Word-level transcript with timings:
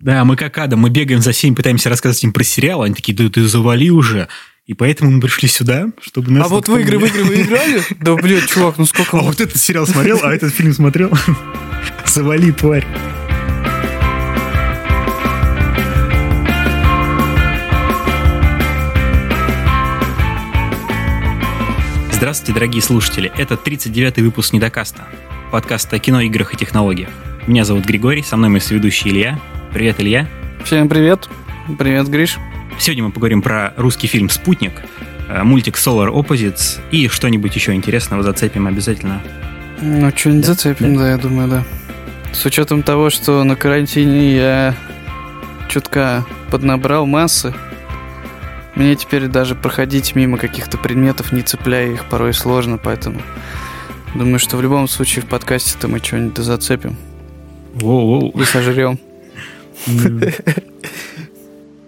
Да, 0.00 0.24
мы 0.24 0.34
как 0.36 0.56
Адам, 0.56 0.80
мы 0.80 0.88
бегаем 0.88 1.20
за 1.20 1.32
всеми, 1.32 1.54
пытаемся 1.54 1.90
рассказывать 1.90 2.24
им 2.24 2.32
про 2.32 2.42
сериал, 2.42 2.82
они 2.82 2.94
такие, 2.94 3.14
да 3.14 3.28
ты 3.28 3.46
завали 3.46 3.90
уже. 3.90 4.28
И 4.64 4.72
поэтому 4.72 5.10
мы 5.10 5.20
пришли 5.20 5.46
сюда, 5.46 5.88
чтобы 6.00 6.30
нас... 6.30 6.46
А 6.46 6.48
вот 6.48 6.68
в 6.68 6.76
игры, 6.78 6.98
в 6.98 7.04
игры 7.04 7.24
вы 7.24 7.42
играли? 7.42 7.82
Да, 8.00 8.14
блядь, 8.14 8.48
чувак, 8.48 8.78
ну 8.78 8.86
сколько... 8.86 9.18
А 9.18 9.20
вот 9.20 9.42
этот 9.42 9.58
сериал 9.58 9.86
смотрел, 9.86 10.20
а 10.22 10.32
этот 10.32 10.54
фильм 10.54 10.72
смотрел. 10.72 11.10
Завали, 12.06 12.50
тварь. 12.50 12.86
Здравствуйте, 22.12 22.54
дорогие 22.54 22.80
слушатели. 22.80 23.30
Это 23.36 23.54
39-й 23.54 24.22
выпуск 24.22 24.54
Недокаста. 24.54 25.06
Подкаста 25.52 25.96
о 25.96 25.98
кино, 25.98 26.22
играх 26.22 26.54
и 26.54 26.56
технологиях. 26.56 27.10
Меня 27.46 27.66
зовут 27.66 27.84
Григорий, 27.84 28.22
со 28.22 28.38
мной 28.38 28.48
мой 28.48 28.60
соведущий 28.62 29.10
Илья. 29.10 29.38
Привет, 29.72 30.00
Илья. 30.00 30.28
Всем 30.64 30.88
привет. 30.88 31.28
Привет, 31.78 32.08
Гриш. 32.08 32.38
Сегодня 32.78 33.04
мы 33.04 33.12
поговорим 33.12 33.40
про 33.40 33.72
русский 33.76 34.08
фильм 34.08 34.28
«Спутник», 34.28 34.72
э, 35.28 35.44
мультик 35.44 35.76
Solar 35.76 36.10
Opposites 36.10 36.80
и 36.90 37.06
что-нибудь 37.06 37.54
еще 37.54 37.72
интересного 37.72 38.24
зацепим 38.24 38.66
обязательно. 38.66 39.22
Ну, 39.80 40.10
что-нибудь 40.10 40.46
да? 40.46 40.54
зацепим, 40.54 40.96
да. 40.96 41.02
да, 41.02 41.10
я 41.10 41.18
думаю, 41.18 41.48
да. 41.48 41.64
С 42.32 42.44
учетом 42.44 42.82
того, 42.82 43.10
что 43.10 43.44
на 43.44 43.54
карантине 43.54 44.34
я 44.34 44.74
чутка 45.68 46.26
поднабрал 46.50 47.06
массы, 47.06 47.54
мне 48.74 48.96
теперь 48.96 49.28
даже 49.28 49.54
проходить 49.54 50.16
мимо 50.16 50.36
каких-то 50.36 50.78
предметов, 50.78 51.30
не 51.30 51.42
цепляя 51.42 51.92
их, 51.92 52.06
порой 52.06 52.34
сложно, 52.34 52.76
поэтому 52.76 53.20
думаю, 54.16 54.40
что 54.40 54.56
в 54.56 54.62
любом 54.62 54.88
случае 54.88 55.22
в 55.22 55.26
подкасте-то 55.26 55.86
мы 55.86 56.00
что-нибудь 56.00 56.38
зацепим. 56.38 56.96
Воу-воу. 57.74 58.40
И 58.40 58.44
сожрем. 58.44 58.98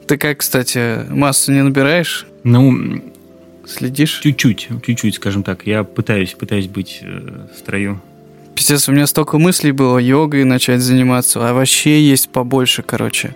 Ты 0.07 0.19
как, 0.19 0.39
кстати, 0.39 1.07
массу 1.11 1.53
не 1.53 1.63
набираешь? 1.63 2.27
Ну, 2.45 3.03
следишь? 3.67 4.21
Чуть-чуть, 4.23 4.69
чуть-чуть, 4.85 5.15
скажем 5.15 5.43
так. 5.43 5.67
Я 5.67 5.85
пытаюсь, 5.85 6.35
пытаюсь 6.35 6.67
быть 6.67 7.01
э, 7.03 7.47
в 7.55 7.59
строю. 7.59 8.01
Пиздец, 8.55 8.89
у 8.89 8.93
меня 8.93 9.07
столько 9.07 9.39
мыслей 9.39 9.73
было 9.73 9.99
йогой 9.99 10.45
начать 10.45 10.81
заниматься, 10.81 11.49
а 11.49 11.55
вообще 11.55 12.03
есть 12.03 12.29
побольше, 12.29 12.83
короче. 12.83 13.35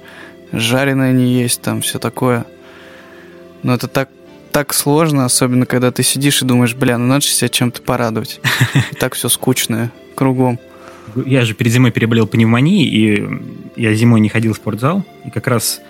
Жареное 0.53 1.13
не 1.13 1.41
есть, 1.41 1.63
там 1.63 1.81
все 1.81 1.99
такое. 1.99 2.45
Но 3.63 3.75
это 3.75 3.89
так 3.89 4.09
так 4.53 4.73
сложно, 4.73 5.27
особенно 5.27 5.67
когда 5.67 5.93
ты 5.93 6.03
сидишь 6.03 6.41
и 6.41 6.47
думаешь, 6.47 6.75
бля, 6.75 6.97
ну 6.97 7.07
надо 7.07 7.21
же 7.21 7.29
себя 7.29 7.51
чем-то 7.51 7.83
порадовать. 7.83 8.41
Так 8.99 9.15
все 9.15 9.29
скучное 9.29 9.93
кругом. 10.15 10.59
Я 11.25 11.45
же 11.45 11.55
перед 11.55 11.73
зимой 11.73 11.91
переболел 11.93 12.27
пневмонией, 12.27 12.89
и 12.89 13.81
я 13.81 13.95
зимой 13.95 14.21
не 14.21 14.29
ходил 14.29 14.53
в 14.53 14.57
спортзал, 14.57 15.05
и 15.25 15.31
как 15.31 15.47
раз 15.47 15.81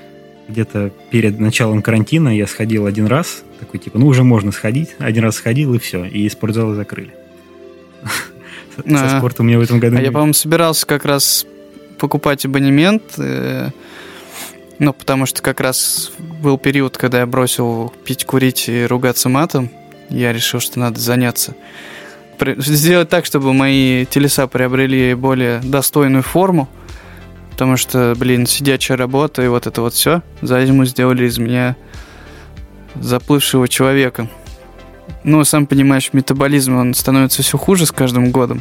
где-то 0.49 0.93
перед 1.11 1.39
началом 1.41 1.83
карантина 1.83 2.37
я 2.37 2.47
сходил 2.47 2.87
один 2.87 3.07
раз, 3.07 3.43
такой 3.59 3.81
типа, 3.81 3.99
ну 3.99 4.07
уже 4.07 4.23
можно 4.23 4.53
сходить, 4.53 4.95
один 4.99 5.25
раз 5.25 5.37
сходил 5.37 5.75
и 5.75 5.79
все, 5.79 6.05
и 6.05 6.29
спортзалы 6.29 6.75
закрыли. 6.75 7.15
Со 8.77 9.17
а. 9.17 9.19
спортом 9.19 9.47
у 9.47 9.49
меня 9.49 9.59
в 9.59 9.63
этом 9.63 9.81
году. 9.81 9.97
А 9.97 10.01
я, 10.01 10.13
по-моему, 10.13 10.35
собирался 10.35 10.87
как 10.87 11.05
раз 11.05 11.47
покупать 11.99 12.45
абонемент, 12.45 13.03
э, 13.17 13.71
ну, 14.79 14.93
потому 14.93 15.27
что 15.27 15.41
как 15.43 15.61
раз 15.61 16.13
был 16.43 16.59
период, 16.59 16.99
когда 16.99 17.21
я 17.21 17.27
бросил 17.27 17.93
пить, 18.05 18.25
курить 18.25 18.69
и 18.69 18.85
ругаться 18.85 19.29
матом. 19.29 19.71
Я 20.11 20.33
решил, 20.33 20.61
что 20.61 20.79
надо 20.79 21.01
заняться. 21.01 21.55
Сделать 22.59 23.09
так, 23.09 23.25
чтобы 23.25 23.53
мои 23.53 24.05
телеса 24.07 24.47
приобрели 24.47 25.15
более 25.15 25.61
достойную 25.61 26.23
форму. 26.23 26.69
Потому 27.51 27.77
что, 27.77 28.15
блин, 28.17 28.47
сидячая 28.47 28.99
работа 28.99 29.43
и 29.43 29.49
вот 29.49 29.67
это 29.67 29.81
вот 29.81 29.95
все 29.95 30.23
за 30.43 30.65
зиму 30.67 30.85
сделали 30.85 31.27
из 31.27 31.39
меня 31.39 31.77
заплывшего 32.95 33.67
человека. 33.67 34.29
Ну, 35.25 35.43
сам 35.45 35.67
понимаешь, 35.67 36.11
метаболизм, 36.13 36.77
он 36.77 36.95
становится 36.95 37.43
все 37.43 37.57
хуже 37.57 37.87
с 37.87 37.93
каждым 37.93 38.31
годом. 38.31 38.61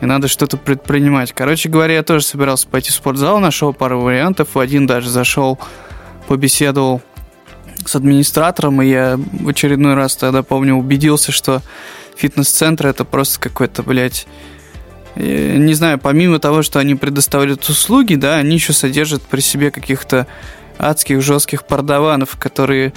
И 0.00 0.06
надо 0.06 0.28
что-то 0.28 0.56
предпринимать. 0.56 1.32
Короче 1.32 1.68
говоря, 1.68 1.94
я 1.94 2.02
тоже 2.02 2.24
собирался 2.24 2.68
пойти 2.68 2.90
в 2.90 2.94
спортзал, 2.94 3.38
нашел 3.38 3.72
пару 3.72 4.00
вариантов. 4.00 4.48
В 4.54 4.58
один 4.58 4.86
даже 4.86 5.08
зашел, 5.08 5.58
побеседовал 6.26 7.00
с 7.84 7.94
администратором, 7.94 8.82
и 8.82 8.88
я 8.88 9.16
в 9.16 9.48
очередной 9.48 9.94
раз 9.94 10.16
тогда, 10.16 10.42
помню, 10.42 10.74
убедился, 10.74 11.32
что 11.32 11.62
фитнес-центр 12.16 12.86
это 12.86 13.04
просто 13.04 13.38
какой-то, 13.38 13.82
блядь, 13.82 14.26
Э, 15.16 15.56
не 15.56 15.74
знаю, 15.74 15.98
помимо 15.98 16.38
того, 16.38 16.62
что 16.62 16.78
они 16.78 16.94
предоставляют 16.94 17.66
услуги, 17.68 18.14
да, 18.14 18.36
они 18.36 18.54
еще 18.56 18.72
содержат 18.72 19.22
при 19.22 19.40
себе 19.40 19.70
каких-то 19.70 20.26
адских 20.78 21.22
жестких 21.22 21.64
пардаванов, 21.64 22.36
которые 22.38 22.92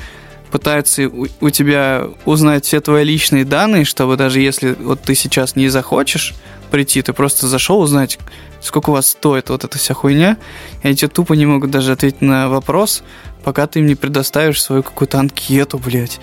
пытаются 0.52 1.08
у, 1.08 1.50
тебя 1.50 2.08
узнать 2.26 2.66
все 2.66 2.82
твои 2.82 3.04
личные 3.04 3.46
данные, 3.46 3.86
чтобы 3.86 4.18
даже 4.18 4.40
если 4.40 4.74
вот 4.74 5.02
ты 5.02 5.16
сейчас 5.16 5.56
не 5.56 5.70
захочешь 5.70 6.34
прийти, 6.72 7.02
ты 7.02 7.14
просто 7.14 7.48
зашел 7.48 7.80
узнать, 7.80 8.20
сколько 8.62 8.90
у 8.90 8.94
вас 8.94 9.08
стоит 9.08 9.50
вот 9.50 9.64
эта 9.64 9.78
вся 9.78 9.94
хуйня, 9.94 10.38
и 10.84 10.88
они 10.88 10.96
тебе 10.96 11.10
тупо 11.10 11.34
не 11.34 11.46
могут 11.46 11.72
даже 11.72 11.92
ответить 11.92 12.22
на 12.22 12.50
вопрос, 12.50 13.04
пока 13.44 13.68
ты 13.68 13.80
им 13.80 13.86
не 13.86 13.96
предоставишь 13.96 14.62
свою 14.62 14.84
какую-то 14.84 15.20
анкету, 15.20 15.78
блядь. 15.78 16.20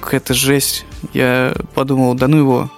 Какая-то 0.00 0.34
жесть. 0.34 0.84
Я 1.12 1.54
подумал, 1.74 2.14
да 2.14 2.28
ну 2.28 2.38
его, 2.38 2.70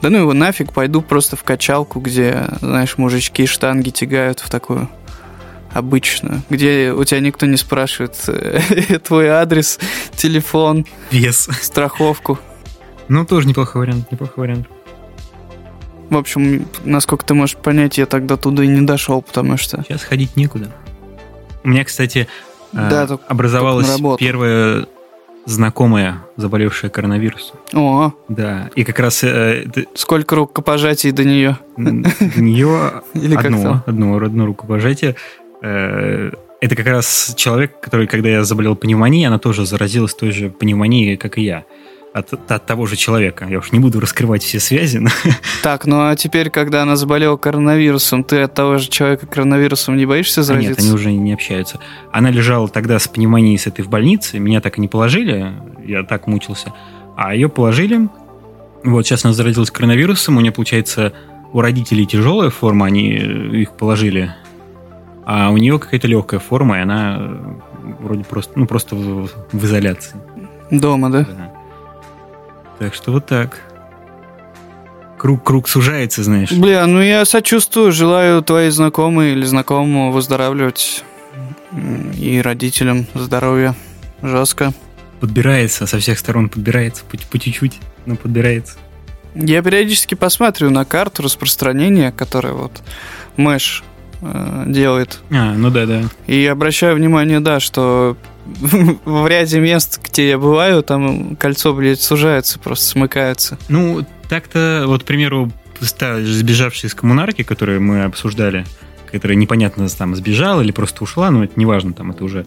да 0.00 0.10
ну 0.10 0.18
его 0.18 0.32
нафиг, 0.32 0.72
пойду 0.72 1.02
просто 1.02 1.36
в 1.36 1.42
качалку, 1.42 2.00
где, 2.00 2.46
знаешь, 2.60 2.98
мужички 2.98 3.46
штанги 3.46 3.90
тягают 3.90 4.40
в 4.40 4.50
такую 4.50 4.88
обычную, 5.72 6.42
где 6.50 6.92
у 6.92 7.02
тебя 7.04 7.20
никто 7.20 7.46
не 7.46 7.56
спрашивает 7.56 8.16
э, 8.28 8.98
твой 9.04 9.28
адрес, 9.28 9.78
телефон, 10.16 10.86
вес, 11.10 11.48
страховку. 11.60 12.38
Ну, 13.08 13.24
тоже 13.24 13.48
неплохой 13.48 13.82
вариант, 13.82 14.10
неплохой 14.12 14.46
вариант. 14.46 14.68
В 16.10 16.16
общем, 16.16 16.66
насколько 16.84 17.24
ты 17.24 17.34
можешь 17.34 17.56
понять, 17.56 17.98
я 17.98 18.06
тогда 18.06 18.36
туда 18.36 18.64
и 18.64 18.68
не 18.68 18.82
дошел, 18.82 19.22
потому 19.22 19.56
что... 19.56 19.82
Сейчас 19.82 20.02
ходить 20.02 20.36
некуда. 20.36 20.70
У 21.64 21.68
меня, 21.68 21.84
кстати, 21.84 22.28
да, 22.72 23.06
э, 23.08 23.18
образовалась 23.28 23.90
первая 24.18 24.86
знакомая, 25.44 26.22
заболевшая 26.36 26.90
коронавирусом. 26.90 27.56
О, 27.72 28.12
да. 28.28 28.70
И 28.74 28.84
как 28.84 28.98
раз... 29.00 29.24
Э, 29.24 29.64
Сколько 29.94 30.36
рукопожатий 30.36 31.10
до 31.10 31.24
нее? 31.24 31.58
До 31.76 32.40
нее 32.40 33.02
одно, 33.36 33.82
одно, 33.86 34.16
одно 34.16 34.46
рукопожатие. 34.46 35.16
Э, 35.62 36.30
это 36.60 36.76
как 36.76 36.86
раз 36.86 37.34
человек, 37.36 37.80
который, 37.80 38.06
когда 38.06 38.28
я 38.28 38.44
заболел 38.44 38.76
пневмонией, 38.76 39.26
она 39.26 39.38
тоже 39.38 39.66
заразилась 39.66 40.14
той 40.14 40.30
же 40.30 40.50
пневмонией, 40.50 41.16
как 41.16 41.38
и 41.38 41.42
я 41.42 41.64
от, 42.12 42.32
от 42.50 42.66
того 42.66 42.86
же 42.86 42.96
человека. 42.96 43.46
Я 43.48 43.58
уж 43.58 43.72
не 43.72 43.78
буду 43.78 44.00
раскрывать 44.00 44.42
все 44.42 44.60
связи. 44.60 44.98
Но... 44.98 45.10
Так, 45.62 45.86
ну 45.86 46.08
а 46.08 46.16
теперь, 46.16 46.50
когда 46.50 46.82
она 46.82 46.96
заболела 46.96 47.36
коронавирусом, 47.36 48.24
ты 48.24 48.42
от 48.42 48.54
того 48.54 48.78
же 48.78 48.88
человека 48.88 49.26
коронавирусом 49.26 49.96
не 49.96 50.06
боишься 50.06 50.42
заразиться? 50.42 50.80
нет, 50.80 50.90
они 50.90 50.92
уже 50.92 51.12
не 51.12 51.32
общаются. 51.32 51.78
Она 52.12 52.30
лежала 52.30 52.68
тогда 52.68 52.98
с 52.98 53.08
пневмонией 53.08 53.58
с 53.58 53.66
этой 53.66 53.84
в 53.84 53.88
больнице, 53.88 54.38
меня 54.38 54.60
так 54.60 54.78
и 54.78 54.80
не 54.80 54.88
положили, 54.88 55.52
я 55.84 56.02
так 56.02 56.26
мучился. 56.26 56.72
А 57.16 57.34
ее 57.34 57.48
положили. 57.48 58.08
Вот 58.84 59.06
сейчас 59.06 59.24
она 59.24 59.32
заразилась 59.32 59.70
коронавирусом, 59.70 60.36
у 60.36 60.40
нее, 60.40 60.52
получается, 60.52 61.12
у 61.52 61.60
родителей 61.60 62.06
тяжелая 62.06 62.50
форма, 62.50 62.86
они 62.86 63.10
их 63.10 63.76
положили. 63.76 64.34
А 65.34 65.48
у 65.48 65.56
нее 65.56 65.78
какая-то 65.78 66.06
легкая 66.08 66.40
форма, 66.40 66.76
и 66.76 66.82
она 66.82 67.38
вроде 68.00 68.22
просто, 68.22 68.52
ну, 68.54 68.66
просто 68.66 68.94
в, 68.94 69.30
в 69.50 69.64
изоляции. 69.64 70.14
Дома, 70.70 71.08
да? 71.08 71.20
Да. 71.20 71.52
Так 72.78 72.92
что 72.92 73.12
вот 73.12 73.24
так. 73.24 73.58
Круг, 75.16 75.42
круг 75.42 75.70
сужается, 75.70 76.22
знаешь. 76.22 76.52
Бля, 76.52 76.86
ну 76.86 77.00
я 77.00 77.24
сочувствую, 77.24 77.92
желаю 77.92 78.42
твоей 78.42 78.68
знакомой 78.68 79.32
или 79.32 79.46
знакомому 79.46 80.12
выздоравливать 80.12 81.02
и 82.18 82.42
родителям 82.42 83.06
здоровья. 83.14 83.74
Жестко. 84.20 84.74
Подбирается, 85.18 85.86
со 85.86 85.98
всех 85.98 86.18
сторон 86.18 86.50
подбирается, 86.50 87.04
по, 87.04 87.16
по 87.16 87.38
чуть-чуть, 87.38 87.80
но 88.04 88.16
подбирается. 88.16 88.76
Я 89.34 89.62
периодически 89.62 90.14
посматриваю 90.14 90.74
на 90.74 90.84
карту 90.84 91.22
распространения, 91.22 92.12
которая 92.12 92.52
вот 92.52 92.82
Мэш 93.38 93.82
э, 94.22 94.64
делает. 94.66 95.20
А, 95.30 95.54
ну 95.54 95.70
да, 95.70 95.86
да. 95.86 96.02
И 96.26 96.46
обращаю 96.46 96.96
внимание, 96.96 97.40
да, 97.40 97.60
что 97.60 98.16
в 99.04 99.26
ряде 99.26 99.60
мест, 99.60 100.00
где 100.02 100.30
я 100.30 100.38
бываю, 100.38 100.82
там 100.82 101.36
кольцо, 101.36 101.74
блядь, 101.74 102.00
сужается, 102.00 102.58
просто 102.58 102.84
смыкается. 102.86 103.58
Ну, 103.68 104.04
так-то, 104.28 104.84
вот, 104.86 105.02
к 105.02 105.06
примеру, 105.06 105.50
сбежавшая 105.80 106.90
из 106.90 106.94
коммунарки, 106.94 107.42
которую 107.42 107.82
мы 107.82 108.04
обсуждали, 108.04 108.64
которая 109.10 109.36
непонятно 109.36 109.88
там 109.88 110.16
сбежала 110.16 110.62
или 110.62 110.72
просто 110.72 111.04
ушла, 111.04 111.30
но 111.30 111.44
это 111.44 111.52
неважно, 111.56 111.92
там 111.92 112.12
это 112.12 112.24
уже 112.24 112.46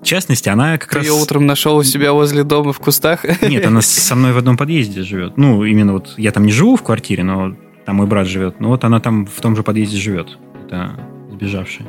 в 0.00 0.08
частности, 0.08 0.48
она 0.48 0.78
как 0.78 0.90
Ты 0.90 0.98
раз... 0.98 1.06
ее 1.06 1.14
утром 1.14 1.46
нашел 1.46 1.76
у 1.76 1.82
себя 1.82 2.12
возле 2.12 2.44
дома 2.44 2.72
в 2.72 2.78
кустах? 2.78 3.24
Нет, 3.42 3.66
она 3.66 3.80
со 3.80 4.14
мной 4.14 4.32
в 4.32 4.38
одном 4.38 4.56
подъезде 4.56 5.02
живет. 5.02 5.36
Ну, 5.36 5.64
именно 5.64 5.94
вот 5.94 6.14
я 6.16 6.30
там 6.30 6.46
не 6.46 6.52
живу 6.52 6.76
в 6.76 6.82
квартире, 6.84 7.24
но 7.24 7.56
там 7.84 7.96
мой 7.96 8.06
брат 8.06 8.28
живет. 8.28 8.60
Но 8.60 8.68
вот 8.68 8.84
она 8.84 9.00
там 9.00 9.26
в 9.26 9.40
том 9.40 9.56
же 9.56 9.64
подъезде 9.64 9.96
живет. 9.96 10.38
Это 10.64 10.96
сбежавшая. 11.36 11.86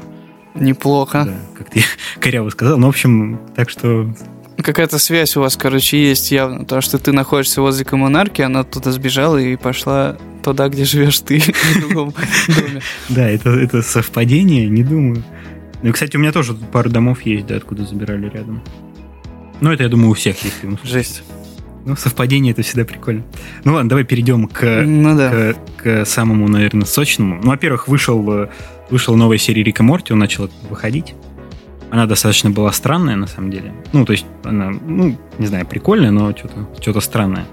Неплохо. 0.56 1.26
Да, 1.26 1.58
как 1.58 1.70
ты 1.70 1.84
коряво 2.20 2.50
сказал. 2.50 2.78
Ну, 2.78 2.88
в 2.88 2.90
общем, 2.90 3.40
так 3.56 3.70
что... 3.70 4.14
Какая-то 4.58 4.98
связь 4.98 5.38
у 5.38 5.42
вас, 5.42 5.56
короче, 5.56 6.02
есть 6.02 6.32
явно. 6.32 6.66
То, 6.66 6.82
что 6.82 6.98
ты 6.98 7.12
находишься 7.12 7.62
возле 7.62 7.86
коммунарки, 7.86 8.42
она 8.42 8.64
туда 8.64 8.92
сбежала 8.92 9.38
и 9.38 9.56
пошла 9.56 10.18
туда, 10.44 10.68
где 10.70 10.84
живешь 10.84 11.20
ты, 11.20 11.40
в 11.76 11.80
другом 11.80 12.14
доме. 12.48 12.82
Да, 13.10 13.30
это, 13.30 13.52
это 13.52 13.84
совпадение, 13.84 14.68
не 14.68 14.84
думаю. 14.84 15.24
Ну, 15.84 15.94
кстати, 15.94 16.18
у 16.18 16.20
меня 16.20 16.32
тоже 16.32 16.56
пару 16.56 16.90
домов 16.90 17.22
есть, 17.22 17.46
да, 17.46 17.56
откуда 17.56 17.86
забирали 17.86 18.30
рядом. 18.30 18.64
Ну, 19.62 19.72
это, 19.72 19.84
я 19.84 19.90
думаю, 19.90 20.10
у 20.10 20.14
всех 20.16 20.44
есть. 20.44 20.56
Жесть. 20.84 21.24
Ну, 21.86 21.96
совпадение 21.96 22.52
это 22.52 22.64
всегда 22.64 22.84
прикольно. 22.84 23.24
Ну 23.64 23.74
ладно, 23.74 23.90
давай 23.90 24.04
перейдем 24.04 24.48
к, 24.48 24.84
ну, 24.84 25.16
да. 25.16 25.54
к, 25.54 25.84
к 25.84 26.06
самому, 26.06 26.48
наверное, 26.48 26.86
сочному. 26.86 27.40
Ну, 27.42 27.52
во-первых, 27.52 27.88
вышел, 27.88 28.50
вышел 28.90 29.16
новая 29.16 29.38
серия 29.38 29.64
Рика 29.64 29.84
Морти, 29.84 30.14
он 30.14 30.20
начал 30.20 30.50
выходить. 30.70 31.16
Она 31.90 32.06
достаточно 32.06 32.50
была 32.50 32.72
странная, 32.74 33.16
на 33.16 33.28
самом 33.28 33.50
деле. 33.50 33.74
Ну, 33.94 34.06
то 34.06 34.12
есть, 34.12 34.26
она, 34.44 34.72
ну, 34.72 35.18
не 35.38 35.48
знаю, 35.48 35.66
прикольная, 35.66 36.12
но 36.12 36.36
что-то 36.36 36.68
что 36.80 37.00
странное. 37.00 37.46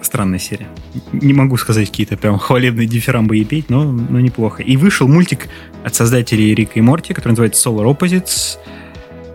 Странная 0.00 0.38
серия. 0.38 0.68
Не 1.12 1.32
могу 1.32 1.56
сказать 1.56 1.90
какие-то 1.90 2.16
прям 2.16 2.38
хвалебные 2.38 2.86
дифирамбы 2.86 3.36
ей 3.36 3.44
петь, 3.44 3.68
но, 3.68 3.84
но 3.84 4.20
неплохо. 4.20 4.62
И 4.62 4.76
вышел 4.76 5.08
мультик 5.08 5.48
от 5.84 5.94
создателей 5.94 6.54
Рика 6.54 6.78
и 6.78 6.82
Морти, 6.82 7.12
который 7.12 7.32
называется 7.32 7.68
Solar 7.68 7.84
Opposites. 7.86 8.58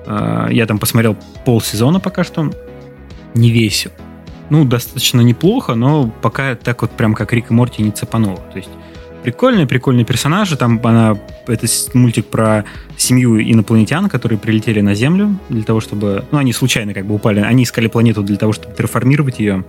А, 0.06 0.48
я 0.50 0.66
там 0.66 0.80
посмотрел 0.80 1.18
полсезона 1.46 2.00
пока 2.00 2.24
что 2.24 2.52
не 3.34 3.52
весел. 3.52 3.92
Ну, 4.50 4.64
достаточно 4.64 5.22
неплохо, 5.22 5.76
но 5.76 6.10
пока 6.22 6.56
так 6.56 6.82
вот 6.82 6.92
прям 6.92 7.14
как 7.14 7.34
Рик 7.34 7.52
и 7.52 7.54
Морти 7.54 7.84
не 7.84 7.92
цепануло. 7.92 8.40
То 8.52 8.58
есть 8.58 8.70
прикольные, 9.24 9.68
прикольные 9.68 10.06
персонажи. 10.06 10.58
Там 10.58 10.80
она, 10.84 11.18
это 11.48 11.68
мультик 11.94 12.26
про 12.28 12.66
семью 12.98 13.40
инопланетян, 13.40 14.10
которые 14.10 14.40
прилетели 14.40 14.82
на 14.82 14.96
Землю 14.96 15.38
для 15.50 15.64
того, 15.64 15.80
чтобы... 15.80 16.26
Ну, 16.32 16.38
они 16.38 16.54
случайно 16.54 16.94
как 16.94 17.06
бы 17.06 17.16
упали. 17.16 17.40
Они 17.40 17.64
искали 17.64 17.88
планету 17.88 18.24
для 18.24 18.38
того, 18.38 18.54
чтобы 18.54 18.76
терраформировать 18.76 19.40
ее 19.40 19.64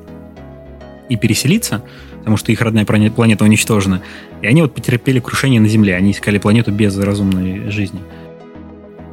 и 1.08 1.16
переселиться, 1.16 1.82
потому 2.18 2.36
что 2.36 2.52
их 2.52 2.60
родная 2.60 2.84
планета 2.84 3.44
уничтожена. 3.44 4.02
И 4.42 4.46
они 4.46 4.62
вот 4.62 4.74
потерпели 4.74 5.18
крушение 5.18 5.60
на 5.60 5.68
Земле. 5.68 5.96
Они 5.96 6.12
искали 6.12 6.38
планету 6.38 6.70
без 6.70 6.96
разумной 6.96 7.70
жизни. 7.70 8.00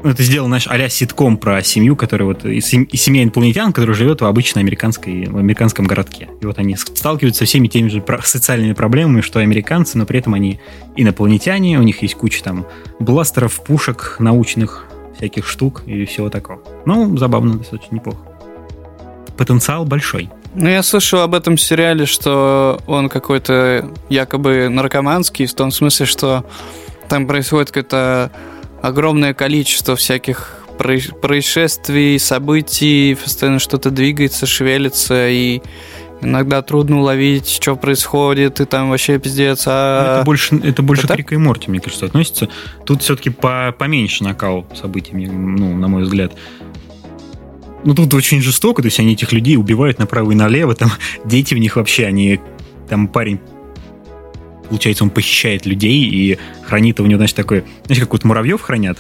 Это 0.10 0.24
сделал, 0.24 0.48
знаешь, 0.48 0.68
а 0.68 0.90
ситком 0.90 1.38
про 1.38 1.62
семью, 1.64 1.96
которая 1.96 2.28
вот 2.28 2.46
и 2.46 2.62
семья 2.62 3.24
инопланетян, 3.24 3.74
которая 3.74 3.96
живет 3.96 4.22
в 4.22 4.26
обычной 4.26 4.62
американской, 4.62 5.26
в 5.28 5.38
американском 5.38 5.86
городке. 5.86 6.30
И 6.42 6.46
вот 6.46 6.58
они 6.60 6.76
сталкиваются 6.76 7.40
со 7.40 7.46
всеми 7.46 7.68
теми 7.68 7.90
же 7.90 8.04
социальными 8.24 8.74
проблемами, 8.74 9.22
что 9.22 9.40
и 9.40 9.44
американцы, 9.44 9.98
но 9.98 10.06
при 10.06 10.20
этом 10.20 10.34
они 10.34 10.60
инопланетяне, 10.96 11.80
у 11.80 11.84
них 11.84 12.02
есть 12.02 12.16
куча 12.16 12.44
там 12.44 12.66
бластеров, 13.00 13.62
пушек, 13.64 14.18
научных 14.20 14.86
всяких 15.18 15.48
штук 15.48 15.84
и 15.86 16.06
всего 16.06 16.30
такого. 16.30 16.62
Ну, 16.86 17.18
забавно, 17.18 17.58
достаточно 17.58 17.96
неплохо. 17.96 18.20
Потенциал 19.36 19.86
большой. 19.86 20.30
Ну, 20.56 20.70
я 20.70 20.82
слышал 20.82 21.22
об 21.22 21.36
этом 21.36 21.58
сериале, 21.58 22.06
что 22.06 22.82
он 22.88 23.10
какой-то 23.10 23.92
якобы 24.10 24.70
наркоманский, 24.70 25.46
в 25.46 25.54
том 25.54 25.72
смысле, 25.72 26.06
что 26.06 26.46
там 27.10 27.28
происходит 27.28 27.70
какое-то 27.70 28.32
огромное 28.88 29.34
количество 29.34 29.96
всяких 29.96 30.64
происшествий, 30.78 32.20
событий, 32.20 33.16
постоянно 33.22 33.60
что-то 33.60 33.90
двигается, 33.90 34.46
шевелится, 34.46 35.28
и 35.30 35.62
иногда 36.22 36.62
трудно 36.62 37.00
уловить, 37.00 37.50
что 37.50 37.76
происходит, 37.76 38.60
и 38.62 38.66
там 38.66 38.90
вообще 38.90 39.20
пиздец. 39.20 39.64
А... 39.68 40.18
Это 40.18 40.26
больше, 40.26 40.56
это 40.64 40.82
больше 40.82 41.06
это 41.06 41.14
к 41.14 41.18
Рика 41.18 41.36
и 41.36 41.38
Морти, 41.38 41.70
мне 41.70 41.80
кажется, 41.80 42.06
относится. 42.06 42.50
Тут 42.86 43.02
все-таки 43.02 43.30
по, 43.30 43.76
поменьше 43.78 44.24
накал 44.24 44.66
событий, 44.76 45.14
ну, 45.14 45.76
на 45.76 45.88
мой 45.88 46.04
взгляд. 46.04 46.34
Ну, 47.84 47.94
тут 47.94 48.14
очень 48.14 48.42
жестоко, 48.42 48.82
то 48.82 48.88
есть 48.88 49.00
они 49.00 49.14
этих 49.14 49.32
людей 49.32 49.58
убивают 49.58 50.00
направо 50.00 50.32
и 50.32 50.36
налево, 50.36 50.76
там 50.76 50.92
дети 51.26 51.54
в 51.54 51.58
них 51.58 51.76
вообще, 51.76 52.06
они, 52.06 52.40
там 52.88 53.08
парень 53.08 53.40
получается, 54.68 55.04
он 55.04 55.10
похищает 55.10 55.66
людей 55.66 56.04
и 56.04 56.38
хранит 56.64 57.00
у 57.00 57.06
него, 57.06 57.18
значит, 57.18 57.36
такой, 57.36 57.64
знаешь, 57.86 58.02
как 58.02 58.12
вот 58.14 58.24
муравьев 58.24 58.62
хранят 58.62 58.98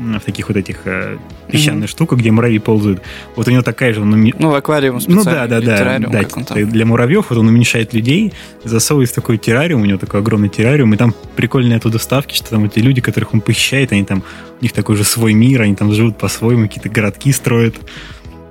в 0.00 0.20
таких 0.20 0.48
вот 0.48 0.56
этих 0.56 0.80
э, 0.86 1.18
песчаных 1.50 1.84
mm-hmm. 1.84 1.92
штуках, 1.92 2.18
где 2.18 2.30
муравьи 2.30 2.58
ползают. 2.58 3.02
Вот 3.36 3.46
у 3.48 3.50
него 3.50 3.62
такая 3.62 3.92
же... 3.92 4.00
Он 4.00 4.12
уми... 4.12 4.34
Ну, 4.38 4.50
в 4.50 4.54
аквариум 4.54 4.98
Ну, 5.06 5.24
да, 5.24 5.46
да, 5.46 5.60
да. 5.60 5.98
Да 5.98 6.54
для 6.54 6.86
муравьев 6.86 7.26
вот 7.28 7.38
он 7.38 7.48
уменьшает 7.48 7.92
людей, 7.92 8.32
засовывает 8.64 9.10
в 9.10 9.14
такой 9.14 9.38
террариум, 9.38 9.82
у 9.82 9.84
него 9.84 9.98
такой 9.98 10.20
огромный 10.20 10.48
террариум, 10.48 10.94
и 10.94 10.96
там 10.96 11.14
прикольные 11.36 11.76
оттуда 11.76 11.98
ставки, 11.98 12.34
что 12.34 12.50
там 12.50 12.64
эти 12.64 12.78
люди, 12.78 13.00
которых 13.00 13.34
он 13.34 13.40
похищает, 13.40 13.92
они 13.92 14.04
там, 14.04 14.22
у 14.60 14.64
них 14.64 14.72
такой 14.72 14.96
же 14.96 15.04
свой 15.04 15.34
мир, 15.34 15.62
они 15.62 15.74
там 15.74 15.92
живут 15.92 16.16
по-своему, 16.16 16.66
какие-то 16.66 16.88
городки 16.88 17.32
строят 17.32 17.76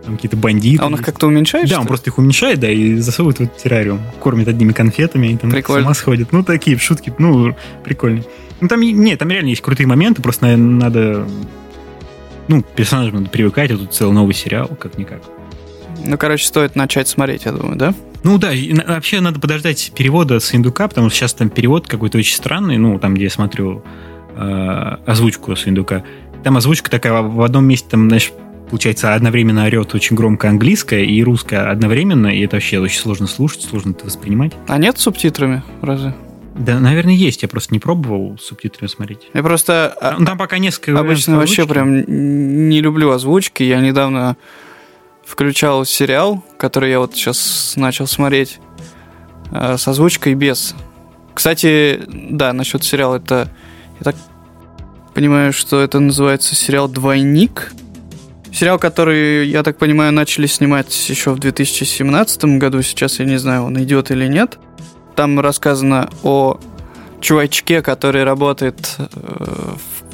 там 0.09 0.17
какие-то 0.17 0.37
бандиты. 0.37 0.81
А 0.81 0.87
он 0.87 0.95
их 0.95 1.01
как-то 1.01 1.27
уменьшает? 1.27 1.69
Да, 1.69 1.79
он 1.79 1.87
просто 1.87 2.09
их 2.09 2.17
уменьшает, 2.17 2.59
да, 2.59 2.69
и 2.69 2.95
засовывает 2.95 3.37
в 3.37 3.41
этот 3.41 3.57
террариум. 3.57 4.01
Кормит 4.19 4.47
одними 4.47 4.73
конфетами, 4.73 5.27
и 5.27 5.37
там 5.37 5.51
Прикольно. 5.51 5.81
с 5.81 5.85
ума 5.85 5.93
сходит. 5.93 6.31
Ну, 6.31 6.43
такие 6.43 6.77
шутки, 6.77 7.13
ну, 7.17 7.55
прикольные. 7.83 8.25
Ну, 8.59 8.67
там, 8.67 8.81
нет, 8.81 9.19
там 9.19 9.29
реально 9.29 9.49
есть 9.49 9.61
крутые 9.61 9.87
моменты, 9.87 10.21
просто, 10.21 10.45
наверное, 10.45 10.81
надо... 10.81 11.27
Ну, 12.47 12.63
персонажам 12.63 13.15
надо 13.15 13.29
привыкать, 13.29 13.71
а 13.71 13.77
тут 13.77 13.93
целый 13.93 14.13
новый 14.13 14.33
сериал, 14.33 14.67
как-никак. 14.67 15.21
Ну, 16.03 16.17
короче, 16.17 16.45
стоит 16.45 16.75
начать 16.75 17.07
смотреть, 17.07 17.45
я 17.45 17.51
думаю, 17.51 17.77
да? 17.77 17.93
Ну 18.23 18.37
да, 18.37 18.51
и, 18.51 18.73
вообще 18.73 19.21
надо 19.21 19.39
подождать 19.39 19.91
перевода 19.95 20.39
с 20.39 20.53
индука, 20.53 20.87
потому 20.87 21.09
что 21.09 21.19
сейчас 21.19 21.33
там 21.35 21.49
перевод 21.49 21.87
какой-то 21.87 22.17
очень 22.17 22.35
странный, 22.35 22.77
ну, 22.77 22.97
там, 22.99 23.13
где 23.13 23.25
я 23.25 23.29
смотрю 23.29 23.83
э, 24.35 24.95
озвучку 25.05 25.55
с 25.55 25.67
индука. 25.67 26.03
Там 26.43 26.57
озвучка 26.57 26.89
такая, 26.89 27.21
в 27.21 27.41
одном 27.41 27.65
месте 27.65 27.87
там, 27.89 28.07
знаешь, 28.07 28.31
получается, 28.69 29.13
одновременно 29.13 29.65
орет 29.65 29.93
очень 29.95 30.15
громко 30.15 30.49
английское 30.49 31.03
и 31.03 31.23
русское 31.23 31.69
одновременно, 31.69 32.27
и 32.27 32.41
это 32.41 32.57
вообще 32.57 32.79
очень 32.79 32.99
сложно 32.99 33.27
слушать, 33.27 33.63
сложно 33.63 33.91
это 33.91 34.05
воспринимать. 34.05 34.53
А 34.67 34.77
нет 34.77 34.97
с 34.97 35.01
субтитрами, 35.01 35.63
разве? 35.81 36.13
Да, 36.55 36.79
наверное, 36.79 37.13
есть. 37.13 37.41
Я 37.41 37.47
просто 37.47 37.73
не 37.73 37.79
пробовал 37.79 38.37
с 38.37 38.45
субтитрами 38.45 38.89
смотреть. 38.89 39.29
Я 39.33 39.43
просто... 39.43 39.95
А, 40.01 40.17
ну, 40.19 40.25
там 40.25 40.37
пока 40.37 40.57
несколько 40.57 40.99
Обычно 40.99 41.37
вообще 41.37 41.65
прям 41.65 42.03
не 42.69 42.81
люблю 42.81 43.11
озвучки. 43.11 43.63
Я 43.63 43.79
недавно 43.79 44.35
включал 45.25 45.85
сериал, 45.85 46.43
который 46.57 46.89
я 46.89 46.99
вот 46.99 47.15
сейчас 47.15 47.73
начал 47.77 48.07
смотреть, 48.07 48.59
а, 49.51 49.77
с 49.77 49.87
озвучкой 49.87 50.33
без. 50.33 50.75
Кстати, 51.33 52.01
да, 52.07 52.51
насчет 52.51 52.83
сериала, 52.83 53.15
это... 53.15 53.49
Я 53.99 54.03
так 54.03 54.15
понимаю, 55.13 55.53
что 55.53 55.79
это 55.79 55.99
называется 55.99 56.55
сериал 56.55 56.89
«Двойник». 56.89 57.71
Сериал, 58.53 58.79
который, 58.79 59.47
я 59.47 59.63
так 59.63 59.77
понимаю, 59.77 60.11
начали 60.11 60.47
снимать 60.47 61.09
еще 61.09 61.31
в 61.31 61.39
2017 61.39 62.45
году. 62.57 62.81
Сейчас 62.81 63.19
я 63.19 63.25
не 63.25 63.37
знаю, 63.37 63.63
он 63.63 63.81
идет 63.81 64.11
или 64.11 64.27
нет. 64.27 64.57
Там 65.15 65.39
рассказано 65.39 66.09
о 66.23 66.59
чувачке, 67.21 67.81
который 67.81 68.23
работает 68.23 68.95
э, 68.97 69.05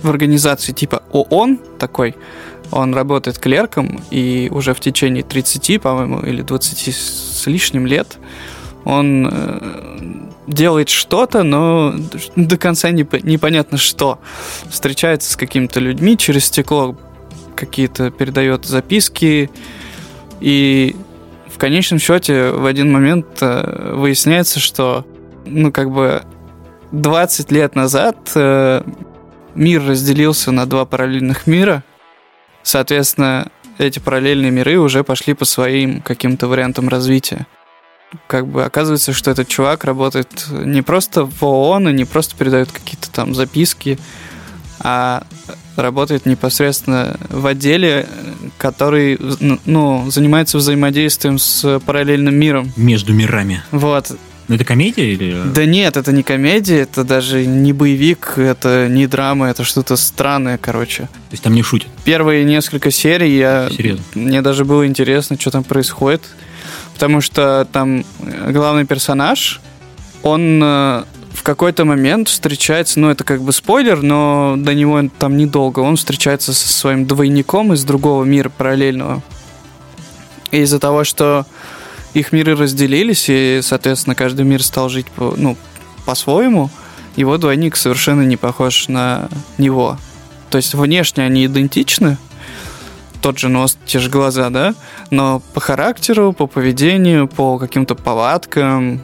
в 0.01 0.09
организации 0.09 0.73
типа 0.73 1.03
ООН 1.11 1.59
такой. 1.79 2.15
Он 2.71 2.93
работает 2.93 3.37
клерком, 3.37 4.01
и 4.09 4.49
уже 4.51 4.73
в 4.73 4.79
течение 4.79 5.23
30, 5.23 5.81
по-моему, 5.81 6.21
или 6.21 6.41
20 6.41 6.95
с 6.95 7.47
лишним 7.47 7.85
лет 7.85 8.17
он 8.85 9.27
э, 9.31 9.59
делает 10.47 10.89
что-то, 10.89 11.43
но 11.43 11.93
до 12.35 12.57
конца 12.57 12.91
непонятно 12.91 13.77
что. 13.77 14.19
Встречается 14.69 15.33
с 15.33 15.35
какими-то 15.35 15.79
людьми 15.79 16.17
через 16.17 16.45
стекло, 16.45 16.95
какие-то 17.55 18.12
передает 18.12 18.65
записки, 18.65 19.50
и 20.39 20.95
в 21.47 21.57
конечном 21.57 22.00
счете 22.00 22.51
в 22.51 22.65
один 22.65 22.91
момент 22.91 23.25
э, 23.41 23.93
выясняется, 23.95 24.59
что, 24.59 25.05
ну, 25.45 25.71
как 25.71 25.89
бы 25.89 26.24
20 26.91 27.51
лет 27.51 27.75
назад 27.75 28.17
э, 28.35 28.81
мир 29.55 29.85
разделился 29.85 30.51
на 30.51 30.65
два 30.65 30.85
параллельных 30.85 31.47
мира. 31.47 31.83
Соответственно, 32.62 33.47
эти 33.77 34.00
параллельные 34.00 34.51
миры 34.51 34.77
уже 34.77 35.03
пошли 35.03 35.33
по 35.33 35.45
своим 35.45 36.01
каким-то 36.01 36.47
вариантам 36.47 36.89
развития. 36.89 37.47
Как 38.27 38.47
бы 38.47 38.63
оказывается, 38.63 39.13
что 39.13 39.31
этот 39.31 39.47
чувак 39.47 39.83
работает 39.83 40.47
не 40.50 40.81
просто 40.81 41.25
в 41.25 41.43
ООН 41.43 41.89
и 41.89 41.93
не 41.93 42.05
просто 42.05 42.35
передает 42.35 42.71
какие-то 42.71 43.12
там 43.12 43.33
записки, 43.33 43.97
а 44.79 45.24
работает 45.75 46.25
непосредственно 46.25 47.17
в 47.29 47.46
отделе, 47.46 48.08
который 48.58 49.20
ну, 49.65 50.10
занимается 50.10 50.58
взаимодействием 50.58 51.38
с 51.38 51.79
параллельным 51.86 52.36
миром. 52.36 52.72
Между 52.75 53.13
мирами. 53.13 53.63
Вот. 53.72 54.12
Ну, 54.48 54.55
это 54.55 54.63
комедия 54.63 55.12
или... 55.12 55.41
Да 55.53 55.65
нет, 55.65 55.98
это 55.98 56.12
не 56.12 56.22
комедия, 56.22 56.82
это 56.82 57.03
даже 57.03 57.46
не 57.46 57.74
боевик, 57.74 58.38
это 58.38 58.88
не 58.88 59.08
драма, 59.08 59.48
это 59.48 59.63
что-то 59.63 59.96
странное, 59.96 60.60
короче. 60.60 61.03
То 61.03 61.32
есть 61.32 61.44
там 61.44 61.53
не 61.53 61.63
шутят? 61.63 61.89
Первые 62.03 62.44
несколько 62.44 62.91
серий 62.91 63.36
я... 63.38 63.70
Серьезно? 63.75 64.03
Мне 64.13 64.44
даже 64.44 64.63
было 64.63 64.86
интересно, 64.86 65.36
что 65.39 65.50
там 65.50 65.63
происходит, 65.63 66.22
потому 66.94 67.22
что 67.22 67.67
там 67.72 68.05
главный 68.48 68.86
персонаж, 68.86 69.62
он 70.22 70.62
э, 70.63 71.03
в 71.35 71.43
какой-то 71.43 71.85
момент 71.85 72.29
встречается, 72.29 72.99
ну 72.99 73.09
это 73.09 73.23
как 73.23 73.41
бы 73.41 73.51
спойлер, 73.51 74.01
но 74.01 74.55
до 74.57 74.73
него 74.73 75.01
там 75.19 75.37
недолго, 75.37 75.79
он 75.79 75.97
встречается 75.97 76.53
со 76.53 76.71
своим 76.71 77.05
двойником 77.05 77.73
из 77.73 77.83
другого 77.83 78.23
мира 78.23 78.49
параллельного. 78.49 79.21
И 80.51 80.59
из-за 80.61 80.79
того, 80.79 81.03
что 81.03 81.45
их 82.13 82.31
миры 82.31 82.55
разделились, 82.55 83.25
и, 83.27 83.59
соответственно, 83.61 84.15
каждый 84.15 84.45
мир 84.45 84.63
стал 84.63 84.87
жить 84.87 85.07
по, 85.07 85.33
ну, 85.35 85.57
по-своему, 86.05 86.69
его 87.17 87.37
двойник 87.37 87.75
совершенно 87.75 88.21
не 88.21 88.37
похож 88.37 88.87
на 88.87 89.29
него. 89.57 89.97
То 90.49 90.57
есть 90.57 90.73
внешне 90.73 91.25
они 91.25 91.45
идентичны, 91.45 92.17
тот 93.21 93.39
же 93.39 93.49
нос, 93.49 93.77
те 93.85 93.99
же 93.99 94.09
глаза, 94.09 94.49
да, 94.49 94.73
но 95.09 95.41
по 95.53 95.59
характеру, 95.59 96.31
по 96.31 96.47
поведению, 96.47 97.27
по 97.27 97.57
каким-то 97.57 97.95
повадкам 97.95 99.01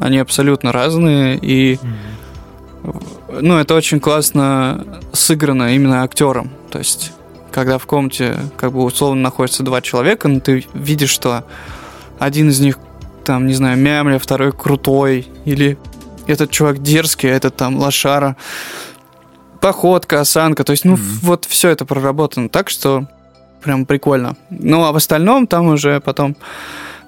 они 0.00 0.18
абсолютно 0.18 0.72
разные, 0.72 1.38
и 1.40 1.78
ну, 3.28 3.58
это 3.58 3.74
очень 3.74 4.00
классно 4.00 4.84
сыграно 5.12 5.74
именно 5.74 6.02
актером. 6.02 6.50
То 6.70 6.78
есть, 6.78 7.12
когда 7.50 7.78
в 7.78 7.86
комнате, 7.86 8.36
как 8.56 8.72
бы 8.72 8.82
условно 8.82 9.22
находятся 9.22 9.62
два 9.62 9.80
человека, 9.80 10.28
но 10.28 10.40
ты 10.40 10.66
видишь, 10.74 11.10
что 11.10 11.44
один 12.18 12.50
из 12.50 12.60
них, 12.60 12.78
там, 13.24 13.46
не 13.46 13.54
знаю, 13.54 13.78
мямля, 13.78 14.18
второй 14.18 14.52
крутой, 14.52 15.28
или 15.44 15.78
этот 16.26 16.50
чувак 16.50 16.82
дерзкий, 16.82 17.30
а 17.30 17.34
этот 17.34 17.56
там 17.56 17.78
лошара. 17.78 18.36
Походка, 19.60 20.20
осанка, 20.20 20.64
то 20.64 20.72
есть, 20.72 20.84
ну, 20.84 20.94
mm-hmm. 20.94 21.18
вот 21.22 21.44
все 21.44 21.68
это 21.68 21.84
проработано 21.84 22.48
так, 22.48 22.68
что 22.68 23.06
прям 23.62 23.86
прикольно. 23.86 24.36
Ну, 24.50 24.84
а 24.84 24.92
в 24.92 24.96
остальном 24.96 25.46
там 25.46 25.68
уже 25.68 26.00
потом 26.00 26.36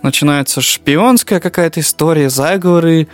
начинается 0.05 0.61
шпионская 0.61 1.41
какая-то 1.41 1.81
история, 1.81 2.31
заговоры. 2.31 3.09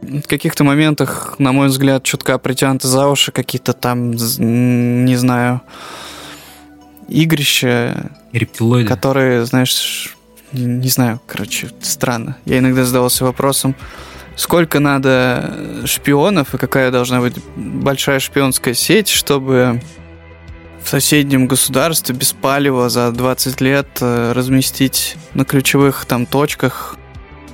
В 0.00 0.26
каких-то 0.26 0.64
моментах, 0.64 1.36
на 1.38 1.52
мой 1.52 1.68
взгляд, 1.68 2.02
чутка 2.02 2.38
притянуты 2.38 2.88
за 2.88 3.06
уши 3.06 3.30
какие-то 3.30 3.72
там, 3.72 4.10
не 4.10 5.14
знаю, 5.14 5.60
игрища. 7.08 8.10
Рептилоиды. 8.32 8.88
Которые, 8.88 9.44
знаешь, 9.44 10.16
не 10.52 10.88
знаю, 10.88 11.20
короче, 11.26 11.68
странно. 11.82 12.36
Я 12.46 12.58
иногда 12.58 12.84
задавался 12.84 13.24
вопросом, 13.24 13.76
сколько 14.34 14.80
надо 14.80 15.84
шпионов 15.84 16.54
и 16.54 16.58
какая 16.58 16.90
должна 16.90 17.20
быть 17.20 17.36
большая 17.54 18.18
шпионская 18.18 18.74
сеть, 18.74 19.08
чтобы 19.08 19.80
в 20.82 20.88
соседнем 20.88 21.46
государстве 21.46 22.14
без 22.14 22.32
палева 22.32 22.88
за 22.88 23.10
20 23.10 23.60
лет 23.60 23.86
э, 24.00 24.32
разместить 24.32 25.16
на 25.34 25.44
ключевых 25.44 26.04
там 26.04 26.26
точках 26.26 26.96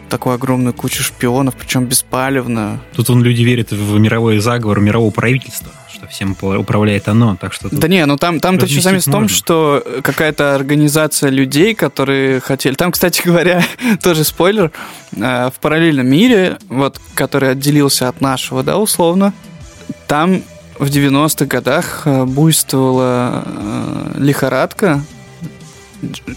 такую 0.08 0.34
огромную 0.34 0.72
кучу 0.74 1.02
шпионов, 1.02 1.54
причем 1.54 1.84
беспалевно. 1.84 2.80
Тут 2.94 3.10
он 3.10 3.22
люди 3.22 3.42
верят 3.42 3.70
в 3.70 3.98
мировой 3.98 4.38
заговор 4.38 4.80
мирового 4.80 5.10
правительства, 5.10 5.70
что 5.92 6.06
всем 6.06 6.36
управляет 6.40 7.08
оно, 7.08 7.36
так 7.36 7.52
что... 7.52 7.68
Да 7.70 7.88
не, 7.88 8.04
ну 8.06 8.16
там, 8.16 8.40
там-то 8.40 8.66
еще 8.66 8.80
замес 8.80 9.06
в 9.06 9.12
том, 9.12 9.28
что 9.28 9.84
какая-то 10.02 10.54
организация 10.54 11.30
людей, 11.30 11.74
которые 11.74 12.40
хотели... 12.40 12.74
Там, 12.74 12.92
кстати 12.92 13.22
говоря, 13.24 13.62
тоже 14.02 14.24
спойлер, 14.24 14.72
э, 15.12 15.50
в 15.54 15.60
параллельном 15.60 16.06
мире, 16.06 16.58
вот, 16.68 17.00
который 17.14 17.50
отделился 17.50 18.08
от 18.08 18.20
нашего, 18.20 18.62
да, 18.62 18.78
условно, 18.78 19.34
там 20.06 20.42
в 20.78 20.86
90-х 20.86 21.46
годах 21.46 22.02
э, 22.04 22.24
буйствовала 22.24 23.44
э, 23.44 24.12
лихорадка, 24.18 25.02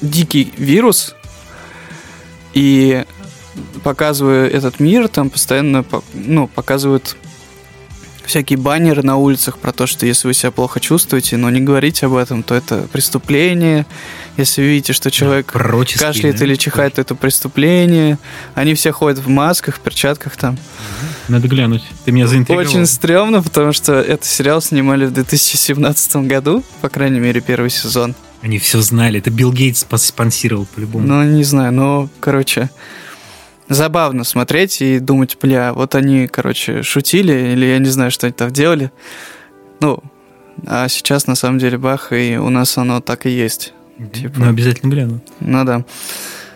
дикий 0.01 0.53
вирус, 0.57 1.15
и 2.53 3.05
показывая 3.83 4.48
этот 4.48 4.79
мир, 4.79 5.07
там 5.07 5.29
постоянно 5.29 5.86
ну, 6.13 6.48
показывают 6.48 7.15
всякие 8.25 8.57
баннеры 8.57 9.03
на 9.03 9.17
улицах 9.17 9.57
про 9.57 9.71
то, 9.71 9.86
что 9.88 10.05
если 10.05 10.27
вы 10.27 10.33
себя 10.33 10.51
плохо 10.51 10.79
чувствуете, 10.79 11.38
но 11.38 11.50
не 11.50 11.60
говорите 11.60 12.05
об 12.05 12.15
этом, 12.15 12.43
то 12.43 12.55
это 12.55 12.88
преступление. 12.91 13.86
Если 14.38 14.62
видите, 14.62 14.93
что 14.93 15.12
человек 15.12 15.51
да, 15.53 15.60
кашляет 15.60 16.38
да? 16.38 16.45
или 16.45 16.55
чихает, 16.55 16.95
то 16.95 17.01
это 17.01 17.15
преступление. 17.15 18.17
Они 18.55 18.74
все 18.74 18.91
ходят 18.91 19.19
в 19.19 19.27
масках, 19.27 19.75
в 19.75 19.79
перчатках 19.79 20.38
там. 20.38 20.57
Надо 21.31 21.47
глянуть. 21.47 21.83
Ты 22.03 22.11
меня 22.11 22.27
заинтриговал. 22.27 22.69
Очень 22.69 22.85
стрёмно, 22.85 23.41
потому 23.41 23.71
что 23.71 23.93
этот 23.93 24.25
сериал 24.25 24.61
снимали 24.61 25.05
в 25.05 25.13
2017 25.13 26.15
году, 26.27 26.61
по 26.81 26.89
крайней 26.89 27.21
мере, 27.21 27.39
первый 27.39 27.69
сезон. 27.69 28.15
Они 28.41 28.59
все 28.59 28.81
знали. 28.81 29.19
Это 29.19 29.31
Билл 29.31 29.53
Гейтс 29.53 29.85
спонсировал 29.95 30.65
по-любому. 30.75 31.07
Ну, 31.07 31.23
не 31.23 31.45
знаю, 31.45 31.71
но, 31.71 32.09
короче, 32.19 32.69
забавно 33.69 34.25
смотреть 34.25 34.81
и 34.81 35.00
думать, 35.00 35.38
бля, 35.41 35.71
вот 35.71 35.95
они, 35.95 36.27
короче, 36.27 36.83
шутили, 36.83 37.53
или 37.53 37.65
я 37.65 37.77
не 37.77 37.89
знаю, 37.89 38.11
что 38.11 38.27
они 38.27 38.33
там 38.33 38.51
делали. 38.51 38.91
Ну, 39.79 40.03
а 40.67 40.89
сейчас 40.89 41.27
на 41.27 41.35
самом 41.35 41.59
деле 41.59 41.77
бах, 41.77 42.11
и 42.11 42.35
у 42.38 42.50
нас 42.50 42.77
оно 42.77 43.00
так 43.00 43.25
и 43.25 43.29
есть. 43.29 43.73
Типа. 44.11 44.33
Ну, 44.38 44.50
обязательно 44.50 44.89
гляну. 44.89 45.21
Ну 45.39 45.63
да. 45.63 45.85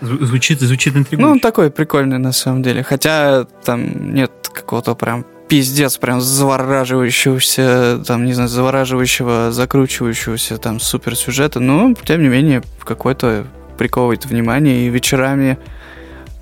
Звучит, 0.02 0.60
звучит 0.60 0.96
интригующе. 0.96 1.34
Ну, 1.34 1.40
такой 1.40 1.72
прикольный 1.72 2.18
на 2.18 2.32
самом 2.32 2.62
деле. 2.62 2.84
Хотя 2.84 3.46
там 3.64 4.14
нет 4.14 4.32
какого-то 4.54 4.96
прям 4.96 5.26
пиздец, 5.48 5.98
прям 5.98 6.22
завораживающегося, 6.22 8.04
там, 8.06 8.26
не 8.26 8.34
знаю, 8.34 8.50
завораживающего, 8.50 9.52
закручивающегося 9.52 10.58
там 10.58 10.80
супер 10.80 11.16
сюжета, 11.16 11.60
но, 11.60 11.94
тем 12.04 12.22
не 12.22 12.30
менее, 12.30 12.64
какой-то 12.84 13.46
приковывает 13.78 14.26
внимание, 14.26 14.88
и 14.88 14.90
вечерами 14.90 15.58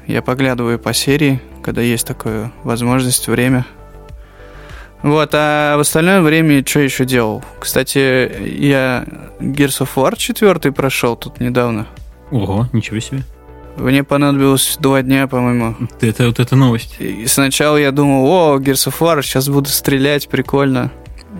я 0.07 0.21
поглядываю 0.21 0.79
по 0.79 0.93
серии, 0.93 1.41
когда 1.63 1.81
есть 1.81 2.07
такая 2.07 2.51
возможность, 2.63 3.27
время. 3.27 3.65
Вот, 5.01 5.31
а 5.33 5.75
в 5.75 5.81
остальное 5.81 6.21
время 6.21 6.65
что 6.65 6.79
еще 6.79 7.03
делал? 7.03 7.43
Кстати, 7.59 8.31
я 8.57 9.05
Gears 9.39 9.81
of 9.81 9.89
War 9.95 10.15
4 10.15 10.71
прошел 10.71 11.17
тут 11.17 11.41
недавно. 11.41 11.87
Ого, 12.31 12.69
ничего 12.71 12.99
себе. 12.99 13.23
Мне 13.77 14.03
понадобилось 14.03 14.77
два 14.79 15.01
дня, 15.01 15.27
по-моему. 15.27 15.75
Это 15.99 16.27
вот 16.27 16.39
эта 16.39 16.55
новость. 16.55 16.95
И 16.99 17.25
сначала 17.27 17.77
я 17.77 17.91
думал, 17.91 18.25
о, 18.27 18.59
Gears 18.59 18.87
of 18.87 18.99
War, 18.99 19.21
сейчас 19.21 19.49
буду 19.49 19.69
стрелять, 19.69 20.29
прикольно. 20.29 20.91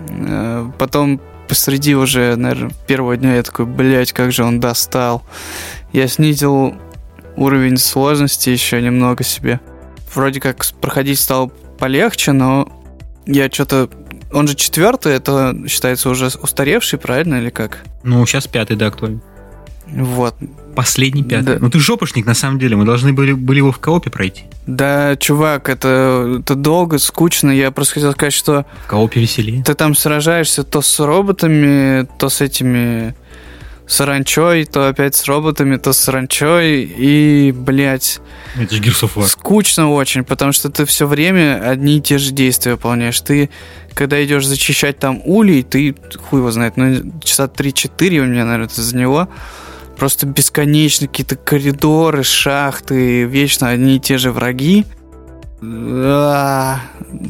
Э, 0.08 0.68
потом 0.78 1.20
посреди 1.48 1.94
уже, 1.94 2.36
наверное, 2.36 2.72
первого 2.86 3.16
дня 3.16 3.36
я 3.36 3.42
такой, 3.42 3.66
блядь, 3.66 4.12
как 4.12 4.32
же 4.32 4.44
он 4.44 4.60
достал. 4.60 5.22
Я 5.92 6.08
снизил 6.08 6.74
уровень 7.36 7.76
сложности 7.76 8.50
еще 8.50 8.80
немного 8.82 9.22
себе. 9.24 9.60
Вроде 10.14 10.40
как 10.40 10.64
проходить 10.80 11.20
стало 11.20 11.48
полегче, 11.78 12.32
но 12.32 12.68
я 13.26 13.50
что-то... 13.50 13.88
Он 14.32 14.48
же 14.48 14.56
четвертый, 14.56 15.12
это 15.14 15.56
считается 15.68 16.10
уже 16.10 16.26
устаревший, 16.26 16.98
правильно, 16.98 17.36
или 17.36 17.50
как? 17.50 17.84
Ну, 18.02 18.24
сейчас 18.26 18.48
пятый, 18.48 18.76
да, 18.76 18.88
актуальный. 18.88 19.20
Вот. 19.86 20.34
Последний 20.74 21.22
пятый. 21.22 21.54
Да. 21.54 21.58
Ну 21.60 21.70
ты 21.70 21.78
жопушник, 21.78 22.26
на 22.26 22.34
самом 22.34 22.58
деле. 22.58 22.76
Мы 22.76 22.84
должны 22.84 23.12
были, 23.12 23.32
были 23.32 23.58
его 23.58 23.70
в 23.72 23.78
коопе 23.78 24.10
пройти. 24.10 24.44
Да, 24.66 25.16
чувак, 25.16 25.68
это, 25.68 26.38
это 26.40 26.54
долго, 26.54 26.98
скучно. 26.98 27.50
Я 27.50 27.70
просто 27.70 27.94
хотел 27.94 28.12
сказать, 28.12 28.32
что... 28.32 28.66
В 28.84 28.88
коопе 28.88 29.20
веселее. 29.20 29.62
Ты 29.62 29.74
там 29.74 29.94
сражаешься 29.94 30.64
то 30.64 30.82
с 30.82 30.98
роботами, 31.00 32.08
то 32.18 32.28
с 32.28 32.40
этими 32.40 33.14
саранчой, 33.86 34.64
то 34.64 34.88
опять 34.88 35.14
с 35.14 35.26
роботами, 35.26 35.76
то 35.76 35.92
с 35.92 35.98
саранчой, 35.98 36.82
и, 36.84 37.52
блядь... 37.52 38.20
Это 38.58 38.74
же 38.74 38.82
Gears. 38.82 39.26
Скучно 39.26 39.90
очень, 39.90 40.24
потому 40.24 40.52
что 40.52 40.70
ты 40.70 40.86
все 40.86 41.06
время 41.06 41.60
одни 41.68 41.98
и 41.98 42.00
те 42.00 42.18
же 42.18 42.32
действия 42.32 42.72
выполняешь. 42.72 43.20
Ты, 43.20 43.50
когда 43.92 44.24
идешь 44.24 44.46
зачищать 44.46 44.98
там 44.98 45.20
улей, 45.24 45.62
ты, 45.62 45.94
хуй 46.28 46.40
его 46.40 46.50
знает, 46.50 46.76
ну, 46.76 47.12
часа 47.22 47.44
3-4 47.44 48.18
у 48.20 48.24
меня, 48.24 48.44
наверное, 48.44 48.68
из-за 48.68 48.96
него, 48.96 49.28
просто 49.96 50.26
бесконечно 50.26 51.06
какие-то 51.06 51.36
коридоры, 51.36 52.22
шахты, 52.22 53.24
вечно 53.24 53.70
одни 53.70 53.96
и 53.96 54.00
те 54.00 54.18
же 54.18 54.32
враги. 54.32 54.84
А, 55.62 56.80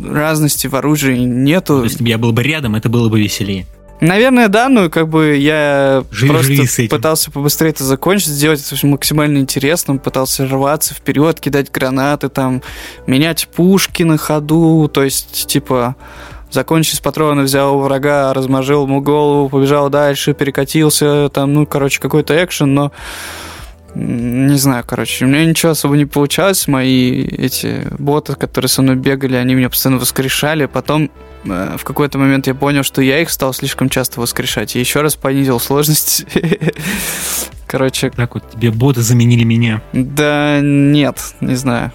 разности 0.09 0.67
в 0.67 0.75
оружии 0.75 1.19
нету. 1.19 1.85
Если 1.85 2.03
бы 2.03 2.09
я 2.09 2.19
был 2.19 2.33
бы 2.33 2.43
рядом, 2.43 2.75
это 2.75 2.89
было 2.89 3.09
бы 3.09 3.21
веселее. 3.21 3.67
Наверное, 4.01 4.49
да, 4.49 4.69
ну 4.69 4.91
как 4.91 5.09
бы 5.09 5.37
я 5.37 6.05
живи, 6.11 6.31
просто 6.31 6.53
живи 6.53 6.89
пытался 6.89 7.31
побыстрее 7.31 7.71
это 7.71 7.85
закончить, 7.85 8.29
сделать 8.29 8.61
это 8.71 8.87
максимально 8.87 9.39
интересным, 9.39 9.99
пытался 9.99 10.47
рваться 10.47 10.95
вперед, 10.95 11.41
кидать 11.41 11.71
гранаты, 11.71 12.29
там, 12.29 12.61
менять 13.07 13.49
пушки 13.49 14.03
на 14.03 14.19
ходу, 14.19 14.91
то 14.93 15.05
есть, 15.05 15.47
типа, 15.47 15.97
закончить 16.55 16.97
с 16.97 17.01
патрона, 17.01 17.43
взял 17.43 17.79
врага, 17.79 18.33
размажил 18.33 18.85
ему 18.85 19.01
голову, 19.01 19.49
побежал 19.49 19.91
дальше, 19.91 20.33
перекатился, 20.33 21.29
там, 21.29 21.53
ну, 21.53 21.67
короче, 21.67 22.01
какой-то 22.01 22.43
экшен, 22.43 22.73
но 22.73 22.93
не 23.95 24.57
знаю, 24.57 24.83
короче, 24.85 25.25
у 25.25 25.29
меня 25.29 25.45
ничего 25.45 25.71
особо 25.73 25.97
не 25.97 26.05
получалось. 26.05 26.67
Мои 26.67 27.23
эти 27.23 27.87
боты, 27.97 28.35
которые 28.35 28.69
со 28.69 28.83
мной 28.83 28.97
бегали, 28.97 29.37
они 29.37 29.55
меня 29.55 29.71
постоянно 29.71 30.01
воскрешали. 30.01 30.67
Потом 30.67 31.11
э, 31.45 31.77
в 31.79 31.85
какой-то 31.85 32.19
момент 32.19 32.49
я 32.49 32.57
понял, 32.57 32.83
что 32.83 33.03
я 33.03 33.21
их 33.21 33.31
стал 33.31 33.55
слишком 33.55 33.89
часто 33.89 34.21
воскрешать. 34.21 34.75
И 34.75 34.81
еще 34.81 35.01
раз 35.01 35.15
понизил 35.15 35.61
сложность. 35.61 36.27
Короче. 37.69 38.11
Так 38.11 38.35
вот, 38.35 38.51
тебе 38.51 38.73
боты 38.73 39.01
заменили 39.01 39.45
меня. 39.45 39.81
Да 39.93 40.59
нет, 40.61 41.21
не 41.41 41.55
знаю. 41.55 41.93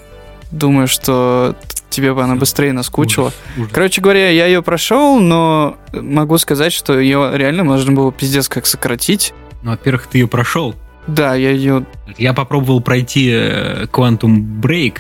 Думаю, 0.52 0.88
что 0.88 1.56
тебе 1.90 2.14
бы 2.14 2.24
она 2.24 2.36
быстрее 2.36 2.74
наскучила. 2.74 3.28
Ужас, 3.28 3.38
ужас. 3.58 3.72
Короче 3.74 4.02
говоря, 4.02 4.30
я 4.30 4.46
ее 4.46 4.62
прошел, 4.62 5.20
но 5.20 5.78
могу 5.94 6.38
сказать, 6.38 6.74
что 6.74 7.00
ее 7.00 7.32
реально 7.34 7.64
можно 7.64 7.92
было 7.92 8.12
пиздец 8.12 8.48
как 8.48 8.66
сократить. 8.66 9.34
Ну, 9.62 9.72
во-первых, 9.72 10.08
ты 10.08 10.20
ее 10.20 10.28
прошел. 10.28 10.76
Да, 11.08 11.36
я 11.36 11.52
ее... 11.52 11.86
Я 12.18 12.34
попробовал 12.34 12.82
пройти 12.82 13.30
э, 13.32 13.86
Quantum 13.92 14.62
Break. 14.62 15.00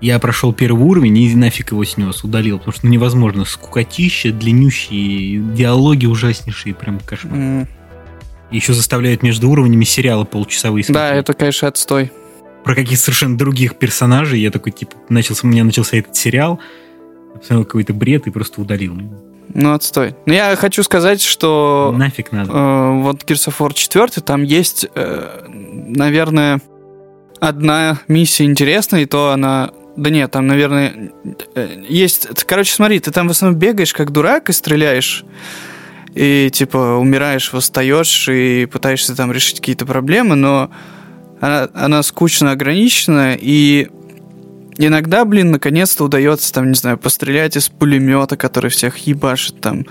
Я 0.00 0.18
прошел 0.18 0.52
первый 0.52 0.84
уровень 0.84 1.16
и 1.16 1.34
нафиг 1.34 1.72
его 1.72 1.84
снес, 1.84 2.24
удалил, 2.24 2.58
потому 2.58 2.74
что 2.74 2.86
ну, 2.86 2.92
невозможно. 2.92 3.44
Скукотища, 3.44 4.32
длиннющие, 4.32 5.38
диалоги 5.54 6.06
ужаснейшие, 6.06 6.74
прям 6.74 6.98
кошмар. 7.00 7.38
Mm. 7.38 7.68
Еще 8.50 8.72
заставляют 8.72 9.22
между 9.22 9.48
уровнями 9.48 9.84
сериалы 9.84 10.24
полчасовые 10.24 10.84
смотреть. 10.84 11.10
Да, 11.10 11.14
это, 11.14 11.32
конечно, 11.32 11.68
отстой 11.68 12.12
про 12.64 12.74
каких-то 12.74 13.04
совершенно 13.04 13.36
других 13.36 13.76
персонажей. 13.76 14.40
Я 14.40 14.50
такой, 14.50 14.72
типа, 14.72 14.96
начался, 15.08 15.46
у 15.46 15.50
меня 15.50 15.64
начался 15.64 15.98
этот 15.98 16.16
сериал, 16.16 16.58
посмотрел 17.34 17.64
какой-то 17.64 17.92
бред 17.92 18.26
и 18.26 18.30
просто 18.30 18.60
удалил. 18.60 18.98
Ну, 19.52 19.72
отстой. 19.74 20.16
Но 20.26 20.32
я 20.32 20.56
хочу 20.56 20.82
сказать, 20.82 21.20
что... 21.20 21.94
Нафиг 21.96 22.32
надо. 22.32 22.50
Э, 22.50 23.00
вот 23.02 23.22
Gears 23.22 23.48
of 23.48 23.54
War 23.58 23.72
4, 23.72 24.22
там 24.22 24.42
есть, 24.42 24.86
э, 24.94 25.46
наверное, 25.46 26.60
одна 27.38 28.00
миссия 28.08 28.44
интересная, 28.44 29.02
и 29.02 29.06
то 29.06 29.30
она... 29.30 29.70
Да 29.96 30.10
нет, 30.10 30.30
там, 30.32 30.46
наверное, 30.46 31.12
э, 31.54 31.84
есть... 31.88 32.26
Короче, 32.46 32.72
смотри, 32.72 32.98
ты 32.98 33.12
там 33.12 33.28
в 33.28 33.30
основном 33.30 33.58
бегаешь 33.58 33.92
как 33.92 34.10
дурак 34.10 34.48
и 34.48 34.52
стреляешь 34.52 35.24
и 36.14 36.48
типа 36.52 36.96
умираешь, 36.96 37.52
восстаешь 37.52 38.28
и 38.28 38.66
пытаешься 38.66 39.16
там 39.16 39.32
решить 39.32 39.60
какие-то 39.60 39.84
проблемы, 39.84 40.36
но 40.36 40.70
она, 41.44 41.68
она 41.74 42.02
скучно 42.02 42.52
ограничена, 42.52 43.36
и 43.38 43.88
иногда, 44.78 45.26
блин, 45.26 45.50
наконец-то 45.50 46.04
удается, 46.04 46.50
там, 46.50 46.68
не 46.70 46.74
знаю, 46.74 46.96
пострелять 46.96 47.56
из 47.56 47.68
пулемета, 47.68 48.38
который 48.38 48.70
всех 48.70 48.96
ебашит, 49.06 49.60
там, 49.60 49.84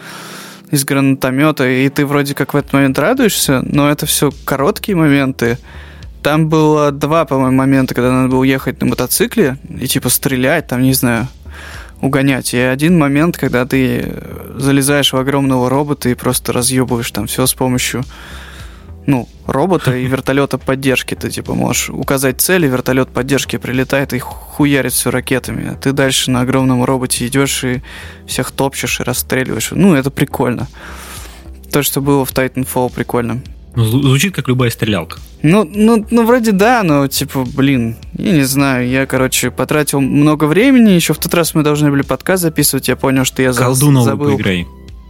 из 0.72 0.84
гранатомета, 0.84 1.70
и 1.70 1.88
ты 1.90 2.08
вроде 2.08 2.34
как 2.34 2.56
в 2.56 2.58
этот 2.58 2.74
момент 2.74 2.98
радуешься, 2.98 3.62
но 3.62 3.88
это 3.92 4.08
все 4.08 4.32
короткие 4.46 4.96
моменты. 4.96 5.60
Там 6.24 6.50
было 6.50 6.92
два, 6.92 7.26
по-моему, 7.26 7.56
момента, 7.56 7.94
когда 7.94 8.12
надо 8.12 8.30
было 8.30 8.44
ехать 8.44 8.82
на 8.82 8.88
мотоцикле 8.88 9.58
и, 9.80 9.88
типа, 9.88 10.10
стрелять, 10.10 10.66
там, 10.66 10.82
не 10.82 10.94
знаю, 10.94 11.28
угонять. 12.02 12.56
И 12.56 12.58
один 12.58 12.98
момент, 12.98 13.38
когда 13.38 13.68
ты 13.68 14.12
залезаешь 14.58 15.14
в 15.14 15.18
огромного 15.18 15.70
робота 15.70 16.10
и 16.10 16.16
просто 16.16 16.52
разъебываешь 16.52 17.12
там 17.12 17.28
все 17.28 17.46
с 17.46 17.54
помощью 17.54 18.04
ну, 19.06 19.28
робота 19.46 19.96
и 19.96 20.06
вертолета 20.06 20.58
поддержки. 20.58 21.16
Ты, 21.16 21.30
типа, 21.30 21.54
можешь 21.54 21.90
указать 21.90 22.42
цель, 22.42 22.66
и 22.66 22.68
вертолет 22.68 23.10
поддержки 23.10 23.58
прилетает 23.58 24.14
и 24.14 24.20
хуярит 24.20 24.94
все 24.94 25.12
ракетами. 25.12 25.72
А 25.72 25.76
ты 25.76 25.92
дальше 25.92 26.32
на 26.32 26.42
огромном 26.42 26.84
роботе 26.84 27.28
идешь 27.28 27.64
и 27.64 27.82
всех 28.26 28.52
топчешь 28.52 29.00
и 29.00 29.04
расстреливаешь. 29.04 29.72
Ну, 29.72 29.96
это 29.96 30.10
прикольно. 30.12 30.68
То, 31.72 31.84
что 31.84 32.02
было 32.02 32.24
в 32.26 32.32
Titanfall, 32.32 32.94
прикольно. 32.94 33.42
Ну, 33.76 33.86
звучит 33.86 34.36
как 34.36 34.48
любая 34.48 34.70
стрелялка. 34.70 35.20
Ну, 35.42 35.64
ну, 35.64 36.06
ну, 36.12 36.26
вроде 36.26 36.52
да, 36.52 36.84
но, 36.84 37.08
типа, 37.08 37.44
блин, 37.44 37.98
я 38.14 38.32
не 38.32 38.44
знаю, 38.44 38.88
я, 38.88 39.06
короче, 39.08 39.50
потратил 39.50 40.00
много 40.00 40.46
времени, 40.46 40.92
еще 40.92 41.14
в 41.14 41.18
тот 41.18 41.34
раз 41.34 41.56
мы 41.56 41.64
должны 41.64 41.90
были 41.90 42.04
подкаст 42.04 42.44
записывать, 42.44 42.88
я 42.88 42.96
понял, 42.96 43.26
что 43.26 43.42
я 43.42 43.52
Колду 43.52 44.02
забыл 44.02 44.38
поиграй. 44.38 44.68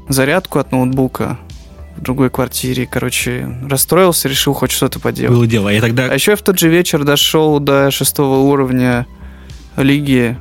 зарядку 0.08 0.60
от 0.60 0.72
ноутбука, 0.72 1.38
в 1.98 2.02
другой 2.02 2.30
квартире. 2.30 2.88
Короче, 2.90 3.48
расстроился, 3.70 4.28
решил 4.28 4.54
хоть 4.54 4.72
что-то 4.72 5.00
поделать. 5.00 5.32
Было 5.36 5.48
дело. 5.48 5.70
А, 5.70 5.74
я 5.74 5.82
тогда... 5.82 6.06
а 6.06 6.14
еще 6.14 6.32
я 6.32 6.38
в 6.38 6.42
тот 6.42 6.60
же 6.60 6.70
вечер 6.70 7.04
дошел 7.04 7.60
до 7.60 7.92
шестого 7.92 8.40
уровня 8.40 9.06
лиги 9.78 10.38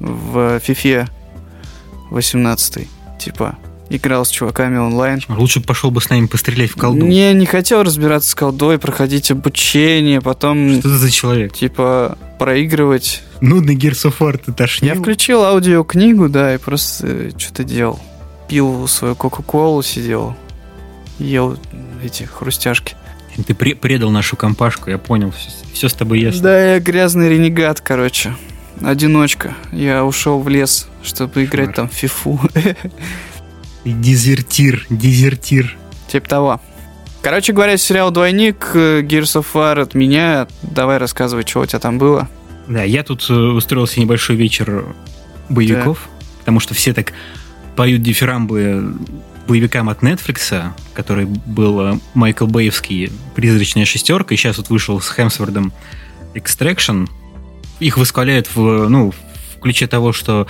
в 0.00 0.56
FIFA 0.56 1.08
18. 2.10 2.88
Типа, 3.18 3.56
играл 3.90 4.24
с 4.24 4.30
чуваками 4.30 4.78
онлайн. 4.78 5.20
Лучше 5.28 5.60
пошел 5.60 5.90
бы 5.90 6.00
с 6.00 6.10
нами 6.10 6.26
пострелять 6.26 6.70
в 6.70 6.76
колду. 6.76 7.06
Не, 7.06 7.32
не 7.34 7.46
хотел 7.46 7.82
разбираться 7.82 8.30
с 8.30 8.34
колдой, 8.34 8.78
проходить 8.78 9.30
обучение, 9.30 10.20
потом... 10.20 10.78
Что 10.80 10.82
ты 10.82 10.96
за 10.96 11.10
человек? 11.10 11.52
Типа, 11.52 12.18
проигрывать. 12.38 13.22
Нудный 13.40 13.76
Gears 13.76 14.10
of 14.10 14.14
War 14.18 14.40
ты 14.44 14.52
тошнил? 14.52 14.94
Я 14.94 15.00
включил 15.00 15.44
аудиокнигу, 15.44 16.28
да, 16.28 16.54
и 16.54 16.58
просто 16.58 17.06
э, 17.06 17.30
что-то 17.36 17.64
делал. 17.64 18.00
Пил 18.48 18.86
свою 18.88 19.14
Кока-Колу, 19.14 19.82
сидел 19.82 20.36
ел 21.18 21.58
эти 22.02 22.24
хрустяшки. 22.24 22.96
Ты 23.46 23.54
предал 23.54 24.10
нашу 24.10 24.36
компашку, 24.36 24.90
я 24.90 24.98
понял, 24.98 25.32
все, 25.32 25.50
все 25.72 25.88
с 25.88 25.94
тобой 25.94 26.20
ясно. 26.20 26.42
Да, 26.42 26.74
я 26.74 26.80
грязный 26.80 27.28
ренегат, 27.28 27.80
короче. 27.80 28.34
Одиночка. 28.80 29.54
Я 29.72 30.04
ушел 30.04 30.40
в 30.40 30.48
лес, 30.48 30.88
чтобы 31.02 31.44
играть 31.44 31.74
там 31.74 31.88
в 31.88 31.92
фифу. 31.92 32.40
Дезертир, 33.84 34.86
дезертир. 34.88 35.76
Типа 36.08 36.28
того. 36.28 36.60
Короче 37.22 37.52
говоря, 37.52 37.76
сериал 37.76 38.10
«Двойник», 38.10 38.70
э, 38.74 39.00
Gears 39.02 39.40
of 39.40 39.46
War 39.54 39.80
от 39.80 39.94
меня. 39.94 40.46
Давай 40.62 40.98
рассказывай, 40.98 41.44
что 41.46 41.60
у 41.60 41.66
тебя 41.66 41.78
там 41.78 41.98
было. 41.98 42.28
Да, 42.66 42.82
я 42.82 43.02
тут 43.02 43.26
э, 43.28 43.34
устроил 43.34 43.86
себе 43.86 44.02
небольшой 44.02 44.36
вечер 44.36 44.94
боевиков, 45.48 46.00
да. 46.04 46.24
потому 46.40 46.60
что 46.60 46.74
все 46.74 46.92
так 46.92 47.12
поют 47.76 48.02
дифирамбы 48.02 48.94
боевикам 49.46 49.88
от 49.88 50.02
Netflix, 50.02 50.72
который 50.94 51.26
был 51.26 51.80
э, 51.80 51.98
Майкл 52.14 52.46
Бейвский 52.46 53.10
«Призрачная 53.34 53.84
шестерка», 53.84 54.34
и 54.34 54.36
сейчас 54.36 54.58
вот 54.58 54.70
вышел 54.70 55.00
с 55.00 55.08
Хемсвордом 55.08 55.72
«Extraction». 56.34 57.08
Их 57.80 57.98
восхваляют 57.98 58.48
в, 58.54 58.88
ну, 58.88 59.10
в 59.10 59.60
ключе 59.60 59.86
того, 59.86 60.12
что 60.12 60.46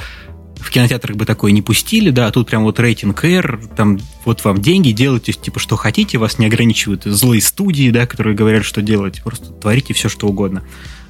в 0.57 0.71
кинотеатрах 0.71 1.17
бы 1.17 1.27
такое 1.27 1.53
не 1.53 1.63
пустили, 1.63 2.11
да, 2.11 2.29
а 2.29 2.31
тут 2.31 2.49
прям 2.49 2.63
вот 2.63 2.81
рейтинг 2.81 3.25
R, 3.25 3.61
там 3.77 3.99
вот 4.25 4.45
вам 4.45 4.61
деньги, 4.61 4.93
делайте 4.93 5.33
типа 5.33 5.59
что 5.59 5.77
хотите, 5.77 6.19
вас 6.19 6.39
не 6.39 6.47
ограничивают 6.47 7.05
злые 7.05 7.43
студии, 7.43 7.91
да, 7.91 8.07
которые 8.07 8.35
говорят, 8.35 8.65
что 8.65 8.81
делать, 8.81 9.23
просто 9.23 9.53
творите 9.53 9.95
все, 9.95 10.09
что 10.09 10.27
угодно. 10.27 10.63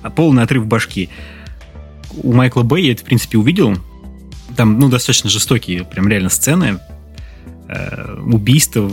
А 0.03 0.11
полный 0.11 0.42
отрыв 0.42 0.66
башки. 0.66 1.09
У 2.23 2.33
Майкла 2.33 2.62
Бэй 2.62 2.87
я 2.87 2.92
это, 2.92 3.03
в 3.03 3.05
принципе, 3.05 3.38
увидел. 3.38 3.77
Там, 4.57 4.79
ну, 4.79 4.88
достаточно 4.88 5.31
жестокие, 5.31 5.85
прям 5.85 6.09
реально 6.09 6.31
сцены, 6.31 6.79
э, 7.68 8.90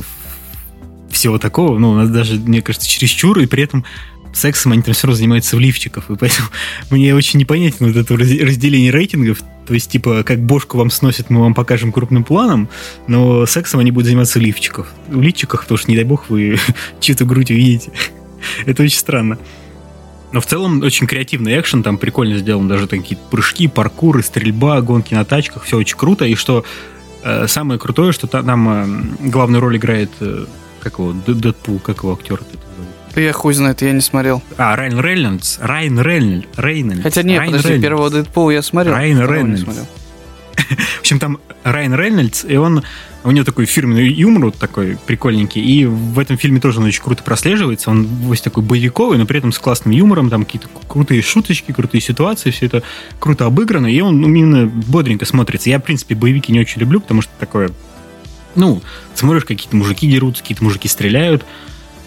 всего 1.09 1.37
такого, 1.37 1.77
ну, 1.77 1.91
у 1.91 1.95
нас 1.95 2.09
даже, 2.09 2.35
мне 2.35 2.61
кажется, 2.61 2.87
чересчур, 2.87 3.39
и 3.39 3.45
при 3.45 3.63
этом 3.63 3.85
сексом 4.33 4.71
они 4.71 4.81
там 4.81 4.93
все 4.93 5.07
равно 5.07 5.17
занимаются 5.17 5.55
в 5.55 5.59
лифчиках, 5.59 6.09
и 6.09 6.15
поэтому 6.15 6.47
мне 6.89 7.13
очень 7.13 7.39
непонятно 7.39 7.87
вот 7.87 7.95
это 7.95 8.15
разделение 8.15 8.91
рейтингов, 8.91 9.43
то 9.67 9.73
есть, 9.73 9.91
типа, 9.91 10.23
как 10.23 10.41
бошку 10.41 10.77
вам 10.77 10.89
сносят, 10.89 11.29
мы 11.29 11.41
вам 11.41 11.53
покажем 11.53 11.91
крупным 11.91 12.23
планом, 12.23 12.69
но 13.07 13.45
сексом 13.45 13.79
они 13.79 13.91
будут 13.91 14.07
заниматься 14.07 14.39
в 14.39 14.41
лифчиках. 14.41 14.91
В 15.07 15.21
лифчиках, 15.21 15.63
потому 15.63 15.77
что, 15.77 15.91
не 15.91 15.95
дай 15.95 16.05
бог, 16.05 16.29
вы 16.29 16.57
чью-то 16.99 17.25
грудь 17.25 17.51
увидите. 17.51 17.91
это 18.65 18.83
очень 18.83 18.97
странно. 18.97 19.37
Но 20.31 20.39
в 20.39 20.45
целом 20.45 20.81
очень 20.81 21.07
креативный 21.07 21.59
экшен, 21.59 21.83
там 21.83 21.97
прикольно 21.97 22.37
сделан, 22.37 22.67
даже 22.67 22.87
такие 22.87 23.19
прыжки, 23.29 23.67
паркуры, 23.67 24.23
стрельба, 24.23 24.81
гонки 24.81 25.13
на 25.13 25.25
тачках, 25.25 25.65
все 25.65 25.77
очень 25.77 25.97
круто, 25.97 26.25
и 26.25 26.35
что 26.35 26.63
самое 27.47 27.79
крутое, 27.79 28.11
что 28.11 28.27
там 28.27 28.69
э, 28.69 29.29
главную 29.29 29.61
роль 29.61 29.77
играет 29.77 30.09
э, 30.19 30.45
как 30.81 30.99
его, 30.99 31.13
Дэдпул, 31.25 31.79
как 31.79 31.97
его 31.99 32.13
актер 32.13 32.35
это 32.35 32.57
зовут? 32.75 33.17
Я 33.17 33.33
хуй 33.33 33.53
знает, 33.53 33.81
я 33.81 33.91
не 33.91 34.01
смотрел. 34.01 34.41
А, 34.57 34.75
Райан 34.75 34.99
Рейнольдс. 34.99 35.59
Райан 35.59 35.99
Рейнольдс. 35.99 36.47
Рейнольдс. 36.57 37.03
Хотя 37.03 37.23
нет, 37.23 37.39
Райан 37.39 37.51
подожди, 37.51 37.67
Рейнольдс. 37.69 37.83
первого 37.83 38.09
Дэдпула 38.09 38.51
я 38.51 38.61
смотрел. 38.61 38.93
Райан 38.95 39.19
Рейнольдс. 39.19 39.63
В 40.97 40.99
общем, 41.01 41.19
там 41.19 41.39
Райан 41.63 41.93
Рейнольдс, 41.93 42.45
и 42.45 42.55
он 42.55 42.83
у 43.23 43.31
него 43.31 43.45
такой 43.45 43.65
фирменный 43.65 44.11
юмор 44.11 44.45
вот 44.45 44.55
такой 44.55 44.97
прикольненький, 45.05 45.61
и 45.61 45.85
в 45.85 46.17
этом 46.17 46.37
фильме 46.37 46.59
тоже 46.59 46.79
он 46.79 46.85
очень 46.85 47.03
круто 47.03 47.23
прослеживается, 47.23 47.91
он 47.91 48.07
весь 48.29 48.41
такой 48.41 48.63
боевиковый, 48.63 49.17
но 49.17 49.25
при 49.25 49.37
этом 49.37 49.51
с 49.51 49.59
классным 49.59 49.93
юмором, 49.93 50.29
там 50.29 50.45
какие-то 50.45 50.69
крутые 50.87 51.21
шуточки, 51.21 51.71
крутые 51.71 52.01
ситуации, 52.01 52.51
все 52.51 52.65
это 52.65 52.83
круто 53.19 53.45
обыграно, 53.45 53.87
и 53.87 53.99
он 54.01 54.23
именно 54.23 54.65
бодренько 54.65 55.25
смотрится. 55.25 55.69
Я, 55.69 55.79
в 55.79 55.83
принципе, 55.83 56.15
боевики 56.15 56.51
не 56.51 56.59
очень 56.59 56.81
люблю, 56.81 56.99
потому 56.99 57.21
что 57.21 57.31
такое, 57.39 57.69
ну, 58.55 58.81
смотришь, 59.13 59.45
какие-то 59.45 59.75
мужики 59.75 60.09
дерутся, 60.09 60.41
какие-то 60.41 60.63
мужики 60.63 60.87
стреляют, 60.87 61.45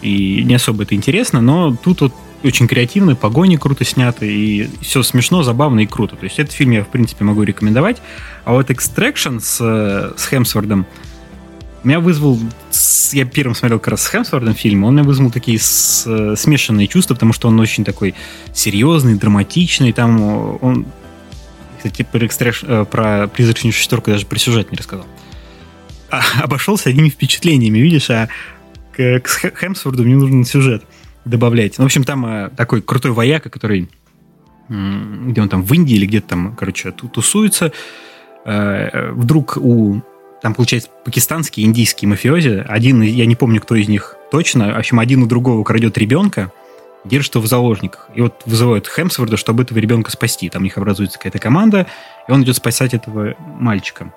и 0.03 0.43
не 0.43 0.55
особо 0.55 0.83
это 0.83 0.95
интересно, 0.95 1.41
но 1.41 1.77
тут 1.77 2.01
вот 2.01 2.13
очень 2.45 2.69
креативно, 2.69 3.17
погони 3.17 3.57
круто 3.57 3.85
сняты, 3.85 4.27
и 4.33 4.71
все 4.81 5.03
смешно, 5.03 5.43
забавно 5.43 5.81
и 5.81 5.87
круто. 5.87 6.17
То 6.17 6.25
есть 6.25 6.39
этот 6.39 6.53
фильм 6.53 6.73
я, 6.73 6.85
в 6.85 6.89
принципе, 6.89 7.25
могу 7.25 7.43
рекомендовать. 7.43 8.03
А 8.45 8.53
вот 8.53 8.71
Extraction 8.71 9.41
с, 9.41 10.15
с 10.17 10.27
Хемсвордом 10.29 10.87
меня 11.83 12.01
вызвал... 12.01 12.39
Я 13.13 13.25
первым 13.27 13.55
смотрел 13.55 13.79
как 13.79 13.89
раз 13.89 14.03
с 14.03 14.09
Хемсвордом 14.09 14.55
фильм, 14.55 14.85
он 14.85 14.95
меня 14.95 15.05
вызвал 15.05 15.31
такие 15.31 15.59
с, 15.59 16.35
смешанные 16.37 16.89
чувства, 16.89 17.15
потому 17.15 17.33
что 17.33 17.49
он 17.49 17.61
очень 17.61 17.85
такой 17.85 18.15
серьезный, 18.53 19.15
драматичный, 19.17 19.93
там 19.93 20.21
он... 20.63 20.87
Кстати, 21.79 22.03
про, 22.03 22.27
э, 22.27 22.85
про 22.87 23.29
призрачную 23.29 23.73
шестерку 23.73 24.11
даже 24.11 24.25
при 24.25 24.39
сюжет 24.39 24.71
не 24.71 24.79
рассказал. 24.79 25.07
А, 26.11 26.23
обошелся 26.43 26.89
одними 26.89 27.11
впечатлениями, 27.11 27.79
видишь, 27.79 28.09
а 28.11 28.29
к, 28.93 29.21
к 29.21 29.61
Хемсворду 29.61 30.03
мне 30.03 30.17
нужен 30.17 30.45
сюжет 30.45 30.85
добавлять. 31.25 31.79
Ну, 31.79 31.85
в 31.85 31.87
общем, 31.87 32.05
там 32.05 32.27
э, 32.27 32.51
такой 32.51 32.83
крутой 32.83 33.13
вояка, 33.13 33.51
который 33.51 33.89
где 34.69 35.43
он 35.43 35.49
там 35.51 35.63
в 35.63 35.73
Индии 35.75 35.95
или 35.95 36.07
где-то 36.07 36.29
там, 36.29 36.57
короче, 36.57 36.91
тусуется. 36.91 37.73
Э, 38.47 39.11
вдруг 39.13 39.59
у 39.59 40.01
там, 40.43 40.55
получается, 40.55 40.91
пакистанские, 41.05 41.65
индийские 41.65 42.09
мафиози. 42.09 42.65
Один, 42.69 43.01
я 43.01 43.25
не 43.25 43.35
помню, 43.35 43.63
кто 43.63 43.77
из 43.77 43.89
них 43.89 44.17
точно. 44.31 44.75
В 44.75 44.79
общем, 44.79 45.01
один 45.01 45.23
у 45.23 45.27
другого 45.27 45.65
крадет 45.65 45.97
ребенка, 45.97 46.53
держит 47.05 47.35
его 47.35 47.45
в 47.45 47.49
заложниках. 47.49 48.11
И 48.15 48.21
вот 48.21 48.43
вызывают 48.45 48.87
Хемсворда, 48.87 49.39
чтобы 49.39 49.63
этого 49.63 49.79
ребенка 49.79 50.11
спасти. 50.11 50.51
Там 50.51 50.61
у 50.61 50.65
них 50.65 50.77
образуется 50.77 51.17
какая-то 51.17 51.39
команда, 51.39 51.87
и 52.29 52.31
он 52.31 52.43
идет 52.43 52.57
спасать 52.57 52.93
этого 52.93 53.35
мальчика. 53.39 54.13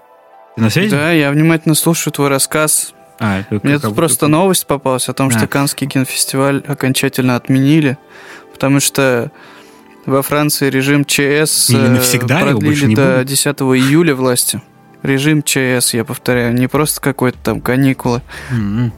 Ты 0.58 0.62
на 0.62 0.70
связи? 0.70 0.89
Да, 0.89 1.13
я 1.13 1.32
внимательно 1.32 1.76
слушаю 1.76 2.12
твой 2.12 2.28
рассказ. 2.28 2.93
А, 3.19 3.39
это 3.39 3.60
Мне 3.63 3.80
тут 3.80 3.95
просто 3.95 4.27
новость 4.27 4.67
попалась 4.67 5.10
о 5.10 5.13
том, 5.13 5.27
а. 5.27 5.32
что 5.32 5.47
Каннский 5.47 5.88
кинофестиваль 5.88 6.63
окончательно 6.67 7.36
отменили, 7.36 7.97
потому 8.53 8.80
что 8.80 9.32
во 10.06 10.21
Франции 10.21 10.69
режим 10.69 11.03
ЧС 11.03 11.69
Или 11.69 11.88
навсегда 11.88 12.41
продлили 12.41 12.95
до 12.95 13.23
10 13.23 13.45
июля 13.45 14.15
власти. 14.15 14.62
Режим 15.03 15.43
ЧС, 15.43 15.93
я 15.93 16.03
повторяю, 16.03 16.53
не 16.53 16.67
просто 16.67 17.01
какой-то 17.01 17.38
там 17.43 17.62
каникулы. 17.62 18.21
Mm-hmm. 18.51 18.91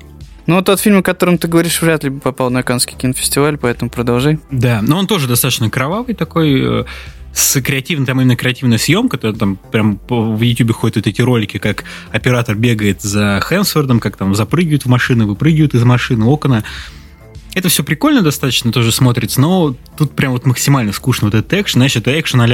Ну, 0.50 0.64
тот 0.64 0.80
фильм, 0.80 0.98
о 0.98 1.04
котором 1.04 1.38
ты 1.38 1.48
говоришь, 1.48 1.80
вряд 1.82 2.04
ли 2.04 2.10
бы 2.10 2.20
попал 2.20 2.50
на 2.50 2.64
Каннский 2.64 2.98
кинофестиваль, 2.98 3.58
поэтому 3.58 3.92
продолжай. 3.92 4.40
Да, 4.50 4.80
но 4.82 4.98
он 4.98 5.06
тоже 5.06 5.28
достаточно 5.28 5.70
кровавый 5.70 6.16
такой, 6.16 6.82
э, 6.82 6.86
с 7.34 7.62
креативной, 7.62 8.06
там 8.06 8.20
именно 8.20 8.36
креативная 8.36 8.78
съемка, 8.78 9.18
то 9.18 9.34
там 9.34 9.58
прям 9.72 10.00
в 10.10 10.42
YouTube 10.42 10.74
ходят 10.74 10.98
вот 10.98 11.08
эти 11.08 11.22
ролики, 11.22 11.58
как 11.58 11.84
оператор 12.12 12.56
бегает 12.56 13.02
за 13.02 13.42
Хемсвордом, 13.48 14.00
как 14.00 14.18
там 14.18 14.36
запрыгивают 14.36 14.86
в 14.86 14.90
машины, 14.90 15.26
выпрыгивают 15.26 15.74
из 15.74 15.84
машины, 15.84 16.26
окна. 16.26 16.64
Это 17.56 17.70
все 17.70 17.84
прикольно 17.84 18.22
достаточно 18.22 18.72
тоже 18.72 18.92
смотрится, 18.92 19.42
но 19.42 19.76
тут 19.98 20.16
прям 20.16 20.34
вот 20.34 20.46
максимально 20.46 20.94
скучно 20.94 21.28
вот 21.28 21.36
этот 21.36 21.52
экшен. 21.54 21.82
Значит, 21.82 22.08
это 22.08 22.20
экшен 22.20 22.42
а 22.42 22.48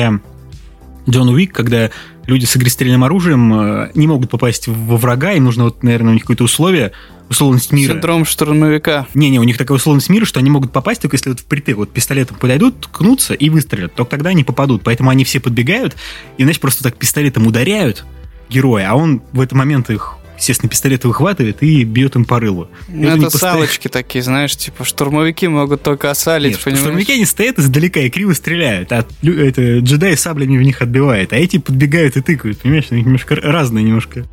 Джон 1.10 1.30
Уик, 1.30 1.54
когда 1.54 1.92
люди 2.26 2.46
с 2.46 2.56
огнестрельным 2.56 3.04
оружием 3.04 3.54
э, 3.54 3.92
не 3.96 4.08
могут 4.08 4.30
попасть 4.30 4.68
во 4.68 4.98
врага, 4.98 5.34
им 5.34 5.46
нужно, 5.46 5.66
вот, 5.66 5.84
наверное, 5.84 6.12
у 6.12 6.14
них 6.14 6.24
какое-то 6.24 6.44
условие, 6.44 6.92
условность 7.30 7.72
мира. 7.72 7.94
Синдром 7.94 8.26
штурмовика. 8.26 9.08
Не-не, 9.14 9.40
у 9.40 9.44
них 9.44 9.58
такая 9.58 9.76
условность 9.76 10.10
мира, 10.10 10.26
что 10.26 10.40
они 10.40 10.50
могут 10.50 10.72
попасть 10.72 11.02
только 11.02 11.16
если 11.16 11.30
вот 11.30 11.40
впритык, 11.40 11.78
вот 11.78 11.92
пистолетом 11.92 12.38
подойдут, 12.38 12.82
ткнутся 12.82 13.34
и 13.34 13.50
выстрелят. 13.50 13.94
Только 13.94 14.12
тогда 14.12 14.32
они 14.32 14.44
попадут. 14.44 14.84
Поэтому 14.84 15.10
они 15.10 15.24
все 15.24 15.40
подбегают 15.40 15.96
и, 16.38 16.44
значит, 16.44 16.62
просто 16.62 16.84
так 16.84 16.98
пистолетом 16.98 17.48
ударяют 17.48 18.06
героя, 18.50 18.90
а 18.92 18.96
он 18.96 19.22
в 19.32 19.42
этот 19.42 19.54
момент 19.54 19.90
их 19.90 20.15
естественно, 20.38 20.70
пистолет 20.70 21.06
выхватывает 21.06 21.62
и 21.64 21.84
бьет 21.84 22.16
им 22.16 22.26
по 22.26 22.40
рылу. 22.40 22.70
Ну, 22.88 23.08
это, 23.08 23.28
это 23.28 23.38
салочки 23.38 23.88
такие, 23.88 24.24
знаешь, 24.24 24.56
типа 24.56 24.84
штурмовики 24.84 25.48
могут 25.48 25.84
только 25.84 26.12
осалить, 26.12 26.54
Нет, 26.54 26.64
понимаешь? 26.64 26.84
Штурмовики, 26.84 27.14
они 27.14 27.26
стоят 27.26 27.60
издалека 27.60 28.00
и 28.02 28.10
криво 28.10 28.34
стреляют, 28.34 28.92
а 28.92 29.06
это, 29.24 29.80
джедай 29.80 30.18
саблями 30.18 30.58
в 30.58 30.62
них 30.62 30.82
отбивает, 30.82 31.34
а 31.34 31.38
эти 31.38 31.58
подбегают 31.58 32.18
и 32.18 32.22
тыкают, 32.22 32.60
понимаешь? 32.60 32.86
У 32.92 32.96
них 32.96 33.06
немножко 33.06 33.36
разные 33.36 33.84
немножко, 33.84 34.26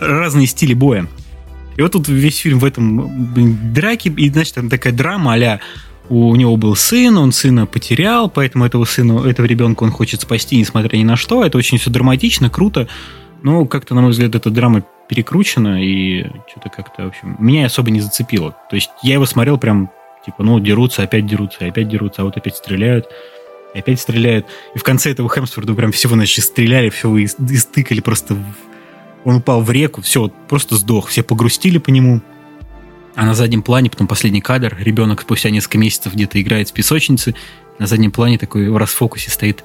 разные 0.00 0.46
стили 0.46 0.74
боя. 0.74 1.06
И 1.76 1.82
вот 1.82 1.92
тут 1.92 2.08
весь 2.08 2.38
фильм 2.38 2.58
в 2.58 2.64
этом 2.64 3.32
блин, 3.32 3.56
драке, 3.72 4.10
и, 4.10 4.30
значит, 4.30 4.54
там 4.54 4.68
такая 4.68 4.92
драма 4.92 5.34
а 5.34 5.60
у 6.08 6.34
него 6.36 6.56
был 6.56 6.74
сын, 6.74 7.16
он 7.18 7.32
сына 7.32 7.66
потерял, 7.66 8.30
поэтому 8.30 8.64
этого 8.64 8.84
сына, 8.84 9.26
этого 9.28 9.46
ребенка 9.46 9.84
он 9.84 9.90
хочет 9.90 10.22
спасти, 10.22 10.56
несмотря 10.56 10.96
ни 10.96 11.04
на 11.04 11.16
что. 11.16 11.44
Это 11.44 11.58
очень 11.58 11.78
все 11.78 11.90
драматично, 11.90 12.50
круто. 12.50 12.88
Но 13.42 13.64
как-то, 13.66 13.94
на 13.94 14.00
мой 14.00 14.10
взгляд, 14.10 14.34
эта 14.34 14.50
драма 14.50 14.84
перекручено, 15.08 15.82
и 15.82 16.24
что-то 16.48 16.68
как-то, 16.68 17.04
в 17.04 17.08
общем, 17.08 17.36
меня 17.38 17.66
особо 17.66 17.90
не 17.90 18.00
зацепило. 18.00 18.56
То 18.70 18.76
есть 18.76 18.90
я 19.02 19.14
его 19.14 19.26
смотрел 19.26 19.58
прям, 19.58 19.90
типа, 20.24 20.42
ну, 20.42 20.60
дерутся, 20.60 21.02
опять 21.02 21.26
дерутся, 21.26 21.66
опять 21.66 21.88
дерутся, 21.88 22.22
а 22.22 22.24
вот 22.26 22.36
опять 22.36 22.56
стреляют, 22.56 23.06
опять 23.74 24.00
стреляют. 24.00 24.46
И 24.74 24.78
в 24.78 24.82
конце 24.82 25.10
этого 25.10 25.28
Хемсфорда 25.28 25.74
прям 25.74 25.92
всего, 25.92 26.14
значит, 26.14 26.44
стреляли, 26.44 26.90
все 26.90 27.16
истыкали 27.18 28.00
просто. 28.00 28.36
Он 29.24 29.36
упал 29.36 29.62
в 29.62 29.70
реку, 29.70 30.00
все, 30.02 30.28
просто 30.48 30.76
сдох. 30.76 31.08
Все 31.08 31.22
погрустили 31.22 31.78
по 31.78 31.90
нему. 31.90 32.20
А 33.14 33.24
на 33.24 33.34
заднем 33.34 33.62
плане, 33.62 33.90
потом 33.90 34.06
последний 34.06 34.40
кадр, 34.40 34.76
ребенок 34.78 35.22
спустя 35.22 35.50
несколько 35.50 35.78
месяцев 35.78 36.14
где-то 36.14 36.40
играет 36.40 36.68
в 36.68 36.72
песочнице, 36.72 37.34
на 37.78 37.86
заднем 37.86 38.12
плане 38.12 38.38
такой 38.38 38.68
в 38.68 38.76
расфокусе 38.76 39.30
стоит 39.30 39.64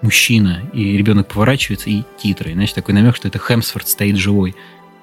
мужчина, 0.00 0.62
и 0.72 0.96
ребенок 0.96 1.28
поворачивается, 1.28 1.90
и 1.90 2.02
титры. 2.18 2.52
Значит, 2.52 2.74
такой 2.74 2.94
намек, 2.94 3.16
что 3.16 3.28
это 3.28 3.38
Хемсфорд 3.38 3.88
стоит 3.88 4.16
живой. 4.16 4.54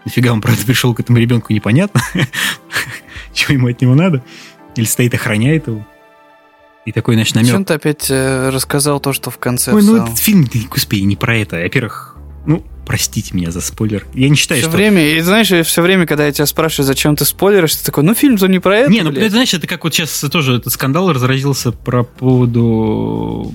Нафига 0.06 0.32
он, 0.32 0.42
правда, 0.42 0.66
пришел 0.66 0.94
к 0.94 1.00
этому 1.00 1.18
ребенку, 1.20 1.54
непонятно. 1.54 2.02
Чего 3.34 3.54
ему 3.54 3.68
от 3.68 3.82
него 3.82 3.96
надо. 3.96 4.24
Или 4.76 4.86
стоит, 4.86 5.14
охраняет 5.14 5.68
его. 5.68 5.86
И 6.86 6.92
такой, 6.92 7.16
значит, 7.16 7.36
намек. 7.36 7.52
Зачем 7.52 7.66
ты 7.66 7.74
опять 7.76 8.08
э, 8.10 8.50
рассказал 8.50 9.00
то, 9.00 9.14
что 9.14 9.30
в 9.30 9.38
конце 9.38 9.72
Ой, 9.72 9.84
ну 9.84 9.98
этот 9.98 10.18
фильм, 10.18 10.48
господи, 10.70 11.02
не 11.02 11.16
про 11.16 11.38
это. 11.38 11.58
Во-первых, 11.58 12.18
ну, 12.48 12.66
простите 12.86 13.36
меня 13.36 13.52
за 13.52 13.62
спойлер. 13.62 14.08
Я 14.16 14.30
не 14.30 14.36
считаю, 14.36 14.62
все 14.62 14.68
что... 14.68 14.78
время, 14.78 15.02
и 15.02 15.22
знаешь, 15.22 15.68
все 15.68 15.82
время, 15.82 16.08
когда 16.08 16.26
я 16.26 16.32
тебя 16.32 16.48
спрашиваю, 16.48 16.88
зачем 16.88 17.16
ты 17.16 17.26
спойлеришь, 17.26 17.76
ты 17.76 17.86
такой, 17.86 18.04
ну, 18.04 18.16
фильм-то 18.16 18.48
не 18.48 18.60
про 18.60 18.80
это, 18.80 18.92
Не, 18.92 19.02
ну, 19.02 19.12
блядь. 19.12 19.32
знаешь, 19.32 19.54
это 19.54 19.68
как 19.68 19.84
вот 19.84 19.94
сейчас 19.94 20.10
тоже 20.32 20.58
этот 20.58 20.74
скандал 20.74 21.14
разразился 21.14 21.72
про 21.72 22.04
поводу 22.04 23.54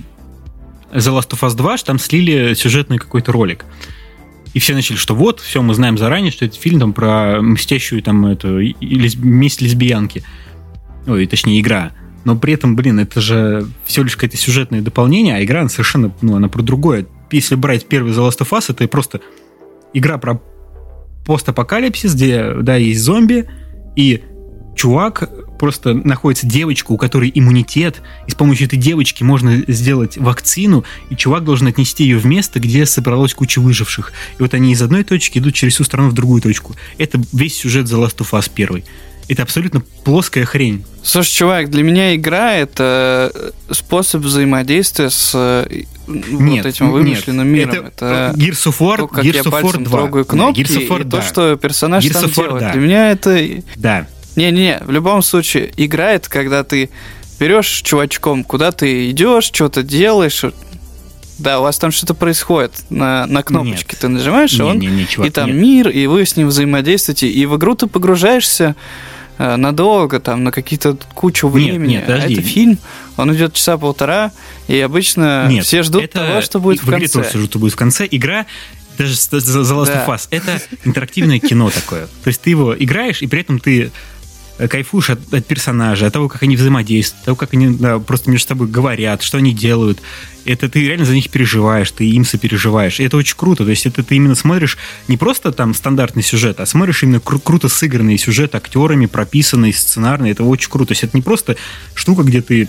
The 0.92 1.18
Last 1.18 1.30
of 1.30 1.40
Us 1.40 1.56
2, 1.56 1.76
что 1.78 1.86
там 1.88 1.98
слили 1.98 2.54
сюжетный 2.54 2.98
какой-то 2.98 3.32
ролик. 3.32 3.64
И 4.56 4.58
все 4.58 4.72
начали, 4.72 4.96
что 4.96 5.14
вот, 5.14 5.40
все, 5.40 5.60
мы 5.60 5.74
знаем 5.74 5.98
заранее, 5.98 6.32
что 6.32 6.46
это 6.46 6.58
фильм 6.58 6.80
там 6.80 6.94
про 6.94 7.42
мстящую 7.42 8.02
там 8.02 8.24
эту 8.24 8.58
лесб... 8.58 9.18
месть 9.22 9.60
лесбиянки. 9.60 10.24
Ой, 11.06 11.26
точнее, 11.26 11.60
игра. 11.60 11.92
Но 12.24 12.38
при 12.38 12.54
этом, 12.54 12.74
блин, 12.74 12.98
это 12.98 13.20
же 13.20 13.66
все 13.84 14.02
лишь 14.02 14.16
какое-то 14.16 14.38
сюжетное 14.38 14.80
дополнение, 14.80 15.36
а 15.36 15.44
игра 15.44 15.60
она 15.60 15.68
совершенно, 15.68 16.10
ну, 16.22 16.36
она 16.36 16.48
про 16.48 16.62
другое. 16.62 17.06
Если 17.30 17.54
брать 17.54 17.84
первый 17.84 18.14
The 18.14 18.26
Last 18.26 18.38
of 18.38 18.48
Us, 18.58 18.70
это 18.70 18.88
просто 18.88 19.20
игра 19.92 20.16
про 20.16 20.40
постапокалипсис, 21.26 22.14
где, 22.14 22.54
да, 22.62 22.76
есть 22.76 23.02
зомби, 23.02 23.50
и 23.94 24.22
чувак 24.74 25.28
просто 25.58 25.94
находится 25.94 26.46
девочка, 26.46 26.92
у 26.92 26.96
которой 26.96 27.30
иммунитет, 27.34 28.02
и 28.26 28.30
с 28.30 28.34
помощью 28.34 28.66
этой 28.66 28.78
девочки 28.78 29.22
можно 29.22 29.62
сделать 29.66 30.16
вакцину, 30.16 30.84
и 31.10 31.16
чувак 31.16 31.44
должен 31.44 31.66
отнести 31.66 32.04
ее 32.04 32.18
в 32.18 32.26
место, 32.26 32.60
где 32.60 32.86
собралась 32.86 33.34
куча 33.34 33.60
выживших. 33.60 34.12
И 34.38 34.42
вот 34.42 34.54
они 34.54 34.72
из 34.72 34.82
одной 34.82 35.04
точки 35.04 35.38
идут 35.38 35.54
через 35.54 35.74
всю 35.74 35.84
страну 35.84 36.10
в 36.10 36.12
другую 36.12 36.42
точку. 36.42 36.74
Это 36.98 37.20
весь 37.32 37.56
сюжет 37.56 37.86
The 37.86 38.02
Last 38.02 38.18
of 38.18 38.30
Us 38.32 38.50
1. 38.54 38.84
Это 39.28 39.42
абсолютно 39.42 39.82
плоская 40.04 40.44
хрень. 40.44 40.84
Слушай, 41.02 41.32
чувак, 41.32 41.70
для 41.70 41.82
меня 41.82 42.14
игра 42.14 42.54
это 42.54 43.32
способ 43.70 44.22
взаимодействия 44.22 45.10
с 45.10 45.32
э, 45.34 45.82
нет, 46.06 46.64
вот 46.64 46.66
этим 46.66 46.90
вымышленным 46.92 47.52
нет, 47.52 47.68
миром. 47.68 47.86
Это, 47.86 48.32
это 48.32 48.34
Gears 48.38 48.66
of 48.68 48.78
War, 48.78 48.96
то, 48.98 49.08
как 49.08 49.24
Gears 49.24 49.36
я 49.36 49.44
пальцем 49.44 49.84
2. 49.84 49.98
трогаю 49.98 50.24
кнопки, 50.24 50.62
да, 50.62 50.68
Gears 50.68 50.78
of 50.78 50.88
War, 50.88 51.00
и 51.00 51.04
да. 51.04 51.16
то, 51.16 51.22
что 51.26 51.56
персонаж 51.56 52.04
Gears 52.04 52.12
там 52.12 52.30
делает. 52.30 52.60
Да. 52.60 52.72
Для 52.72 52.80
меня 52.80 53.10
это... 53.10 53.48
Да. 53.76 54.06
Не-не-не, 54.36 54.80
в 54.84 54.90
любом 54.90 55.22
случае, 55.22 55.72
играет, 55.76 56.28
когда 56.28 56.62
ты 56.62 56.90
берешь 57.40 57.68
чувачком, 57.82 58.44
куда 58.44 58.70
ты 58.72 59.10
идешь, 59.10 59.44
что-то 59.44 59.82
делаешь, 59.82 60.44
да, 61.38 61.60
у 61.60 61.62
вас 61.62 61.78
там 61.78 61.90
что-то 61.90 62.14
происходит. 62.14 62.72
На, 62.88 63.26
на 63.26 63.42
кнопочке 63.42 63.92
Нет. 63.92 63.98
ты 64.00 64.08
нажимаешь, 64.08 64.52
не, 64.52 64.58
и 64.58 64.62
он. 64.62 64.78
Не, 64.78 64.86
не, 64.86 65.06
чувак, 65.06 65.28
и 65.28 65.30
там 65.30 65.48
нет. 65.48 65.56
мир, 65.56 65.88
и 65.88 66.06
вы 66.06 66.24
с 66.24 66.36
ним 66.36 66.48
взаимодействуете. 66.48 67.28
И 67.28 67.44
в 67.46 67.56
игру 67.56 67.74
ты 67.74 67.86
погружаешься 67.88 68.74
э, 69.36 69.56
надолго, 69.56 70.18
там, 70.18 70.44
на 70.44 70.50
какие-то 70.50 70.96
кучу 71.14 71.48
времени. 71.48 71.78
Нет, 71.78 71.88
нет, 71.88 72.06
подожди. 72.06 72.34
А 72.34 72.38
это 72.38 72.48
фильм, 72.48 72.78
он 73.18 73.34
идет 73.34 73.52
часа 73.52 73.76
полтора, 73.76 74.32
и 74.66 74.80
обычно 74.80 75.46
нет, 75.48 75.66
все 75.66 75.82
ждут 75.82 76.04
это... 76.04 76.20
того, 76.20 76.40
что 76.40 76.58
будет 76.58 76.82
в, 76.82 76.86
в 76.86 76.90
конце. 76.90 77.08
тоже 77.08 77.30
ждут, 77.30 77.50
что 77.50 77.58
будет 77.58 77.72
в 77.74 77.76
конце. 77.76 78.08
Игра 78.10 78.46
даже 78.96 79.12
The 79.12 79.40
Last 79.40 79.94
of 79.94 80.06
Us, 80.06 80.28
это 80.30 80.58
интерактивное 80.84 81.38
кино 81.38 81.68
такое. 81.68 82.06
То 82.06 82.28
есть 82.28 82.40
ты 82.40 82.48
его 82.48 82.74
играешь, 82.74 83.20
и 83.20 83.26
при 83.26 83.40
этом 83.40 83.58
ты 83.58 83.90
кайфуешь 84.58 85.10
от, 85.10 85.32
от 85.32 85.46
персонажей, 85.46 86.06
от 86.08 86.14
того, 86.14 86.28
как 86.28 86.42
они 86.42 86.56
взаимодействуют, 86.56 87.20
от 87.20 87.24
того, 87.24 87.36
как 87.36 87.52
они 87.52 87.76
да, 87.76 87.98
просто 87.98 88.30
между 88.30 88.48
собой 88.48 88.68
говорят, 88.68 89.22
что 89.22 89.38
они 89.38 89.52
делают. 89.52 90.00
Это 90.44 90.68
ты 90.68 90.86
реально 90.86 91.04
за 91.04 91.14
них 91.14 91.28
переживаешь, 91.30 91.90
ты 91.90 92.08
им 92.08 92.24
сопереживаешь. 92.24 93.00
И 93.00 93.04
это 93.04 93.16
очень 93.16 93.36
круто. 93.36 93.64
То 93.64 93.70
есть 93.70 93.86
это 93.86 94.02
ты 94.02 94.16
именно 94.16 94.34
смотришь 94.34 94.78
не 95.08 95.16
просто 95.16 95.52
там 95.52 95.74
стандартный 95.74 96.22
сюжет, 96.22 96.60
а 96.60 96.66
смотришь 96.66 97.02
именно 97.02 97.16
кру- 97.16 97.40
круто 97.42 97.68
сыгранный 97.68 98.18
сюжет 98.18 98.54
актерами, 98.54 99.06
прописанный, 99.06 99.72
сценарный. 99.72 100.30
Это 100.30 100.44
очень 100.44 100.70
круто. 100.70 100.88
То 100.88 100.92
есть 100.92 101.04
это 101.04 101.16
не 101.16 101.22
просто 101.22 101.56
штука, 101.94 102.22
где 102.22 102.40
ты 102.40 102.68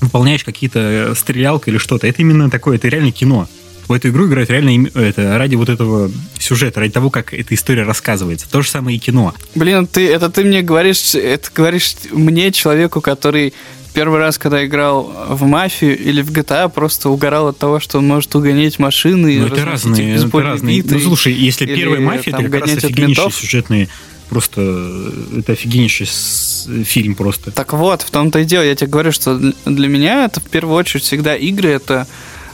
выполняешь 0.00 0.44
какие-то 0.44 0.78
э, 0.78 1.14
стрелялки 1.16 1.70
или 1.70 1.78
что-то. 1.78 2.06
Это 2.06 2.22
именно 2.22 2.50
такое, 2.50 2.76
это 2.76 2.88
реально 2.88 3.10
кино 3.10 3.48
в 3.88 3.92
эту 3.92 4.08
игру 4.08 4.26
играют 4.26 4.50
реально 4.50 4.88
это, 4.94 5.38
ради 5.38 5.54
вот 5.54 5.68
этого 5.68 6.10
сюжета, 6.38 6.80
ради 6.80 6.92
того, 6.92 7.10
как 7.10 7.32
эта 7.32 7.54
история 7.54 7.84
рассказывается. 7.84 8.48
То 8.48 8.62
же 8.62 8.70
самое 8.70 8.96
и 8.98 9.00
кино. 9.00 9.34
Блин, 9.54 9.86
ты, 9.86 10.06
это 10.08 10.28
ты 10.30 10.44
мне 10.44 10.62
говоришь, 10.62 11.14
это 11.14 11.48
говоришь 11.54 11.94
мне, 12.12 12.52
человеку, 12.52 13.00
который 13.00 13.54
первый 13.94 14.20
раз, 14.20 14.38
когда 14.38 14.64
играл 14.64 15.12
в 15.30 15.42
мафию 15.44 15.98
или 15.98 16.22
в 16.22 16.30
GTA, 16.30 16.68
просто 16.68 17.08
угорал 17.08 17.48
от 17.48 17.58
того, 17.58 17.80
что 17.80 17.98
он 17.98 18.06
может 18.06 18.34
угонять 18.34 18.78
машины. 18.78 19.40
Ну, 19.40 19.46
это 19.46 19.64
разные, 19.64 20.16
это 20.16 20.40
разные. 20.40 20.84
Ну, 20.84 21.00
слушай, 21.00 21.32
если 21.32 21.66
первая 21.66 22.00
мафия, 22.00 22.32
это 22.32 22.44
как 22.44 22.60
раз 22.60 22.76
офигеннейшие 22.76 23.30
сюжетные, 23.30 23.88
просто 24.28 25.02
это 25.36 25.52
офигеннейшие 25.52 26.06
фильм 26.84 27.14
просто. 27.14 27.50
Так 27.50 27.72
вот, 27.72 28.02
в 28.02 28.10
том-то 28.10 28.40
и 28.40 28.44
дело. 28.44 28.62
Я 28.62 28.74
тебе 28.74 28.90
говорю, 28.90 29.12
что 29.12 29.38
для 29.64 29.88
меня 29.88 30.26
это 30.26 30.40
в 30.40 30.44
первую 30.44 30.76
очередь 30.76 31.04
всегда 31.04 31.34
игры, 31.34 31.70
это 31.70 32.06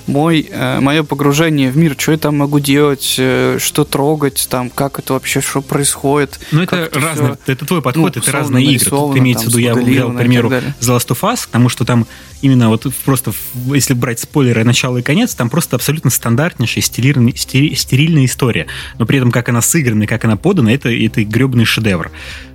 мой, 0.07 0.49
э, 0.51 0.81
мое 0.81 1.03
погружение 1.03 1.71
в 1.71 1.77
мир, 1.77 1.97
что 1.99 2.13
я 2.13 2.19
там 2.19 2.39
могу 2.39 2.61
делать, 2.61 3.17
э, 3.19 3.59
что 3.61 3.85
трогать, 3.85 4.47
там, 4.51 4.71
как 4.71 4.99
это 4.99 5.15
вообще, 5.15 5.41
что 5.41 5.63
происходит. 5.63 6.41
Ну, 6.53 6.63
это, 6.63 6.91
разное, 6.93 7.39
все, 7.43 7.53
это 7.53 7.67
твой 7.67 7.83
подход, 7.83 8.15
ну, 8.15 8.23
это 8.23 8.33
разные 8.33 8.67
игры. 8.67 8.91
Тут 8.91 9.17
имеется 9.17 9.47
в 9.47 9.49
виду, 9.49 9.59
я 9.59 9.75
взял, 9.75 10.13
к 10.13 10.17
примеру, 10.17 10.51
The 10.51 10.73
Last 10.81 11.09
of 11.09 11.21
Us, 11.21 11.47
потому 11.47 11.69
что 11.69 11.85
там 11.85 12.07
именно 12.43 12.69
вот 12.69 12.87
просто, 13.05 13.33
если 13.73 13.95
брать 13.95 14.21
спойлеры 14.21 14.65
начало 14.65 14.99
и 14.99 15.03
конец, 15.03 15.35
там 15.35 15.49
просто 15.49 15.77
абсолютно 15.77 16.11
стандартнейшая 16.11 16.83
стерильная, 16.83 17.33
стерильная 17.35 18.27
история. 18.27 18.67
Но 18.99 19.07
при 19.07 19.19
этом, 19.19 19.33
как 19.33 19.49
она 19.49 19.63
сыграна 19.63 20.07
как 20.07 20.25
она 20.25 20.37
подана, 20.37 20.73
это, 20.73 20.91
это 20.91 21.25
гребаный 21.25 21.65
шедевр. 21.65 22.11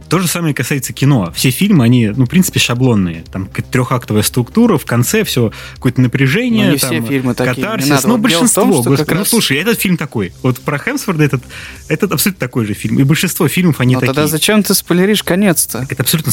То 0.10 0.19
же 0.19 0.28
самое 0.28 0.54
касается 0.54 0.91
кино. 0.91 1.32
Все 1.36 1.52
фильмы, 1.52 1.86
они, 1.86 2.10
ну, 2.10 2.26
в 2.26 2.30
принципе, 2.30 2.60
шаблонные. 2.60 3.24
Там 3.32 3.48
трехактовая 3.48 4.24
структура, 4.24 4.78
в 4.78 4.86
конце 4.86 5.24
все 5.24 5.52
какое-то 5.76 6.02
напряжение. 6.02 6.67
Ну, 6.67 6.72
не 6.74 6.78
там, 6.80 6.89
все 6.89 7.02
фильмы 7.02 7.36
такие. 7.36 7.56
Катарсис, 7.56 7.89
надо, 7.89 8.08
ну, 8.08 8.13
вот 8.13 8.22
большинство. 8.22 8.62
Том, 8.63 8.72
господи, 8.72 8.98
как 8.98 9.12
ну, 9.12 9.19
раз... 9.19 9.30
слушай, 9.30 9.58
этот 9.58 9.80
фильм 9.80 9.98
такой. 9.98 10.34
Вот 10.41 10.60
про 10.62 10.80
Хемсфорда 10.80 11.24
этот, 11.24 11.43
этот 11.88 12.12
абсолютно 12.12 12.39
такой 12.39 12.65
же 12.65 12.74
фильм. 12.74 13.00
И 13.00 13.04
большинство 13.04 13.48
фильмов, 13.48 13.80
они 13.80 13.93
Но 13.93 14.02
такие. 14.02 14.13
тогда 14.15 14.28
зачем 14.28 14.63
ты 14.63 14.74
спойлеришь 14.74 15.24
конец-то? 15.24 15.86
Это 15.88 16.02
абсолютно... 16.02 16.32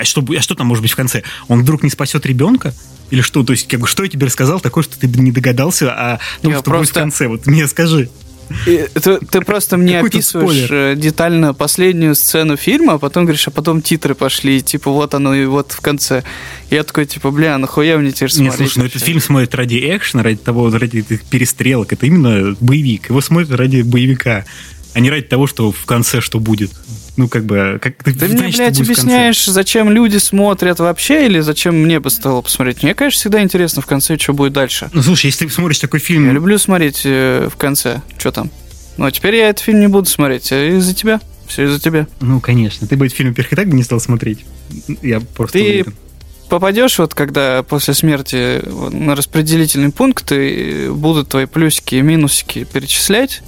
А 0.00 0.04
что, 0.04 0.24
а 0.26 0.40
что 0.40 0.54
там 0.54 0.66
может 0.66 0.82
быть 0.82 0.92
в 0.92 0.96
конце? 0.96 1.22
Он 1.48 1.60
вдруг 1.60 1.82
не 1.82 1.90
спасет 1.90 2.24
ребенка? 2.24 2.74
Или 3.10 3.20
что? 3.20 3.44
То 3.44 3.52
есть, 3.52 3.68
как 3.68 3.80
бы, 3.80 3.86
что 3.86 4.02
я 4.02 4.08
тебе 4.08 4.26
рассказал 4.26 4.60
такое, 4.60 4.82
что 4.82 4.98
ты 4.98 5.06
не 5.06 5.30
догадался 5.30 6.18
том, 6.42 6.52
я 6.52 6.56
что 6.58 6.64
просто... 6.64 6.80
будет 6.80 6.90
в 6.90 6.94
конце? 6.94 7.28
Вот 7.28 7.46
мне 7.46 7.68
скажи. 7.68 8.08
Ты, 8.64 9.18
ты 9.18 9.40
просто 9.40 9.76
мне 9.76 10.00
описываешь 10.00 10.64
спойлер. 10.64 10.74
Э, 10.74 10.96
детально 10.96 11.54
последнюю 11.54 12.14
сцену 12.14 12.56
фильма, 12.56 12.94
а 12.94 12.98
потом 12.98 13.24
говоришь, 13.24 13.46
а 13.48 13.50
потом 13.50 13.82
титры 13.82 14.14
пошли, 14.14 14.62
типа 14.62 14.90
вот 14.90 15.14
оно 15.14 15.34
и 15.34 15.44
вот 15.46 15.72
в 15.72 15.80
конце. 15.80 16.24
Я 16.70 16.82
такой, 16.82 17.06
типа, 17.06 17.30
бля, 17.30 17.56
нахуя 17.58 17.98
мне 17.98 18.12
теперь 18.12 18.30
смотреть? 18.30 18.60
Нет, 18.60 18.68
слушай, 18.68 18.78
ну 18.78 18.84
этот 18.86 19.02
фильм 19.02 19.20
смотрит 19.20 19.54
ради 19.54 19.76
экшена, 19.96 20.22
ради 20.22 20.38
того, 20.38 20.70
ради 20.70 20.98
этих 20.98 21.22
перестрелок. 21.24 21.92
Это 21.92 22.06
именно 22.06 22.56
боевик. 22.60 23.10
Его 23.10 23.20
смотрят 23.20 23.52
ради 23.52 23.82
боевика, 23.82 24.44
а 24.94 25.00
не 25.00 25.10
ради 25.10 25.26
того, 25.26 25.46
что 25.46 25.72
в 25.72 25.84
конце 25.84 26.20
что 26.20 26.38
будет. 26.38 26.70
Ну, 27.16 27.28
как 27.28 27.44
бы... 27.44 27.78
Как, 27.80 28.02
ты 28.02 28.12
ты 28.12 28.28
знаешь, 28.28 28.56
мне, 28.56 28.66
блядь, 28.66 28.80
объясняешь, 28.80 29.44
зачем 29.44 29.90
люди 29.90 30.16
смотрят 30.16 30.80
вообще, 30.80 31.26
или 31.26 31.40
зачем 31.40 31.76
мне 31.76 32.00
бы 32.00 32.10
стало 32.10 32.42
посмотреть? 32.42 32.82
Мне, 32.82 32.94
конечно, 32.94 33.18
всегда 33.18 33.42
интересно 33.42 33.82
в 33.82 33.86
конце, 33.86 34.18
что 34.18 34.32
будет 34.32 34.52
дальше. 34.52 34.90
Ну, 34.92 35.02
слушай, 35.02 35.26
если 35.26 35.46
ты 35.46 35.52
смотришь 35.52 35.78
такой 35.78 36.00
фильм... 36.00 36.26
Я 36.26 36.32
люблю 36.32 36.58
смотреть 36.58 37.02
э, 37.04 37.48
в 37.52 37.56
конце, 37.56 38.02
что 38.18 38.32
там. 38.32 38.50
Ну, 38.96 39.04
а 39.04 39.12
теперь 39.12 39.36
я 39.36 39.50
этот 39.50 39.64
фильм 39.64 39.80
не 39.80 39.88
буду 39.88 40.08
смотреть, 40.08 40.50
а 40.52 40.76
из-за 40.76 40.94
тебя. 40.94 41.20
Все 41.46 41.64
из-за 41.64 41.78
тебя. 41.78 42.06
Ну, 42.20 42.40
конечно. 42.40 42.86
Ты 42.86 42.96
бы 42.96 43.06
этот 43.06 43.16
фильм, 43.16 43.30
во-первых, 43.30 43.52
и 43.52 43.56
так 43.56 43.68
бы 43.68 43.76
не 43.76 43.82
стал 43.82 44.00
смотреть. 44.00 44.44
Я 45.02 45.20
просто 45.20 45.58
Ты 45.58 45.64
уверен. 45.64 45.94
попадешь, 46.48 46.98
вот 46.98 47.14
когда 47.14 47.62
после 47.62 47.94
смерти 47.94 48.62
на 48.92 49.14
распределительный 49.14 49.90
пункт, 49.90 50.32
и 50.32 50.88
будут 50.88 51.28
твои 51.28 51.46
плюсики 51.46 51.96
и 51.96 52.02
минусики 52.02 52.64
перечислять, 52.64 53.42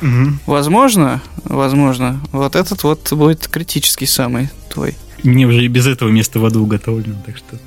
Угу. 0.00 0.38
Возможно, 0.46 1.22
возможно, 1.44 2.20
вот 2.32 2.56
этот 2.56 2.82
вот 2.82 3.12
будет 3.12 3.48
критический 3.48 4.06
самый 4.06 4.48
твой. 4.70 4.96
Мне 5.22 5.46
уже 5.46 5.64
и 5.64 5.68
без 5.68 5.86
этого 5.86 6.08
место 6.08 6.38
в 6.38 6.44
аду 6.44 6.62
уготовлено, 6.62 7.16
так 7.26 7.36
что... 7.36 7.58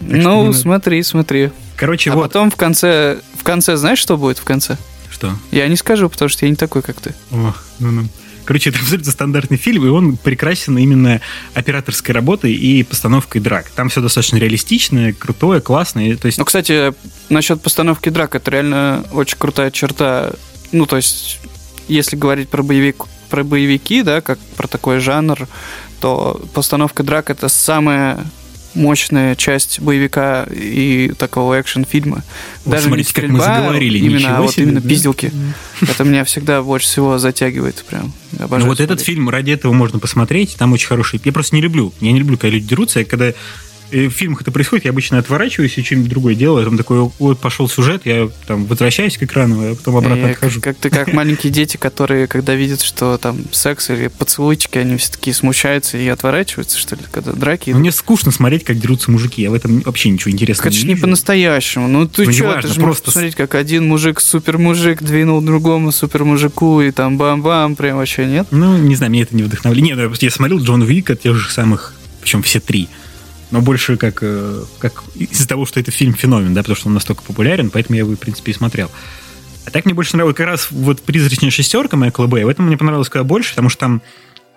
Так 0.00 0.22
ну, 0.22 0.52
что 0.52 0.60
смотри, 0.60 1.02
смотри. 1.02 1.50
Короче, 1.76 2.10
а 2.10 2.14
вот. 2.14 2.22
потом 2.22 2.50
в 2.50 2.56
конце, 2.56 3.18
в 3.36 3.42
конце, 3.42 3.76
знаешь, 3.76 3.98
что 3.98 4.16
будет 4.16 4.38
в 4.38 4.44
конце? 4.44 4.76
Что? 5.10 5.32
Я 5.50 5.66
не 5.68 5.76
скажу, 5.76 6.08
потому 6.08 6.28
что 6.28 6.46
я 6.46 6.50
не 6.50 6.56
такой, 6.56 6.82
как 6.82 7.00
ты. 7.00 7.14
О, 7.32 7.54
ну, 7.78 7.90
ну. 7.90 8.08
Короче, 8.44 8.70
это 8.70 8.78
абсолютно 8.78 9.12
стандартный 9.12 9.58
фильм, 9.58 9.84
и 9.84 9.88
он 9.88 10.16
прекрасен 10.16 10.78
именно 10.78 11.20
операторской 11.52 12.14
работой 12.14 12.54
и 12.54 12.82
постановкой 12.82 13.42
драк. 13.42 13.68
Там 13.68 13.90
все 13.90 14.00
достаточно 14.00 14.38
реалистичное, 14.38 15.12
крутое, 15.12 15.60
классное. 15.60 16.16
То 16.16 16.26
есть... 16.26 16.38
Ну, 16.38 16.46
кстати, 16.46 16.94
насчет 17.28 17.60
постановки 17.60 18.08
драк, 18.08 18.34
это 18.34 18.50
реально 18.50 19.04
очень 19.12 19.36
крутая 19.36 19.70
черта. 19.70 20.30
Ну, 20.72 20.86
то 20.86 20.96
есть 20.96 21.40
если 21.88 22.16
говорить 22.16 22.48
про, 22.48 22.62
боевик, 22.62 23.04
про 23.28 23.44
боевики, 23.44 24.02
да, 24.02 24.20
как 24.20 24.38
про 24.56 24.68
такой 24.68 25.00
жанр, 25.00 25.48
то 26.00 26.40
постановка 26.54 27.02
драк 27.02 27.30
это 27.30 27.48
самая 27.48 28.24
мощная 28.74 29.34
часть 29.34 29.80
боевика 29.80 30.46
и 30.50 31.12
такого 31.18 31.60
экшен-фильма. 31.60 32.22
Вот 32.64 32.72
Даже 32.72 32.86
смотрите, 32.86 33.08
не 33.08 33.10
стрельба, 33.10 33.38
как 33.38 33.48
мы 33.48 33.54
заговорили, 33.54 33.98
именно, 33.98 34.38
а 34.38 34.42
вот 34.42 34.52
себе, 34.52 34.64
именно 34.64 34.80
да? 34.80 34.88
пизделки. 34.88 35.32
Это 35.80 36.04
меня 36.04 36.24
всегда 36.24 36.62
больше 36.62 36.86
всего 36.86 37.18
затягивает 37.18 37.84
прям. 37.88 38.12
ну 38.32 38.46
вот 38.46 38.62
смотреть. 38.62 38.80
этот 38.80 39.00
фильм, 39.00 39.28
ради 39.28 39.52
этого 39.52 39.72
можно 39.72 39.98
посмотреть, 39.98 40.56
там 40.56 40.72
очень 40.72 40.86
хороший. 40.86 41.20
Я 41.24 41.32
просто 41.32 41.56
не 41.56 41.62
люблю, 41.62 41.92
я 42.00 42.12
не 42.12 42.20
люблю, 42.20 42.36
когда 42.36 42.54
люди 42.54 42.68
дерутся, 42.68 43.00
я 43.00 43.04
когда 43.04 43.32
в 43.90 44.10
фильмах 44.10 44.42
это 44.42 44.50
происходит, 44.50 44.84
я 44.84 44.90
обычно 44.90 45.18
отворачиваюсь 45.18 45.76
и 45.78 45.82
что-нибудь 45.82 46.10
другое 46.10 46.34
делаю. 46.34 46.64
Там 46.64 46.76
такой, 46.76 47.10
вот 47.18 47.40
пошел 47.40 47.68
сюжет, 47.68 48.02
я 48.04 48.28
там 48.46 48.66
возвращаюсь 48.66 49.16
к 49.16 49.22
экрану, 49.22 49.72
а 49.72 49.74
потом 49.74 49.96
обратно 49.96 50.26
и 50.26 50.30
отхожу. 50.32 50.60
Как, 50.60 50.76
как 50.76 50.82
ты 50.82 50.90
как 50.90 51.12
маленькие 51.12 51.52
дети, 51.52 51.76
которые, 51.76 52.26
когда 52.26 52.54
видят, 52.54 52.82
что 52.82 53.18
там 53.18 53.38
секс 53.52 53.90
или 53.90 54.08
поцелуйчики, 54.08 54.78
они 54.78 54.96
все 54.96 55.12
таки 55.12 55.32
смущаются 55.32 55.98
и 55.98 56.06
отворачиваются, 56.08 56.78
что 56.78 56.96
ли, 56.96 57.02
когда 57.10 57.32
драки. 57.32 57.70
Ну, 57.70 57.78
мне 57.78 57.92
скучно 57.92 58.30
смотреть, 58.30 58.64
как 58.64 58.78
дерутся 58.78 59.10
мужики. 59.10 59.42
Я 59.42 59.50
в 59.50 59.54
этом 59.54 59.80
вообще 59.80 60.10
ничего 60.10 60.30
интересного 60.30 60.68
это 60.68 60.76
не 60.76 60.82
Это 60.82 60.94
не 60.94 61.00
по-настоящему. 61.00 61.88
Ну, 61.88 62.06
ты 62.06 62.26
ну, 62.26 62.32
что, 62.32 62.60
ты 62.60 62.68
же 62.68 62.80
просто... 62.80 63.06
посмотреть, 63.06 63.34
как 63.34 63.54
один 63.54 63.86
мужик, 63.86 64.20
супер-мужик, 64.20 65.02
двинул 65.02 65.40
другому 65.40 65.92
супер-мужику, 65.92 66.80
и 66.80 66.90
там 66.90 67.16
бам-бам, 67.16 67.76
прям 67.76 67.96
вообще 67.96 68.26
нет? 68.26 68.48
Ну, 68.50 68.76
не 68.76 68.94
знаю, 68.94 69.10
мне 69.10 69.22
это 69.22 69.34
не 69.34 69.42
вдохновляет. 69.42 69.84
Нет, 69.84 70.22
я 70.22 70.30
смотрел 70.30 70.58
Джон 70.60 70.82
Уика, 70.82 71.16
тех 71.16 71.34
же 71.34 71.50
самых, 71.50 71.94
причем 72.20 72.42
все 72.42 72.60
три 72.60 72.88
но 73.50 73.60
больше 73.60 73.96
как, 73.96 74.18
э, 74.22 74.62
как 74.78 75.04
из-за 75.14 75.48
того, 75.48 75.66
что 75.66 75.80
это 75.80 75.90
фильм-феномен, 75.90 76.54
да, 76.54 76.62
потому 76.62 76.76
что 76.76 76.88
он 76.88 76.94
настолько 76.94 77.22
популярен, 77.22 77.70
поэтому 77.70 77.96
я 77.96 78.02
его, 78.02 78.14
в 78.14 78.18
принципе, 78.18 78.52
и 78.52 78.54
смотрел. 78.54 78.90
А 79.64 79.70
так 79.70 79.84
мне 79.84 79.94
больше 79.94 80.16
нравилось 80.16 80.36
как 80.36 80.46
раз 80.46 80.70
вот 80.70 81.02
«Призрачная 81.02 81.50
шестерка» 81.50 81.96
Майкла 81.96 82.26
Бэя, 82.26 82.46
в 82.46 82.48
этом 82.48 82.66
мне 82.66 82.76
понравилось 82.76 83.08
куда 83.08 83.24
больше, 83.24 83.50
потому 83.50 83.68
что 83.68 83.80
там, 83.80 84.02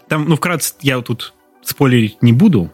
там 0.07 0.27
ну, 0.27 0.35
вкратце, 0.35 0.73
я 0.81 0.99
тут 1.01 1.33
спойлерить 1.63 2.21
не 2.21 2.33
буду, 2.33 2.71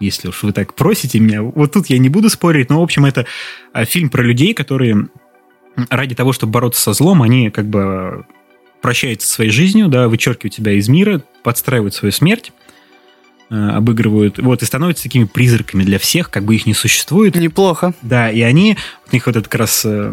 если 0.00 0.28
уж 0.28 0.42
вы 0.42 0.52
так 0.52 0.74
просите 0.74 1.20
меня. 1.20 1.42
Вот 1.42 1.72
тут 1.72 1.86
я 1.86 1.98
не 1.98 2.08
буду 2.08 2.28
спорить, 2.30 2.70
но, 2.70 2.80
в 2.80 2.82
общем, 2.82 3.04
это 3.04 3.26
а, 3.72 3.84
фильм 3.84 4.10
про 4.10 4.22
людей, 4.22 4.54
которые 4.54 5.08
ради 5.90 6.14
того, 6.14 6.32
чтобы 6.32 6.52
бороться 6.52 6.80
со 6.80 6.92
злом, 6.92 7.22
они 7.22 7.50
как 7.50 7.66
бы 7.66 8.26
прощаются 8.80 9.28
своей 9.28 9.50
жизнью, 9.50 9.88
да, 9.88 10.08
вычеркивают 10.08 10.54
себя 10.54 10.72
из 10.72 10.88
мира, 10.88 11.22
подстраивают 11.42 11.94
свою 11.94 12.12
смерть, 12.12 12.52
обыгрывают, 13.50 14.38
вот, 14.38 14.62
и 14.62 14.66
становятся 14.66 15.04
такими 15.04 15.24
призраками 15.24 15.84
для 15.84 15.98
всех, 15.98 16.30
как 16.30 16.44
бы 16.44 16.54
их 16.54 16.66
не 16.66 16.74
существует. 16.74 17.34
Неплохо. 17.34 17.94
Да, 18.02 18.30
и 18.30 18.40
они, 18.40 18.76
у 19.10 19.14
них 19.14 19.26
вот 19.26 19.36
этот 19.36 19.48
как 19.48 19.60
раз, 19.60 19.82
э, 19.84 20.12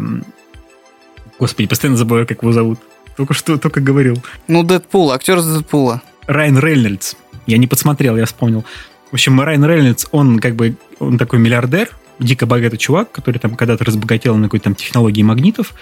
господи, 1.38 1.68
постоянно 1.68 1.96
забываю, 1.96 2.26
как 2.26 2.42
его 2.42 2.52
зовут. 2.52 2.78
Только 3.16 3.34
что, 3.34 3.58
только 3.58 3.80
говорил. 3.80 4.22
Ну, 4.48 4.62
Дэдпул, 4.62 5.12
актер 5.12 5.40
с 5.40 5.46
Дэдпула. 5.46 6.02
Райан 6.26 6.58
Рейнольдс. 6.58 7.14
Я 7.46 7.58
не 7.58 7.66
подсмотрел, 7.66 8.16
я 8.16 8.26
вспомнил. 8.26 8.64
В 9.10 9.14
общем, 9.14 9.40
Райан 9.40 9.64
Рейнольдс, 9.64 10.06
он 10.12 10.38
как 10.38 10.54
бы, 10.54 10.76
он 10.98 11.18
такой 11.18 11.38
миллиардер, 11.38 11.90
дико 12.18 12.46
богатый 12.46 12.76
чувак, 12.76 13.10
который 13.12 13.38
там 13.38 13.56
когда-то 13.56 13.84
разбогател 13.84 14.36
на 14.36 14.44
какой-то 14.44 14.64
там 14.64 14.74
технологии 14.74 15.22
магнитов. 15.22 15.74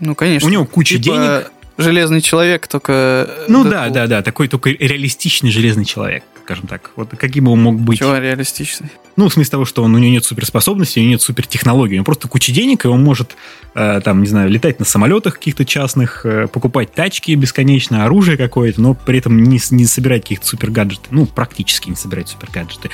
Ну, 0.00 0.14
конечно. 0.14 0.48
У 0.48 0.50
него 0.50 0.66
куча 0.66 0.98
типа... 0.98 1.04
денег. 1.04 1.52
Железный 1.78 2.20
человек, 2.20 2.66
только... 2.66 3.30
Ну 3.48 3.64
Дэдпул. 3.64 3.70
да, 3.70 3.88
да, 3.88 4.06
да, 4.06 4.22
такой 4.22 4.46
только 4.46 4.70
реалистичный 4.70 5.50
железный 5.50 5.86
человек 5.86 6.22
скажем 6.44 6.66
так. 6.66 6.90
Вот 6.96 7.10
каким 7.16 7.44
бы 7.44 7.52
он 7.52 7.62
мог 7.62 7.80
быть. 7.80 7.98
Чего 7.98 8.16
реалистичный? 8.16 8.90
Ну, 9.16 9.28
в 9.28 9.32
смысле 9.32 9.50
того, 9.50 9.64
что 9.64 9.82
он, 9.82 9.94
у 9.94 9.98
него 9.98 10.12
нет 10.12 10.24
суперспособностей, 10.24 11.00
у 11.00 11.04
него 11.04 11.12
нет 11.12 11.22
супертехнологий. 11.22 11.94
У 11.94 11.96
него 11.96 12.04
просто 12.04 12.28
куча 12.28 12.52
денег, 12.52 12.84
и 12.84 12.88
он 12.88 13.02
может, 13.02 13.36
э, 13.74 14.00
там, 14.02 14.22
не 14.22 14.28
знаю, 14.28 14.50
летать 14.50 14.78
на 14.78 14.84
самолетах 14.84 15.34
каких-то 15.34 15.64
частных, 15.64 16.24
э, 16.24 16.48
покупать 16.48 16.92
тачки 16.92 17.34
бесконечно, 17.34 18.04
оружие 18.04 18.36
какое-то, 18.36 18.80
но 18.80 18.94
при 18.94 19.18
этом 19.18 19.42
не, 19.42 19.60
не 19.70 19.84
собирать 19.84 20.22
каких-то 20.22 20.46
супергаджеты. 20.46 21.08
Ну, 21.10 21.26
практически 21.26 21.90
не 21.90 21.96
собирать 21.96 22.28
супергаджеты. 22.28 22.90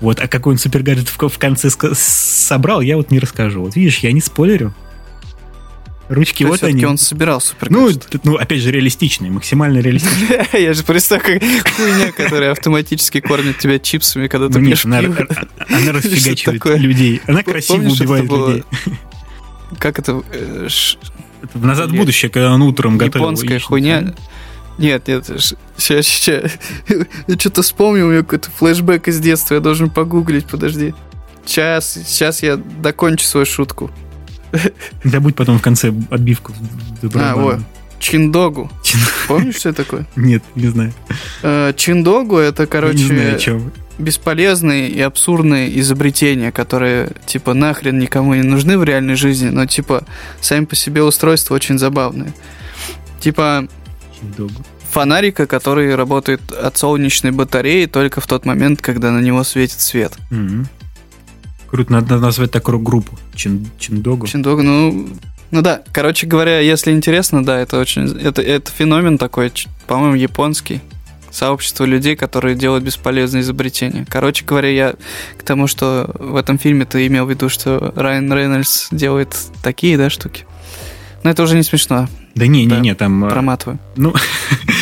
Вот, 0.00 0.20
а 0.20 0.28
какой 0.28 0.54
он 0.54 0.58
супергаджет 0.58 1.08
в, 1.08 1.28
в 1.28 1.38
конце 1.38 1.70
собрал, 1.70 2.80
я 2.80 2.96
вот 2.96 3.10
не 3.10 3.18
расскажу. 3.18 3.62
Вот 3.62 3.76
видишь, 3.76 3.98
я 4.00 4.12
не 4.12 4.20
спойлерю. 4.20 4.74
Ручки 6.08 6.44
То 6.44 6.50
вот 6.50 6.62
они. 6.62 6.84
он 6.84 6.98
собирал 6.98 7.40
супер 7.40 7.70
ну, 7.70 7.90
ну, 8.22 8.36
опять 8.36 8.60
же, 8.60 8.70
реалистичный, 8.70 9.28
максимально 9.28 9.80
реалистичный. 9.80 10.38
Я 10.62 10.72
же 10.72 10.84
представляю, 10.84 11.40
как 11.40 11.74
хуйня, 11.74 12.12
которая 12.12 12.52
автоматически 12.52 13.20
кормит 13.20 13.58
тебя 13.58 13.78
чипсами, 13.80 14.28
когда 14.28 14.48
ты 14.48 14.60
пьешь 14.60 14.84
она, 14.84 14.98
она 14.98 15.12
расфигачивает 15.92 16.64
людей. 16.78 17.20
Она 17.26 17.42
красиво 17.42 17.88
убивает 17.88 18.30
людей. 18.30 18.64
Как 19.80 19.98
это? 19.98 20.22
Э, 20.30 20.68
назад 21.54 21.90
в 21.90 21.96
будущее, 21.96 22.30
когда 22.30 22.52
он 22.52 22.62
утром 22.62 22.98
готовил. 22.98 23.26
Японская 23.26 23.58
хуйня. 23.58 24.14
Нет, 24.78 25.08
нет, 25.08 25.26
сейчас, 25.76 26.06
сейчас. 26.06 26.52
Я 27.26 27.38
что-то 27.38 27.62
вспомнил, 27.62 28.06
у 28.06 28.10
меня 28.10 28.22
какой-то 28.22 28.48
флешбэк 28.50 29.08
из 29.08 29.18
детства, 29.18 29.54
я 29.54 29.60
должен 29.60 29.90
погуглить, 29.90 30.46
подожди. 30.46 30.94
Сейчас, 31.44 31.98
сейчас 32.06 32.44
я 32.44 32.56
докончу 32.56 33.24
свою 33.24 33.46
шутку. 33.46 33.90
Забудь 35.04 35.34
потом 35.34 35.58
в 35.58 35.62
конце 35.62 35.92
отбивку. 36.10 36.52
А, 37.14 37.34
вот. 37.36 37.60
Чиндогу. 37.98 38.70
Чин... 38.82 39.00
Помнишь, 39.26 39.56
что 39.56 39.70
это 39.70 39.84
такое? 39.84 40.06
Нет, 40.16 40.42
не 40.54 40.68
знаю. 40.68 40.92
Э, 41.42 41.72
Чиндогу 41.76 42.36
это, 42.36 42.66
короче, 42.66 42.98
не 42.98 43.38
знаю, 43.38 43.72
бесполезные 43.98 44.90
и 44.90 45.00
абсурдные 45.00 45.80
изобретения, 45.80 46.52
которые, 46.52 47.12
типа, 47.24 47.54
нахрен 47.54 47.98
никому 47.98 48.34
не 48.34 48.42
нужны 48.42 48.76
в 48.76 48.84
реальной 48.84 49.14
жизни, 49.14 49.48
но, 49.48 49.66
типа, 49.66 50.04
сами 50.40 50.66
по 50.66 50.76
себе 50.76 51.02
устройства 51.02 51.54
очень 51.54 51.78
забавные. 51.78 52.32
Типа, 53.20 53.66
Чиндогу. 54.20 54.52
фонарика, 54.90 55.46
который 55.46 55.94
работает 55.94 56.52
от 56.52 56.76
солнечной 56.76 57.32
батареи 57.32 57.86
только 57.86 58.20
в 58.20 58.26
тот 58.26 58.44
момент, 58.44 58.82
когда 58.82 59.10
на 59.10 59.20
него 59.20 59.42
светит 59.44 59.80
свет. 59.80 60.12
Mm-hmm. 60.30 60.66
Круто, 61.76 61.92
надо 61.92 62.16
назвать 62.18 62.50
такую 62.50 62.78
группу. 62.78 63.18
Чин, 63.34 63.68
Чиндогу. 63.78 64.26
Чиндогу, 64.26 64.62
ну, 64.62 65.10
ну 65.50 65.60
да, 65.60 65.82
короче 65.92 66.26
говоря, 66.26 66.58
если 66.58 66.90
интересно, 66.90 67.44
да, 67.44 67.58
это 67.60 67.78
очень, 67.78 68.18
это, 68.18 68.40
это 68.40 68.70
феномен 68.70 69.18
такой, 69.18 69.52
по-моему, 69.86 70.14
японский. 70.14 70.80
Сообщество 71.30 71.84
людей, 71.84 72.16
которые 72.16 72.54
делают 72.54 72.82
бесполезные 72.82 73.42
изобретения. 73.42 74.06
Короче 74.08 74.46
говоря, 74.46 74.70
я 74.70 74.94
к 75.36 75.42
тому, 75.42 75.66
что 75.66 76.10
в 76.18 76.36
этом 76.36 76.58
фильме 76.58 76.86
ты 76.86 77.06
имел 77.08 77.26
в 77.26 77.30
виду, 77.30 77.50
что 77.50 77.92
Райан 77.94 78.32
Рейнольдс 78.32 78.88
делает 78.90 79.36
такие, 79.62 79.98
да, 79.98 80.08
штуки. 80.08 80.46
Но 81.24 81.28
это 81.28 81.42
уже 81.42 81.56
не 81.56 81.62
смешно. 81.62 82.08
Да 82.34 82.46
не, 82.46 82.64
не, 82.64 82.80
не, 82.80 82.94
там... 82.94 83.22
Э, 83.26 83.28
проматываю. 83.28 83.78
Ну, 83.96 84.14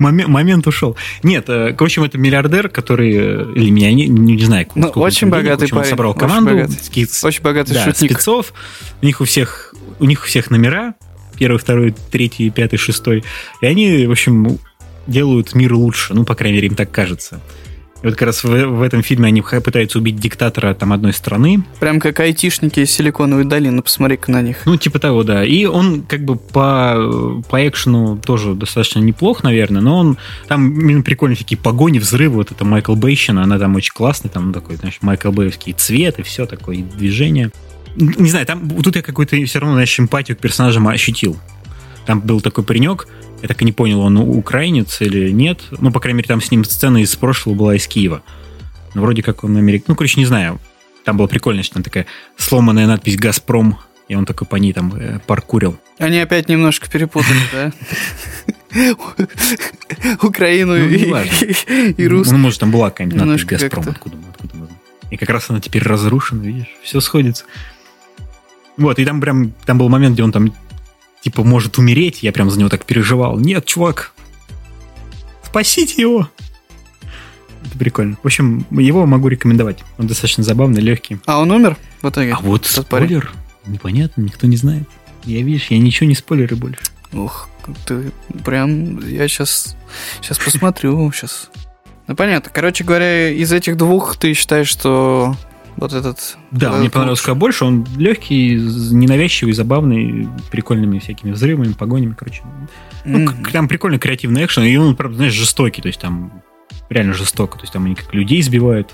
момент, 0.00 0.28
момент 0.28 0.66
ушел. 0.66 0.96
Нет, 1.22 1.48
э, 1.48 1.74
в 1.78 1.82
общем, 1.82 2.02
это 2.02 2.18
миллиардер, 2.18 2.68
который, 2.68 3.12
э, 3.14 3.52
или 3.54 3.70
меня, 3.70 3.92
не, 3.92 4.08
не 4.08 4.42
знаю, 4.42 4.66
ну, 4.74 4.88
очень 4.88 5.28
богатый 5.28 5.66
денег, 5.66 5.74
парень. 5.74 5.90
собрал 5.90 6.14
команду. 6.14 6.50
Очень 6.50 6.62
богатый, 6.62 6.84
спец, 6.84 7.24
очень 7.24 7.42
богатый 7.42 7.74
да, 7.74 7.84
шутник. 7.84 8.12
спецов. 8.12 8.52
У 9.02 9.06
них 9.06 9.20
у 9.20 9.24
всех, 9.24 9.74
у 9.98 10.04
них 10.06 10.22
у 10.22 10.26
всех 10.26 10.50
номера. 10.50 10.94
Первый, 11.38 11.58
второй, 11.58 11.94
третий, 12.10 12.50
пятый, 12.50 12.76
шестой. 12.76 13.24
И 13.62 13.66
они, 13.66 14.06
в 14.06 14.10
общем, 14.10 14.58
делают 15.06 15.54
мир 15.54 15.74
лучше. 15.74 16.14
Ну, 16.14 16.24
по 16.24 16.34
крайней 16.34 16.56
мере, 16.56 16.68
им 16.68 16.74
так 16.74 16.90
кажется. 16.90 17.40
И 18.02 18.06
вот 18.06 18.14
как 18.14 18.26
раз 18.26 18.44
в, 18.44 18.48
в 18.48 18.82
этом 18.82 19.02
фильме 19.02 19.28
они 19.28 19.42
пытаются 19.42 19.98
убить 19.98 20.16
диктатора 20.16 20.72
там 20.74 20.92
одной 20.92 21.12
страны. 21.12 21.62
Прям 21.80 22.00
как 22.00 22.20
айтишники 22.20 22.80
из 22.80 22.90
Силиконовой 22.90 23.44
долины, 23.44 23.82
посмотри-ка 23.82 24.30
на 24.30 24.42
них. 24.42 24.62
Ну, 24.64 24.76
типа 24.76 24.98
того, 24.98 25.22
да. 25.22 25.44
И 25.44 25.66
он 25.66 26.02
как 26.02 26.24
бы 26.24 26.36
по, 26.36 27.42
по 27.48 27.68
экшену 27.68 28.18
тоже 28.18 28.54
достаточно 28.54 29.00
неплох, 29.00 29.42
наверное, 29.42 29.82
но 29.82 29.98
он 29.98 30.18
там 30.48 30.80
именно 30.80 31.02
прикольные 31.02 31.36
такие 31.36 31.58
погони, 31.58 31.98
взрывы, 31.98 32.36
вот 32.36 32.52
это 32.52 32.64
Майкл 32.64 32.94
Бейщина, 32.94 33.42
она 33.42 33.58
там 33.58 33.76
очень 33.76 33.92
классная, 33.92 34.30
там 34.30 34.52
такой, 34.52 34.76
знаешь, 34.76 34.98
Майкл 35.02 35.30
Бейевский 35.30 35.72
цвет 35.74 36.18
и 36.18 36.22
все 36.22 36.46
такое, 36.46 36.76
и 36.76 36.82
движение. 36.82 37.50
Не 37.96 38.30
знаю, 38.30 38.46
там 38.46 38.68
тут 38.82 38.96
я 38.96 39.02
какую-то 39.02 39.36
все 39.44 39.58
равно, 39.58 39.74
знаешь, 39.74 39.98
эмпатию 39.98 40.36
к 40.36 40.40
персонажам 40.40 40.88
ощутил. 40.88 41.36
Там 42.06 42.20
был 42.20 42.40
такой 42.40 42.64
паренек, 42.64 43.08
я 43.42 43.48
так 43.48 43.60
и 43.62 43.64
не 43.64 43.72
понял, 43.72 44.00
он 44.00 44.16
украинец 44.18 45.00
или 45.00 45.30
нет. 45.30 45.60
Ну, 45.70 45.90
по 45.90 46.00
крайней 46.00 46.18
мере, 46.18 46.28
там 46.28 46.40
с 46.40 46.50
ним 46.50 46.64
сцена 46.64 46.98
из 46.98 47.14
прошлого 47.16 47.54
была 47.54 47.74
из 47.74 47.86
Киева. 47.86 48.22
Ну, 48.94 49.02
вроде 49.02 49.22
как 49.22 49.44
он 49.44 49.56
америк... 49.56 49.84
Ну, 49.86 49.94
короче, 49.94 50.20
не 50.20 50.26
знаю. 50.26 50.60
Там 51.04 51.16
было 51.16 51.26
прикольно, 51.26 51.62
что 51.62 51.74
там 51.74 51.82
такая 51.82 52.06
сломанная 52.36 52.86
надпись 52.86 53.16
«Газпром», 53.16 53.78
и 54.08 54.14
он 54.14 54.26
такой 54.26 54.46
по 54.46 54.56
ней 54.56 54.72
там 54.72 54.92
э, 54.94 55.20
паркурил. 55.26 55.78
Они 55.98 56.18
опять 56.18 56.48
немножко 56.48 56.90
перепутали, 56.90 57.38
да? 57.52 57.72
Украину 60.22 60.76
ну, 60.76 60.88
и 60.88 62.08
русскую. 62.08 62.36
Ну, 62.36 62.42
может, 62.42 62.60
там 62.60 62.70
была 62.70 62.90
какая-нибудь 62.90 63.24
надпись 63.24 63.44
«Газпром», 63.44 63.84
откуда 63.88 64.16
мы 64.16 64.68
И 65.10 65.16
как 65.16 65.30
раз 65.30 65.48
она 65.48 65.60
теперь 65.60 65.82
разрушена, 65.82 66.42
видишь? 66.42 66.76
Все 66.82 67.00
сходится. 67.00 67.44
Вот, 68.76 68.98
и 68.98 69.04
там 69.04 69.20
прям, 69.20 69.52
там 69.64 69.78
был 69.78 69.88
момент, 69.88 70.14
где 70.14 70.24
он 70.24 70.32
там 70.32 70.52
типа, 71.20 71.44
может 71.44 71.78
умереть. 71.78 72.22
Я 72.22 72.32
прям 72.32 72.50
за 72.50 72.58
него 72.58 72.68
так 72.68 72.84
переживал. 72.84 73.38
Нет, 73.38 73.64
чувак, 73.66 74.12
спасите 75.42 76.00
его. 76.00 76.28
Это 77.64 77.78
прикольно. 77.78 78.16
В 78.22 78.26
общем, 78.26 78.66
его 78.70 79.06
могу 79.06 79.28
рекомендовать. 79.28 79.84
Он 79.98 80.06
достаточно 80.06 80.42
забавный, 80.42 80.80
легкий. 80.80 81.18
А 81.26 81.40
он 81.40 81.50
умер 81.50 81.76
в 82.02 82.08
итоге? 82.08 82.32
А 82.32 82.40
вот 82.40 82.62
Тот 82.62 82.86
спойлер. 82.86 83.26
Парень? 83.26 83.74
Непонятно, 83.74 84.22
никто 84.22 84.46
не 84.46 84.56
знает. 84.56 84.88
Я, 85.24 85.42
видишь, 85.42 85.66
я 85.70 85.78
ничего 85.78 86.08
не 86.08 86.14
спойлеры 86.14 86.56
больше. 86.56 86.80
Ух, 87.12 87.48
ты 87.86 88.12
прям... 88.44 89.06
Я 89.06 89.28
сейчас... 89.28 89.76
Сейчас 90.22 90.38
посмотрю, 90.38 91.10
сейчас... 91.12 91.50
Ну, 92.06 92.16
понятно. 92.16 92.50
Короче 92.52 92.82
говоря, 92.82 93.28
из 93.28 93.52
этих 93.52 93.76
двух 93.76 94.16
ты 94.16 94.32
считаешь, 94.34 94.68
что 94.68 95.36
вот 95.80 95.92
этот. 95.92 96.36
Да, 96.50 96.72
мне 96.72 96.90
понравился 96.90 97.24
куда 97.24 97.34
больше. 97.34 97.64
Он 97.64 97.86
легкий, 97.96 98.54
ненавязчивый, 98.54 99.54
забавный, 99.54 100.28
прикольными 100.50 100.98
всякими 100.98 101.32
взрывами, 101.32 101.72
погонями, 101.72 102.14
короче. 102.16 102.42
Ну, 103.04 103.20
mm-hmm. 103.20 103.52
там 103.52 103.66
прикольный 103.66 103.98
креативный 103.98 104.44
экшен, 104.44 104.64
и 104.64 104.76
он, 104.76 104.94
правда, 104.94 105.16
знаешь, 105.16 105.32
жестокий, 105.32 105.82
то 105.82 105.88
есть 105.88 106.00
там 106.00 106.42
реально 106.90 107.14
жестоко, 107.14 107.56
то 107.56 107.62
есть 107.62 107.72
там 107.72 107.86
они 107.86 107.94
как 107.94 108.12
людей 108.12 108.40
избивают. 108.40 108.92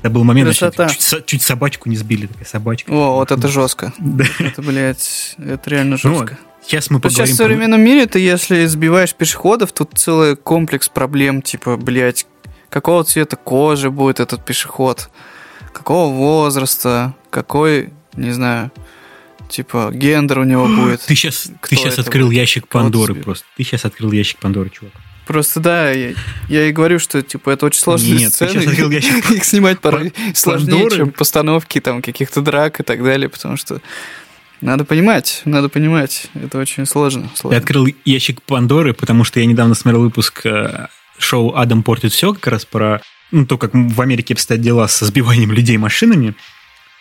Это 0.00 0.10
был 0.10 0.22
момент, 0.22 0.54
значит, 0.54 0.98
чуть, 0.98 1.26
чуть 1.26 1.42
собачку 1.42 1.88
не 1.88 1.96
сбили, 1.96 2.26
такая 2.26 2.44
собачка. 2.44 2.90
О, 2.90 3.16
вот 3.16 3.32
это 3.32 3.48
жестко. 3.48 3.92
Да. 3.98 4.24
Это, 4.38 4.62
блядь, 4.62 5.34
это 5.38 5.70
реально 5.70 5.98
ну, 6.02 6.10
жестко. 6.10 6.38
Ну, 6.40 6.62
сейчас 6.64 6.90
мы 6.90 7.00
поговорим... 7.00 7.26
Сейчас 7.26 7.34
в 7.34 7.36
современном 7.36 7.80
мире 7.80 8.06
ты, 8.06 8.20
если 8.20 8.64
сбиваешь 8.66 9.12
пешеходов, 9.12 9.72
тут 9.72 9.90
целый 9.96 10.36
комплекс 10.36 10.88
проблем, 10.88 11.42
типа, 11.42 11.76
блядь, 11.76 12.26
какого 12.70 13.02
цвета 13.02 13.34
кожи 13.34 13.90
будет 13.90 14.20
этот 14.20 14.44
пешеход, 14.44 15.10
какого 15.88 16.12
возраста, 16.12 17.14
какой, 17.30 17.88
не 18.14 18.30
знаю, 18.32 18.70
типа 19.48 19.90
гендер 19.90 20.40
у 20.40 20.44
него 20.44 20.66
будет. 20.76 21.00
Ты 21.00 21.14
сейчас, 21.14 21.50
ты 21.66 21.76
сейчас 21.76 21.98
открыл 21.98 22.26
будет? 22.26 22.36
ящик 22.36 22.68
Пандоры 22.68 23.14
просто. 23.14 23.46
Ты 23.56 23.64
сейчас 23.64 23.86
открыл 23.86 24.12
ящик 24.12 24.38
Пандоры, 24.38 24.68
чувак. 24.68 24.92
Просто 25.26 25.60
да, 25.60 25.90
я, 25.90 26.12
я 26.50 26.68
и 26.68 26.72
говорю, 26.72 26.98
что 26.98 27.22
типа 27.22 27.48
это 27.48 27.64
очень 27.64 27.80
сложные 27.80 28.18
Нет, 28.18 28.34
сцены. 28.34 28.52
Ты 28.52 28.60
сейчас 28.60 28.70
открыл 28.70 28.90
ящик 28.90 29.30
Их 29.30 29.44
снимать 29.46 29.80
порой 29.80 30.12
сложнее, 30.34 30.90
чем 30.90 31.10
постановки 31.10 31.80
там 31.80 32.02
каких-то 32.02 32.42
драк 32.42 32.80
и 32.80 32.82
так 32.82 33.02
далее, 33.02 33.30
потому 33.30 33.56
что 33.56 33.80
надо 34.60 34.84
понимать, 34.84 35.40
надо 35.46 35.70
понимать. 35.70 36.26
Это 36.34 36.58
очень 36.58 36.84
сложно. 36.84 37.30
сложно. 37.34 37.54
Я 37.54 37.60
открыл 37.60 37.88
ящик 38.04 38.42
Пандоры, 38.42 38.92
потому 38.92 39.24
что 39.24 39.40
я 39.40 39.46
недавно 39.46 39.74
смотрел 39.74 40.02
выпуск 40.02 40.44
э, 40.44 40.88
шоу 41.18 41.54
«Адам 41.56 41.82
портит 41.82 42.12
все» 42.12 42.34
как 42.34 42.46
раз 42.48 42.66
про 42.66 43.00
ну, 43.30 43.46
то, 43.46 43.58
как 43.58 43.72
в 43.74 44.00
Америке 44.00 44.34
обстоят 44.34 44.62
дела 44.62 44.88
со 44.88 45.04
сбиванием 45.04 45.52
людей 45.52 45.76
машинами. 45.76 46.34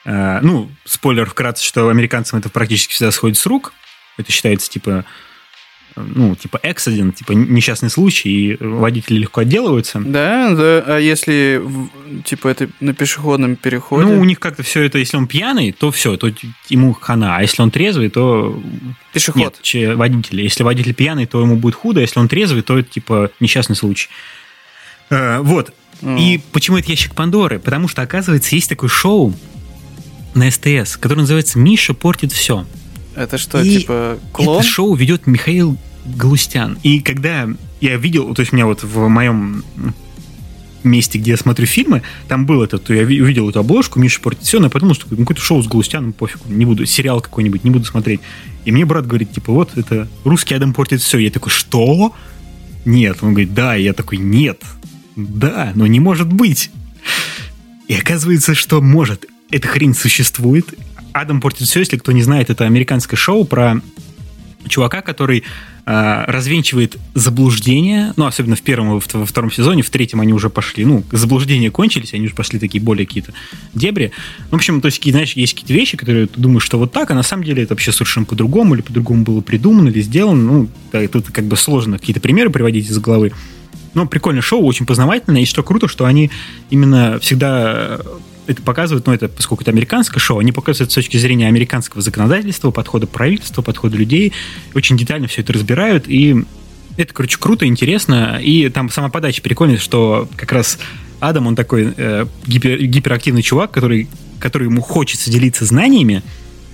Э, 0.05 0.39
ну, 0.41 0.69
спойлер 0.85 1.29
вкратце, 1.29 1.65
что 1.65 1.89
американцам 1.89 2.39
это 2.39 2.49
практически 2.49 2.93
всегда 2.93 3.11
сходит 3.11 3.37
с 3.37 3.45
рук. 3.45 3.73
Это 4.17 4.31
считается, 4.31 4.69
типа, 4.69 5.05
ну, 5.95 6.35
типа 6.35 6.59
эксидент, 6.63 7.15
типа 7.15 7.31
несчастный 7.33 7.89
случай, 7.89 8.29
и 8.29 8.57
водители 8.59 9.17
легко 9.19 9.41
отделываются. 9.41 9.99
Да, 9.99 10.51
да. 10.51 10.83
А 10.85 10.97
если, 10.97 11.61
типа, 12.23 12.47
это 12.49 12.69
на 12.79 12.93
пешеходном 12.93 13.55
переходе? 13.55 14.07
Ну, 14.07 14.19
у 14.19 14.23
них 14.23 14.39
как-то 14.39 14.63
все 14.63 14.83
это, 14.83 14.97
если 14.97 15.17
он 15.17 15.27
пьяный, 15.27 15.71
то 15.71 15.91
все, 15.91 16.17
то 16.17 16.31
ему 16.69 16.93
хана. 16.93 17.37
А 17.37 17.41
если 17.41 17.61
он 17.61 17.71
трезвый, 17.71 18.09
то... 18.09 18.61
Пешеход. 19.13 19.59
Нет, 19.73 19.97
водитель. 19.97 20.41
Если 20.41 20.63
водитель 20.63 20.93
пьяный, 20.93 21.25
то 21.25 21.41
ему 21.41 21.55
будет 21.55 21.75
худо. 21.75 21.99
А 21.99 22.01
если 22.01 22.19
он 22.19 22.27
трезвый, 22.27 22.61
то, 22.61 22.81
типа, 22.81 23.31
несчастный 23.39 23.75
случай. 23.75 24.09
Э, 25.09 25.39
вот. 25.39 25.73
И 26.01 26.39
почему 26.51 26.77
это 26.77 26.89
ящик 26.91 27.15
Пандоры? 27.15 27.60
Потому 27.60 27.88
что, 27.88 28.01
оказывается, 28.01 28.55
есть 28.55 28.69
такое 28.69 28.89
шоу 28.89 29.33
на 30.36 30.49
СТС, 30.51 30.97
которое 30.97 31.21
называется 31.21 31.57
«Миша 31.60 31.93
портит 31.93 32.31
все». 32.31 32.65
Это 33.15 33.38
что, 33.38 33.62
и 33.62 33.79
типа 33.79 34.19
клон? 34.31 34.60
Это 34.60 34.67
шоу 34.67 34.93
ведет 34.93 35.25
Михаил 35.25 35.77
Галустян. 36.05 36.77
И 36.83 36.99
когда 36.99 37.47
я 37.81 37.97
видел, 37.97 38.33
то 38.36 38.41
есть 38.41 38.53
у 38.53 38.55
меня 38.55 38.67
вот 38.67 38.83
в 38.83 39.07
моем 39.07 39.63
месте, 40.83 41.17
где 41.17 41.31
я 41.31 41.38
смотрю 41.38 41.65
фильмы, 41.65 42.03
там 42.27 42.45
был 42.45 42.62
этот, 42.62 42.83
то 42.86 42.93
я 42.93 43.01
увидел 43.01 43.49
эту 43.49 43.60
обложку, 43.60 43.99
Миша 43.99 44.21
портит 44.21 44.43
все, 44.43 44.60
но 44.60 44.65
я 44.65 44.69
подумал, 44.69 44.93
что 44.93 45.07
какое-то 45.07 45.41
шоу 45.41 45.62
с 45.63 45.67
Галустяном, 45.67 46.13
пофигу, 46.13 46.43
не 46.47 46.65
буду, 46.65 46.86
сериал 46.86 47.19
какой-нибудь, 47.21 47.63
не 47.63 47.71
буду 47.71 47.86
смотреть. 47.86 48.21
И 48.65 48.71
мне 48.71 48.86
брат 48.86 49.07
говорит, 49.07 49.31
типа, 49.31 49.51
вот, 49.51 49.77
это 49.77 50.07
русский 50.23 50.53
Адам 50.53 50.73
портит 50.73 51.01
все. 51.01 51.17
Я 51.17 51.31
такой, 51.31 51.51
что? 51.51 52.13
Нет. 52.86 53.17
Он 53.21 53.31
говорит, 53.31 53.53
да. 53.53 53.75
И 53.77 53.83
я 53.83 53.93
такой, 53.93 54.17
нет. 54.17 54.62
Да, 55.17 55.71
но 55.75 55.88
не 55.88 55.99
может 55.99 56.32
быть. 56.32 56.69
И 57.88 57.95
оказывается, 57.95 58.53
что 58.53 58.82
может. 58.82 59.25
Эта 59.49 59.67
хрень 59.67 59.95
существует. 59.95 60.73
Адам 61.12 61.41
портит 61.41 61.67
все, 61.67 61.80
если 61.80 61.97
кто 61.97 62.12
не 62.12 62.21
знает, 62.21 62.51
это 62.51 62.65
американское 62.65 63.17
шоу 63.17 63.44
про 63.44 63.81
чувака, 64.67 65.02
который 65.02 65.44
э, 65.85 66.23
развенчивает 66.27 66.98
заблуждения, 67.15 68.13
ну, 68.17 68.25
особенно 68.25 68.56
в 68.56 68.62
первом 68.62 69.00
во 69.00 69.25
втором 69.25 69.52
сезоне, 69.52 69.81
в 69.81 69.89
третьем 69.89 70.21
они 70.21 70.33
уже 70.33 70.50
пошли, 70.50 70.85
ну, 70.85 71.04
заблуждения 71.12 71.71
кончились, 71.71 72.13
они 72.13 72.25
уже 72.25 72.35
пошли 72.35 72.60
такие 72.60 72.83
более 72.83 73.08
какие-то 73.08 73.33
дебри. 73.73 74.12
В 74.52 74.56
общем, 74.56 74.81
то 74.81 74.87
есть, 74.87 75.02
знаешь, 75.04 75.33
есть 75.33 75.54
какие-то 75.54 75.73
вещи, 75.73 75.98
которые 75.98 76.27
ты 76.27 76.39
думаешь, 76.39 76.63
что 76.63 76.77
вот 76.77 76.91
так, 76.91 77.10
а 77.10 77.15
на 77.15 77.23
самом 77.23 77.44
деле 77.44 77.63
это 77.63 77.73
вообще 77.73 77.91
совершенно 77.91 78.25
по-другому, 78.25 78.75
или 78.75 78.81
по-другому 78.81 79.23
было 79.23 79.41
придумано, 79.41 79.89
или 79.89 80.02
сделано, 80.02 80.44
ну, 80.44 80.69
да, 80.91 81.08
тут 81.08 81.27
как 81.31 81.46
бы 81.46 81.56
сложно 81.56 81.98
какие-то 81.98 82.19
примеры 82.19 82.50
приводить 82.50 82.89
из 82.89 83.00
головы. 83.00 83.31
Но 83.98 84.06
прикольное 84.06 84.43
шоу, 84.43 84.63
очень 84.63 84.85
познавательное, 84.85 85.41
и 85.41 85.45
что 85.45 85.63
круто, 85.63 85.87
что 85.87 86.06
они 86.06 86.29
именно 86.69 87.17
всегда 87.19 88.00
это 88.45 88.62
показывают, 88.62 89.08
ну, 89.08 89.13
это, 89.13 89.27
поскольку 89.27 89.63
это 89.63 89.71
американское 89.71 90.19
шоу, 90.19 90.37
они 90.37 90.52
показывают 90.52 90.91
с 90.91 90.93
точки 90.93 91.17
зрения 91.17 91.48
американского 91.48 92.04
законодательства, 92.04 92.69
подхода 92.69 93.08
правительства, 93.08 93.63
подхода 93.63 93.98
людей, 93.98 94.33
очень 94.75 94.98
детально 94.98 95.27
все 95.27 95.41
это 95.41 95.52
разбирают, 95.52 96.08
и 96.08 96.45
это, 96.95 97.12
короче, 97.12 97.39
круто, 97.39 97.65
интересно, 97.65 98.39
и 98.39 98.69
там 98.69 98.91
сама 98.91 99.10
подача 99.10 99.41
прикольная, 99.41 99.79
что 99.79 100.29
как 100.35 100.52
раз 100.52 100.77
Адам, 101.19 101.48
он 101.48 101.56
такой 101.56 101.91
э, 101.98 102.27
гипер, 102.45 102.77
гиперактивный 102.83 103.41
чувак, 103.41 103.71
который, 103.71 104.08
который 104.39 104.65
ему 104.65 104.81
хочется 104.81 105.31
делиться 105.31 105.65
знаниями, 105.65 106.21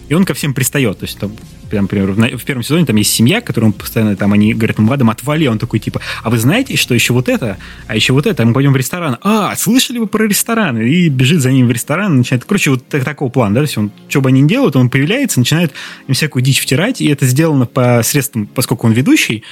и 0.10 0.14
он 0.14 0.26
ко 0.26 0.34
всем 0.34 0.54
пристает. 0.54 1.00
То 1.00 1.06
есть, 1.06 1.18
там, 1.18 1.32
прям, 1.74 1.86
например, 1.86 2.12
в, 2.12 2.38
в 2.38 2.46
первом 2.46 2.62
сезоне 2.62 2.86
там 2.86 2.96
есть 2.98 3.12
семья, 3.12 3.42
которым 3.42 3.74
постоянно 3.74 4.16
там 4.16 4.32
они 4.32 4.54
говорят, 4.54 4.78
ему 4.78 4.92
Адам, 4.92 5.10
отвали, 5.10 5.48
он 5.48 5.58
такой, 5.58 5.80
типа, 5.80 6.02
а 6.22 6.30
вы 6.30 6.38
знаете, 6.38 6.78
что 6.78 6.94
еще 6.94 7.14
вот 7.14 7.28
это, 7.28 7.58
а 7.88 7.96
еще 7.96 8.14
вот 8.14 8.28
это, 8.28 8.46
мы 8.46 8.54
пойдем 8.54 8.74
в 8.74 8.78
ресторан. 8.78 9.18
А, 9.24 9.56
слышали 9.56 9.98
вы 9.98 10.06
про 10.06 10.28
ресторан? 10.28 10.80
И 10.80 11.10
бежит 11.10 11.42
за 11.42 11.52
ним 11.52 11.68
в 11.68 11.72
ресторан, 11.72 12.18
начинает, 12.18 12.46
короче, 12.46 12.70
вот 12.70 12.88
так, 12.88 13.04
такого 13.04 13.30
плана, 13.30 13.56
да, 13.56 13.62
то 13.62 13.64
есть 13.64 13.76
он, 13.76 13.92
что 14.08 14.22
бы 14.22 14.30
они 14.30 14.42
ни 14.42 14.48
делают, 14.48 14.76
он 14.76 14.92
появляется, 14.92 15.40
начинает 15.40 15.74
им 16.08 16.14
всякую 16.14 16.44
дичь 16.44 16.62
втирать, 16.62 17.02
и 17.02 17.08
это 17.08 17.26
сделано 17.26 17.66
по 17.66 18.02
средствам, 18.04 18.46
поскольку 18.46 18.86
он 18.86 18.94
ведущий, 18.94 19.44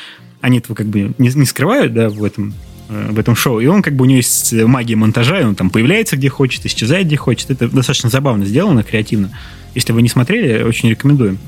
они 0.41 0.59
этого 0.59 0.75
как 0.75 0.85
бы 0.85 1.15
не, 1.17 1.29
не 1.29 1.45
скрывают, 1.45 1.91
да, 1.95 2.09
в 2.09 2.23
этом 2.23 2.53
э, 2.87 3.07
в 3.09 3.17
этом 3.17 3.35
шоу. 3.35 3.59
И 3.61 3.65
он 3.65 3.81
как 3.81 3.95
бы 3.95 4.03
у 4.03 4.05
него 4.05 4.17
есть 4.17 4.53
магия 4.53 4.95
монтажа, 4.95 5.39
и 5.39 5.43
он 5.43 5.55
там 5.55 5.71
появляется 5.71 6.17
где 6.17 6.29
хочет, 6.29 6.65
исчезает 6.67 7.07
где 7.07 7.17
хочет. 7.17 7.49
Это 7.49 7.67
достаточно 7.67 8.09
забавно 8.09 8.45
сделано, 8.45 8.83
креативно. 8.83 9.31
Если 9.73 9.93
вы 9.93 10.01
не 10.01 10.09
смотрели, 10.09 10.63
очень 10.63 10.89
рекомендуем. 10.89 11.39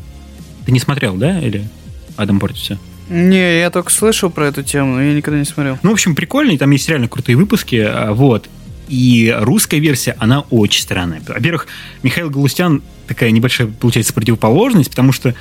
Ты 0.66 0.72
не 0.72 0.80
смотрел, 0.80 1.16
да, 1.16 1.40
или 1.40 1.68
Адам 2.18 2.40
портит 2.40 2.58
все? 2.58 2.78
Не, 3.10 3.60
я 3.60 3.70
только 3.70 3.92
слышал 3.92 4.30
про 4.30 4.48
эту 4.48 4.64
тему, 4.64 4.96
но 4.96 5.02
я 5.02 5.14
никогда 5.14 5.40
не 5.40 5.46
смотрел. 5.46 5.78
Ну, 5.84 5.90
в 5.90 5.94
общем, 5.94 6.16
прикольный, 6.16 6.58
там 6.58 6.72
есть 6.72 6.88
реально 6.88 7.08
крутые 7.08 7.36
выпуски, 7.36 7.76
а, 7.76 8.14
вот. 8.14 8.50
И 8.88 9.34
русская 9.38 9.80
версия, 9.80 10.16
она 10.20 10.42
очень 10.50 10.82
странная. 10.82 11.22
Во-первых, 11.28 11.68
Михаил 12.02 12.30
Галустян 12.30 12.82
такая 13.08 13.32
небольшая, 13.32 13.68
получается, 13.68 14.14
противоположность, 14.14 14.90
потому 14.90 15.12
что 15.12 15.36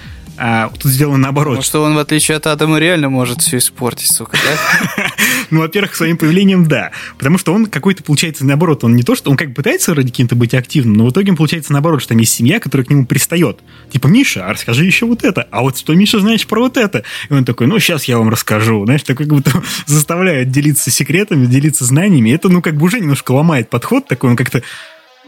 а 0.45 0.71
тут 0.71 0.91
сделано 0.91 1.19
наоборот. 1.19 1.55
Ну, 1.55 1.63
что 1.63 1.85
он, 1.85 1.95
в 1.95 1.99
отличие 1.99 2.37
от 2.37 2.49
Адама, 2.49 2.81
реально 2.81 3.09
может 3.09 3.43
все 3.43 3.59
испортить, 3.59 4.11
сука, 4.11 4.37
да? 4.45 5.07
Ну, 5.51 5.61
во-первых, 5.61 5.95
своим 5.95 6.17
появлением, 6.17 6.67
да. 6.67 6.91
Потому 7.17 7.39
что 7.39 7.53
он 7.53 7.67
какой-то, 7.67 8.03
получается, 8.03 8.45
наоборот, 8.45 8.83
он 8.83 8.97
не 8.97 9.05
то, 9.05 9.15
что 9.15 9.31
он 9.31 9.37
как 9.37 9.55
пытается 9.55 9.95
ради 9.95 10.11
кем-то 10.11 10.35
быть 10.35 10.53
активным, 10.53 10.95
но 10.95 11.07
в 11.07 11.11
итоге 11.11 11.33
получается 11.35 11.73
наоборот, 11.73 12.01
что 12.01 12.09
там 12.09 12.19
есть 12.19 12.35
семья, 12.35 12.59
которая 12.59 12.85
к 12.85 12.91
нему 12.91 13.07
пристает. 13.07 13.61
Типа, 13.91 14.09
Миша, 14.09 14.45
а 14.45 14.53
расскажи 14.53 14.85
еще 14.85 15.07
вот 15.07 15.23
это. 15.23 15.47
А 15.53 15.61
вот 15.61 15.79
что, 15.79 15.95
Миша, 15.95 16.19
знаешь 16.19 16.45
про 16.45 16.63
вот 16.63 16.77
это? 16.77 17.05
И 17.31 17.33
он 17.33 17.45
такой, 17.45 17.69
ну, 17.69 17.79
сейчас 17.79 18.05
я 18.07 18.19
вам 18.19 18.29
расскажу. 18.29 18.85
Знаешь, 18.85 19.05
такой 19.05 19.27
как 19.27 19.37
будто 19.37 19.63
заставляет 19.87 20.51
делиться 20.51 20.91
секретами, 20.91 21.47
делиться 21.47 21.85
знаниями. 21.85 22.31
Это, 22.31 22.49
ну, 22.49 22.63
как 22.63 22.77
бы 22.77 22.87
уже 22.87 22.99
немножко 22.99 23.31
ломает 23.31 23.71
подход 23.71 24.09
такой, 24.09 24.31
он 24.31 24.37
как-то 24.37 24.63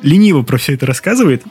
лениво 0.02 0.42
про 0.42 0.56
все 0.56 0.74
это 0.74 0.86
рассказывает. 0.86 1.44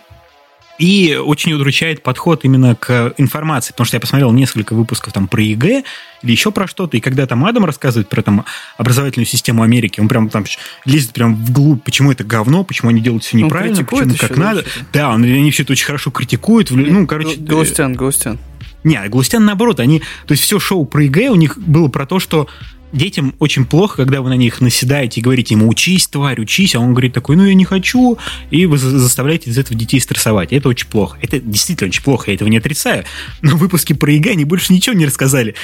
И 0.80 1.15
очень 1.15 1.53
удручает 1.53 2.01
подход 2.01 2.45
именно 2.45 2.76
к 2.76 3.13
информации, 3.17 3.74
потому 3.74 3.86
что 3.86 3.95
я 3.95 4.01
посмотрел 4.01 4.32
несколько 4.32 4.74
выпусков 4.74 5.13
там 5.13 5.28
про 5.28 5.41
ЕГЭ 5.41 5.84
или 6.24 6.32
еще 6.32 6.51
про 6.51 6.67
что-то, 6.67 6.97
и 6.97 6.99
когда 6.99 7.28
там 7.28 7.45
Адам 7.45 7.65
рассказывает 7.65 8.09
про 8.09 8.24
там 8.24 8.45
образовательную 8.78 9.28
систему 9.28 9.61
Америки, 9.61 9.99
он 9.99 10.07
прям 10.07 10.30
там 10.30 10.45
лезет 10.86 11.11
прям 11.13 11.36
вглубь, 11.36 11.84
почему 11.84 12.11
это 12.11 12.24
говно, 12.24 12.63
почему 12.63 12.89
они 12.89 13.01
делают 13.01 13.24
все 13.24 13.38
неправильно, 13.38 13.84
почему 13.84 14.15
как 14.17 14.36
надо. 14.36 14.65
Да, 14.91 15.09
он, 15.09 15.24
они 15.24 15.51
все 15.51 15.63
это 15.63 15.74
очень 15.74 15.86
хорошо 15.86 16.09
критикуют. 16.09 16.71
Ну, 16.71 17.05
короче... 17.05 17.38
Галустян, 17.38 17.93
Галустян. 17.93 18.39
Не, 18.84 18.99
Галустян 19.07 19.45
наоборот, 19.45 19.80
они... 19.80 19.99
То 20.26 20.32
есть 20.32 20.43
все 20.43 20.59
шоу 20.59 20.86
про 20.86 21.03
ЕГЭ 21.03 21.30
у 21.30 21.36
них 21.36 21.57
было 21.57 21.88
про 21.88 22.05
то, 22.05 22.19
что 22.19 22.47
детям 22.94 23.34
очень 23.39 23.66
плохо, 23.66 23.98
когда 23.98 24.22
вы 24.22 24.30
на 24.30 24.36
них 24.36 24.62
наседаете 24.62 25.20
и 25.20 25.24
говорите 25.24 25.56
ему 25.56 25.68
«учись, 25.68 26.08
тварь, 26.08 26.39
учись», 26.39 26.76
а 26.76 26.80
он 26.80 26.91
говорит 26.91 27.14
такой 27.14 27.36
«ну, 27.36 27.46
я 27.46 27.54
не 27.54 27.66
хочу», 27.66 28.18
и 28.50 28.66
вы 28.66 28.78
заставляете 28.78 29.50
из 29.50 29.58
этого 29.58 29.78
детей 29.78 30.00
стрессовать. 30.00 30.54
Это 30.54 30.70
очень 30.70 30.88
плохо. 30.88 31.18
Это 31.22 31.39
действительно 31.39 31.89
очень 31.89 32.04
плохо, 32.04 32.32
я 32.32 32.36
этого 32.36 32.48
не 32.48 32.58
отрицаю. 32.58 33.04
Но 33.41 33.58
выпуски 33.58 33.94
про 33.94 34.12
ЕГЭ 34.12 34.32
они 34.32 34.46
больше 34.46 34.72
ничего 34.72 34.96
не 34.96 35.06
рассказали. 35.06 35.56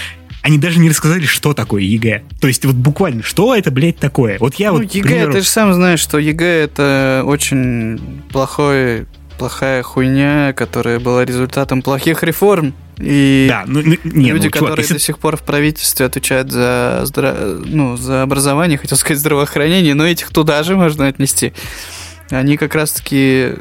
Они 0.42 0.58
даже 0.58 0.80
не 0.80 0.90
рассказали, 0.90 1.26
что 1.26 1.54
такое 1.54 1.82
ЕГЭ. 1.84 2.24
То 2.40 2.48
есть 2.48 2.66
вот 2.66 2.76
буквально, 2.76 3.24
что 3.24 3.56
это, 3.56 3.72
блядь, 3.72 3.98
такое? 3.98 4.38
Вот 4.40 4.56
я 4.56 4.72
ну, 4.72 4.80
вот... 4.80 4.94
ЕГЭ, 4.94 5.08
примеру... 5.08 5.34
ты 5.34 5.42
же 5.42 5.48
сам 5.48 5.74
знаешь, 5.74 6.00
что 6.00 6.18
ЕГЭ 6.18 6.46
это 6.46 7.24
очень 7.26 8.00
плохой 8.32 9.06
плохая 9.40 9.82
хуйня, 9.82 10.54
которая 10.54 11.00
была 11.00 11.26
результатом 11.26 11.82
плохих 11.82 12.22
реформ. 12.22 12.76
И 12.98 13.48
да, 13.50 13.64
ну, 13.66 13.82
ну, 13.82 13.96
не, 14.04 14.32
люди, 14.32 14.48
ну, 14.48 14.52
чувак, 14.52 14.54
которые 14.54 14.84
если... 14.84 14.94
до 14.96 15.00
сих 15.00 15.18
пор 15.18 15.38
в 15.38 15.44
правительстве 15.44 16.06
отвечают 16.06 16.52
за, 16.52 17.02
здра... 17.06 17.34
ну, 17.34 17.98
за 17.98 18.22
образование, 18.22 18.78
хотел 18.82 18.98
сказать 18.98 19.20
здравоохранение, 19.20 19.96
но 19.96 20.06
этих 20.06 20.30
туда 20.30 20.62
же 20.64 20.76
можно 20.76 21.08
отнести. 21.08 21.54
Они 22.30 22.58
как 22.58 22.76
раз-таки 22.76 23.54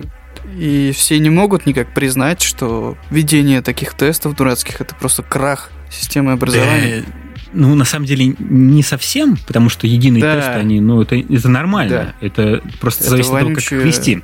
и 0.56 0.92
все 0.94 1.18
не 1.18 1.30
могут 1.30 1.66
никак 1.66 1.94
признать, 1.94 2.42
что 2.42 2.96
введение 3.10 3.62
таких 3.62 3.94
тестов 3.94 4.34
дурацких 4.36 4.80
это 4.80 4.94
просто 4.94 5.22
крах 5.22 5.70
системы 5.90 6.32
образования. 6.32 7.04
Да. 7.06 7.12
Ну, 7.52 7.74
на 7.74 7.84
самом 7.84 8.04
деле, 8.04 8.34
не 8.38 8.82
совсем, 8.82 9.38
потому 9.46 9.70
что 9.70 9.86
единые 9.86 10.20
да. 10.20 10.36
тесты, 10.36 10.52
они, 10.52 10.80
ну, 10.80 11.00
это, 11.00 11.16
это 11.16 11.48
нормально. 11.48 12.14
Да. 12.20 12.26
Это 12.26 12.62
просто 12.80 13.04
это 13.04 13.10
зависит 13.10 13.32
от 13.32 13.38
того, 13.40 13.54
как 13.54 13.58
их 13.58 13.72
вести. 13.72 14.22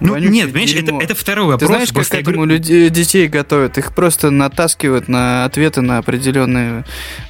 Ну, 0.00 0.16
нет, 0.16 0.52
понимаешь, 0.52 0.74
это, 0.74 0.98
это 1.00 1.14
второй 1.14 1.46
вопрос. 1.46 1.60
Ты 1.60 1.66
знаешь, 1.66 1.92
как 1.92 2.08
к 2.08 2.14
этому 2.14 2.36
говорю... 2.36 2.52
людей, 2.54 2.90
детей 2.90 3.28
готовят? 3.28 3.78
Их 3.78 3.94
просто 3.94 4.30
натаскивают 4.30 5.08
на 5.08 5.44
ответы 5.44 5.80
на 5.82 5.98
определенные 5.98 6.84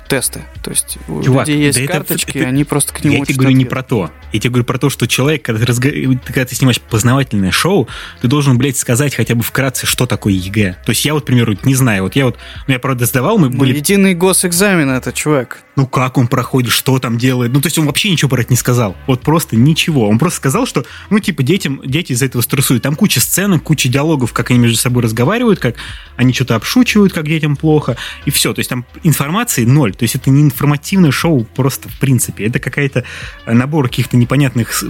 тесты. 0.08 0.42
То 0.62 0.70
есть 0.70 0.98
у 1.08 1.22
Чувак, 1.22 1.48
людей 1.48 1.66
есть 1.66 1.78
да 1.86 1.92
карточки, 1.92 2.38
это, 2.38 2.48
они 2.48 2.64
просто 2.64 2.92
к 2.92 3.04
нему 3.04 3.18
Я 3.18 3.24
тебе 3.24 3.34
говорю 3.34 3.50
ответ. 3.50 3.58
не 3.58 3.64
про 3.64 3.82
то. 3.82 4.10
Я 4.32 4.40
тебе 4.40 4.50
говорю 4.50 4.64
про 4.64 4.78
то, 4.78 4.90
что 4.90 5.06
человек, 5.06 5.42
когда 5.42 5.60
ты, 5.60 5.66
разго... 5.66 5.90
когда 5.90 6.44
ты 6.44 6.54
снимаешь 6.54 6.80
познавательное 6.80 7.50
шоу, 7.50 7.88
ты 8.20 8.28
должен, 8.28 8.58
блядь, 8.58 8.76
сказать 8.76 9.14
хотя 9.14 9.34
бы 9.34 9.42
вкратце, 9.42 9.86
что 9.86 10.06
такое 10.06 10.34
ЕГЭ. 10.34 10.76
То 10.84 10.90
есть 10.90 11.04
я 11.04 11.14
вот, 11.14 11.22
к 11.24 11.26
примеру, 11.26 11.56
не 11.64 11.74
знаю. 11.74 12.04
Вот 12.04 12.16
я 12.16 12.26
вот, 12.26 12.38
ну 12.66 12.72
я 12.72 12.78
правда 12.78 13.06
сдавал, 13.06 13.38
мы 13.38 13.48
ну, 13.50 13.58
были... 13.58 13.76
Единый 13.76 14.14
госэкзамен 14.14 14.90
это, 14.90 15.12
чувак. 15.12 15.64
Ну 15.76 15.86
как 15.86 16.18
он 16.18 16.28
проходит, 16.28 16.70
что 16.70 16.98
там 16.98 17.18
делает? 17.18 17.52
Ну 17.52 17.60
то 17.60 17.66
есть 17.66 17.78
он 17.78 17.86
вообще 17.86 18.10
ничего 18.10 18.28
про 18.28 18.42
это 18.42 18.52
не 18.52 18.56
сказал. 18.56 18.96
Вот 19.06 19.22
просто 19.22 19.56
ничего. 19.56 20.08
Он 20.08 20.18
просто 20.18 20.36
сказал, 20.36 20.66
что, 20.66 20.84
ну 21.10 21.18
типа, 21.18 21.42
детям, 21.42 21.80
дети 21.84 22.12
из-за 22.12 22.26
этого 22.26 22.42
стрессуют. 22.42 22.82
Там 22.82 22.94
куча 22.94 23.20
сценок, 23.20 23.62
куча 23.62 23.88
диалогов, 23.88 24.32
как 24.32 24.50
они 24.50 24.58
между 24.58 24.78
собой 24.78 25.02
разговаривают, 25.02 25.58
как 25.58 25.76
они 26.16 26.32
что-то 26.32 26.54
обшучивают, 26.54 27.12
как 27.12 27.26
детям 27.26 27.56
плохо, 27.56 27.96
и 28.24 28.30
все. 28.30 28.52
То 28.52 28.60
есть 28.60 28.70
там 28.70 28.84
информации 29.02 29.64
ноль. 29.64 29.93
То 29.96 30.04
есть 30.04 30.14
это 30.14 30.30
не 30.30 30.42
информативное 30.42 31.10
шоу 31.10 31.44
просто 31.44 31.88
в 31.88 31.98
принципе. 31.98 32.46
Это 32.46 32.58
какая-то 32.58 33.04
набор 33.46 33.88
каких-то 33.88 34.16
непонятных 34.16 34.84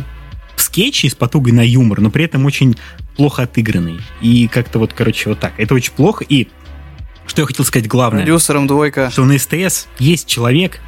скетчей 0.57 1.11
с 1.11 1.15
потугой 1.15 1.53
на 1.53 1.63
юмор, 1.63 2.01
но 2.01 2.11
при 2.11 2.25
этом 2.25 2.45
очень 2.47 2.77
плохо 3.17 3.43
отыгранный. 3.43 4.01
И 4.21 4.49
как-то 4.49 4.79
вот, 4.79 4.93
короче, 4.93 5.31
вот 5.31 5.41
так. 5.41 5.55
Это 5.59 5.75
очень 5.75 5.93
плохо. 5.93 6.25
И 6.29 6.49
что 7.27 7.43
я 7.43 7.47
хотел 7.47 7.65
сказать 7.65 7.89
главное. 7.89 8.23
Продюсером 8.23 8.67
двойка. 8.67 9.11
Что 9.11 9.25
на 9.25 9.39
СТС 9.39 9.87
есть 9.99 10.27
человек, 10.27 10.81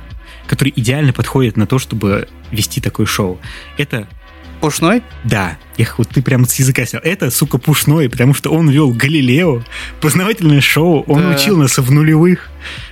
который 0.47 0.73
идеально 0.77 1.13
подходит 1.13 1.57
на 1.57 1.67
то, 1.67 1.79
чтобы 1.79 2.29
вести 2.51 2.81
такое 2.81 3.07
шоу. 3.07 3.41
Это 3.79 4.09
Пушной? 4.61 5.03
Да. 5.25 5.57
Я, 5.77 5.87
вот 5.99 6.09
ты 6.09 6.23
прямо 6.23 6.47
с 6.47 6.55
языка 6.59 6.87
снял. 6.87 7.03
Это, 7.05 7.31
сука, 7.31 7.59
Пушной, 7.59 8.09
потому 8.09 8.33
что 8.33 8.51
он 8.51 8.71
вел 8.71 8.93
Галилео, 8.93 9.63
познавательное 10.01 10.61
шоу, 10.61 11.05
он 11.07 11.21
да. 11.21 11.37
учил 11.37 11.59
нас 11.59 11.77
в 11.77 11.91
нулевых. 11.91 12.49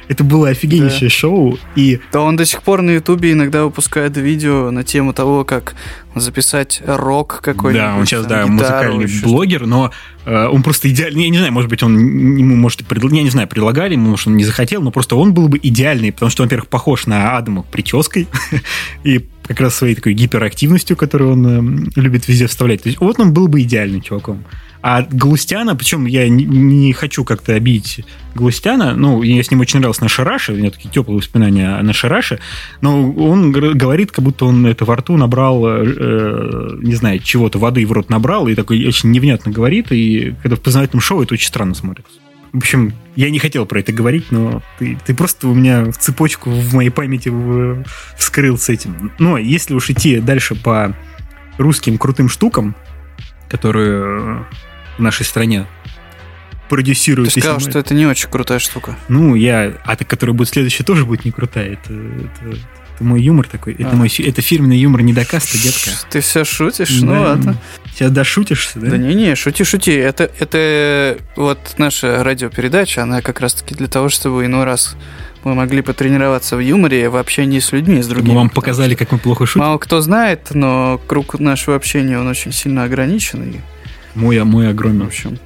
Это 0.08 0.22
было 0.22 0.50
офигеннейшее 0.50 1.08
да. 1.08 1.14
шоу. 1.14 1.58
И... 1.76 1.98
Да 2.12 2.20
он 2.20 2.36
до 2.36 2.44
сих 2.44 2.62
пор 2.62 2.82
на 2.82 2.90
Ютубе 2.90 3.32
иногда 3.32 3.64
выпускает 3.64 4.16
видео 4.18 4.70
на 4.70 4.84
тему 4.84 5.14
того, 5.14 5.44
как 5.44 5.74
записать 6.14 6.82
рок 6.84 7.40
какой-нибудь. 7.42 7.86
Да, 7.86 7.96
он 7.96 8.06
сейчас, 8.06 8.26
да, 8.26 8.46
музыкальный 8.46 9.08
блогер, 9.22 9.66
но 9.66 9.90
э, 10.26 10.46
он 10.46 10.62
просто 10.62 10.90
идеальный. 10.90 11.24
Я 11.24 11.30
не 11.30 11.38
знаю, 11.38 11.52
может 11.52 11.70
быть, 11.70 11.82
он 11.82 11.96
ему, 11.96 12.54
может, 12.54 12.86
предл... 12.86 13.08
я 13.08 13.22
не 13.22 13.30
знаю, 13.30 13.48
предлагали 13.48 13.94
ему, 13.94 14.10
может, 14.10 14.26
он 14.26 14.36
не 14.36 14.44
захотел, 14.44 14.82
но 14.82 14.90
просто 14.90 15.16
он 15.16 15.32
был 15.32 15.48
бы 15.48 15.58
идеальный, 15.62 16.12
потому 16.12 16.30
что, 16.30 16.42
во-первых, 16.42 16.68
похож 16.68 17.06
на 17.06 17.36
Адама 17.36 17.62
прической 17.62 18.28
и 19.04 19.24
как 19.46 19.60
раз 19.60 19.74
своей 19.74 19.94
такой 19.94 20.14
гиперактивностью, 20.14 20.96
которую 20.96 21.32
он 21.32 21.46
э, 21.46 22.00
любит 22.00 22.28
везде 22.28 22.46
вставлять. 22.46 22.82
То 22.82 22.88
есть 22.88 23.00
вот 23.00 23.20
он 23.20 23.32
был 23.32 23.48
бы 23.48 23.62
идеальным 23.62 24.00
чуваком. 24.00 24.44
А 24.82 25.00
Галустяна, 25.00 25.76
причем 25.76 26.04
я 26.04 26.28
не, 26.28 26.44
не 26.44 26.92
хочу 26.92 27.24
как-то 27.24 27.54
обидеть 27.54 28.04
Галустяна, 28.34 28.94
ну, 28.94 29.22
я 29.22 29.42
с 29.42 29.50
ним 29.50 29.60
очень 29.60 29.78
нравился 29.78 30.02
на 30.02 30.10
Шараше, 30.10 30.52
у 30.52 30.56
меня 30.56 30.70
такие 30.70 30.90
теплые 30.90 31.18
воспоминания 31.18 31.80
на 31.80 31.92
Шараше, 31.94 32.38
но 32.82 33.10
он 33.12 33.50
говорит, 33.50 34.12
как 34.12 34.22
будто 34.22 34.44
он 34.44 34.66
это 34.66 34.84
во 34.84 34.96
рту 34.96 35.16
набрал, 35.16 35.64
э, 35.66 36.78
не 36.82 36.94
знаю, 36.96 37.18
чего-то, 37.20 37.58
воды 37.58 37.86
в 37.86 37.92
рот 37.92 38.10
набрал, 38.10 38.46
и 38.48 38.54
такой 38.54 38.86
очень 38.86 39.10
невнятно 39.10 39.50
говорит, 39.50 39.90
и 39.90 40.34
когда 40.42 40.56
в 40.56 40.60
познавательном 40.60 41.00
шоу 41.00 41.22
это 41.22 41.32
очень 41.32 41.48
странно 41.48 41.74
смотрится. 41.74 42.18
В 42.54 42.58
общем, 42.58 42.92
я 43.16 43.30
не 43.30 43.40
хотел 43.40 43.66
про 43.66 43.80
это 43.80 43.92
говорить, 43.92 44.30
но 44.30 44.62
ты, 44.78 44.96
ты 45.04 45.12
просто 45.12 45.48
у 45.48 45.54
меня 45.54 45.86
в 45.90 45.98
цепочку 45.98 46.50
в 46.50 46.72
моей 46.72 46.90
памяти 46.90 47.32
вскрыл 48.16 48.56
с 48.56 48.68
этим. 48.68 49.10
Но 49.18 49.38
если 49.38 49.74
уж 49.74 49.90
идти 49.90 50.20
дальше 50.20 50.54
по 50.54 50.96
русским 51.58 51.98
крутым 51.98 52.28
штукам, 52.28 52.76
которые 53.48 54.46
в 54.96 55.02
нашей 55.02 55.26
стране 55.26 55.66
продюсируют. 56.68 57.34
Ты 57.34 57.40
сказал, 57.40 57.58
что 57.58 57.76
это 57.76 57.92
не 57.92 58.06
очень 58.06 58.28
крутая 58.30 58.60
штука. 58.60 58.96
Ну, 59.08 59.34
я... 59.34 59.74
А 59.84 59.96
та, 59.96 60.04
которая 60.04 60.34
будет 60.34 60.48
следующая, 60.48 60.84
тоже 60.84 61.04
будет 61.04 61.24
не 61.24 61.32
крутая. 61.32 61.72
Это, 61.72 61.92
это, 61.92 62.58
Это 62.94 63.04
мой 63.04 63.20
юмор 63.20 63.48
такой. 63.48 63.74
Это, 63.74 63.90
а. 63.90 63.96
мой, 63.96 64.08
это 64.08 64.40
фирменный 64.40 64.78
юмор 64.78 65.02
недокаста, 65.02 65.58
детка. 65.58 65.90
Ты 66.10 66.20
все 66.20 66.44
шутишь? 66.44 67.00
Да. 67.00 67.06
Ну 67.06 67.20
ладно. 67.20 67.56
Сейчас 67.92 68.12
дошутишься, 68.12 68.78
да? 68.78 68.90
Да 68.90 68.96
не-не, 68.96 69.34
шути, 69.34 69.64
шути. 69.64 69.92
Это, 69.92 70.30
это 70.38 71.18
вот 71.36 71.58
наша 71.78 72.22
радиопередача, 72.22 73.02
она 73.02 73.20
как 73.20 73.40
раз-таки 73.40 73.74
для 73.74 73.88
того, 73.88 74.08
чтобы 74.08 74.44
иной 74.46 74.64
раз 74.64 74.96
мы 75.42 75.54
могли 75.54 75.82
потренироваться 75.82 76.56
в 76.56 76.60
юморе 76.60 77.08
в 77.08 77.16
общении 77.16 77.58
с 77.58 77.72
людьми, 77.72 78.00
с 78.00 78.06
другими. 78.06 78.32
Мы 78.32 78.38
вам 78.38 78.50
показали, 78.50 78.94
как 78.94 79.10
мы 79.12 79.18
плохо 79.18 79.44
шутим. 79.44 79.60
Мало 79.60 79.78
кто 79.78 80.00
знает, 80.00 80.48
но 80.54 81.00
круг 81.06 81.38
нашего 81.38 81.76
общения, 81.76 82.18
он 82.18 82.28
очень 82.28 82.52
сильно 82.52 82.84
ограничен. 82.84 83.42
И... 83.42 83.60
Мой, 84.14 84.42
мой 84.44 84.68
огромен. 84.70 85.04
В 85.04 85.08
общем, 85.08 85.38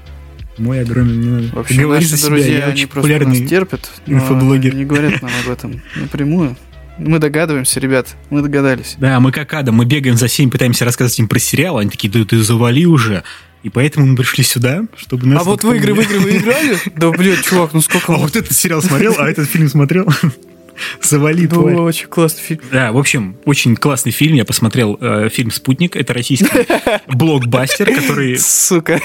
мой 0.58 0.82
огромен. 0.82 1.20
Не 1.20 1.28
надо. 1.28 1.56
В 1.56 1.58
общем, 1.58 1.88
наши 1.88 2.22
друзья, 2.22 2.66
они 2.66 2.86
просто 2.86 3.26
нас 3.26 3.38
терпят, 3.38 3.90
инфоблогер. 4.06 4.74
не 4.74 4.84
говорят 4.84 5.22
нам 5.22 5.30
об 5.44 5.50
этом 5.50 5.82
напрямую. 5.96 6.56
Мы 6.98 7.18
догадываемся, 7.18 7.78
ребят, 7.80 8.16
мы 8.30 8.42
догадались. 8.42 8.96
Да, 8.98 9.20
мы 9.20 9.30
как 9.30 9.54
Адам, 9.54 9.76
мы 9.76 9.84
бегаем 9.84 10.16
за 10.16 10.26
всеми, 10.26 10.50
пытаемся 10.50 10.84
рассказывать 10.84 11.18
им 11.20 11.28
про 11.28 11.38
сериал, 11.38 11.78
они 11.78 11.90
такие, 11.90 12.12
да 12.12 12.24
ты 12.24 12.42
завали 12.42 12.86
уже. 12.86 13.22
И 13.62 13.70
поэтому 13.70 14.06
мы 14.06 14.16
пришли 14.16 14.44
сюда, 14.44 14.82
чтобы 14.96 15.26
нас... 15.26 15.42
А 15.42 15.44
вот 15.44 15.64
в 15.64 15.72
игры, 15.72 15.94
в 15.94 16.00
игры 16.00 16.18
вы 16.20 16.36
играли? 16.36 16.76
Да, 16.96 17.10
блядь, 17.10 17.42
чувак, 17.42 17.72
ну 17.72 17.80
сколько... 17.80 18.14
А 18.14 18.18
вот 18.18 18.36
этот 18.36 18.52
сериал 18.52 18.82
смотрел, 18.82 19.14
а 19.18 19.28
этот 19.28 19.48
фильм 19.48 19.68
смотрел? 19.68 20.08
Завали, 21.02 21.46
тварь. 21.46 21.74
Очень 21.74 22.06
классный 22.06 22.42
фильм. 22.42 22.60
Да, 22.70 22.92
в 22.92 22.98
общем, 22.98 23.36
очень 23.44 23.76
классный 23.76 24.12
фильм. 24.12 24.34
Я 24.34 24.44
посмотрел 24.44 24.96
э, 25.00 25.28
фильм 25.28 25.50
«Спутник». 25.50 25.96
Это 25.96 26.14
российский 26.14 26.48
блокбастер, 27.08 27.92
который... 27.92 28.38
Сука. 28.38 29.00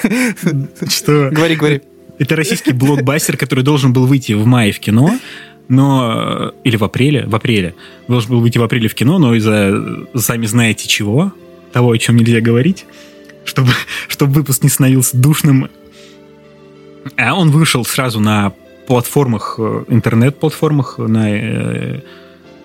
Что? 0.87 1.29
Говори, 1.31 1.55
говори. 1.55 1.81
Это 2.19 2.35
российский 2.35 2.73
блокбастер, 2.73 3.37
который 3.37 3.63
должен 3.63 3.91
был 3.91 4.05
выйти 4.05 4.33
в 4.33 4.45
мае 4.45 4.71
в 4.71 4.79
кино 4.79 5.17
но 5.67 6.11
э, 6.15 6.51
или 6.63 6.75
в 6.75 6.83
апреле, 6.83 7.25
в 7.25 7.35
апреле 7.35 7.75
должен 8.07 8.31
был 8.31 8.41
выйти 8.41 8.57
в 8.57 8.63
апреле 8.63 8.89
в 8.89 8.95
кино, 8.95 9.17
но 9.17 9.33
из-за 9.35 10.05
сами 10.15 10.45
знаете 10.45 10.87
чего, 10.87 11.31
того, 11.71 11.91
о 11.91 11.97
чем 11.97 12.17
нельзя 12.17 12.41
говорить, 12.41 12.85
чтобы, 13.45 13.71
чтобы 14.07 14.33
выпуск 14.33 14.63
не 14.63 14.69
становился 14.69 15.17
душным. 15.17 15.69
А 17.17 17.35
он 17.35 17.51
вышел 17.51 17.83
сразу 17.85 18.19
на 18.19 18.53
платформах, 18.87 19.55
э, 19.57 19.85
интернет-платформах, 19.89 20.97
на 20.97 21.31
э, 21.31 21.99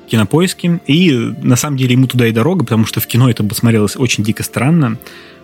кинопоиске. 0.08 0.80
И 0.86 1.12
на 1.42 1.56
самом 1.56 1.76
деле 1.76 1.92
ему 1.92 2.06
туда 2.06 2.26
и 2.26 2.32
дорога, 2.32 2.64
потому 2.64 2.86
что 2.86 3.00
в 3.00 3.06
кино 3.06 3.30
это 3.30 3.42
бы 3.42 3.54
смотрелось 3.54 3.96
очень 3.96 4.24
дико 4.24 4.42
странно. 4.42 4.98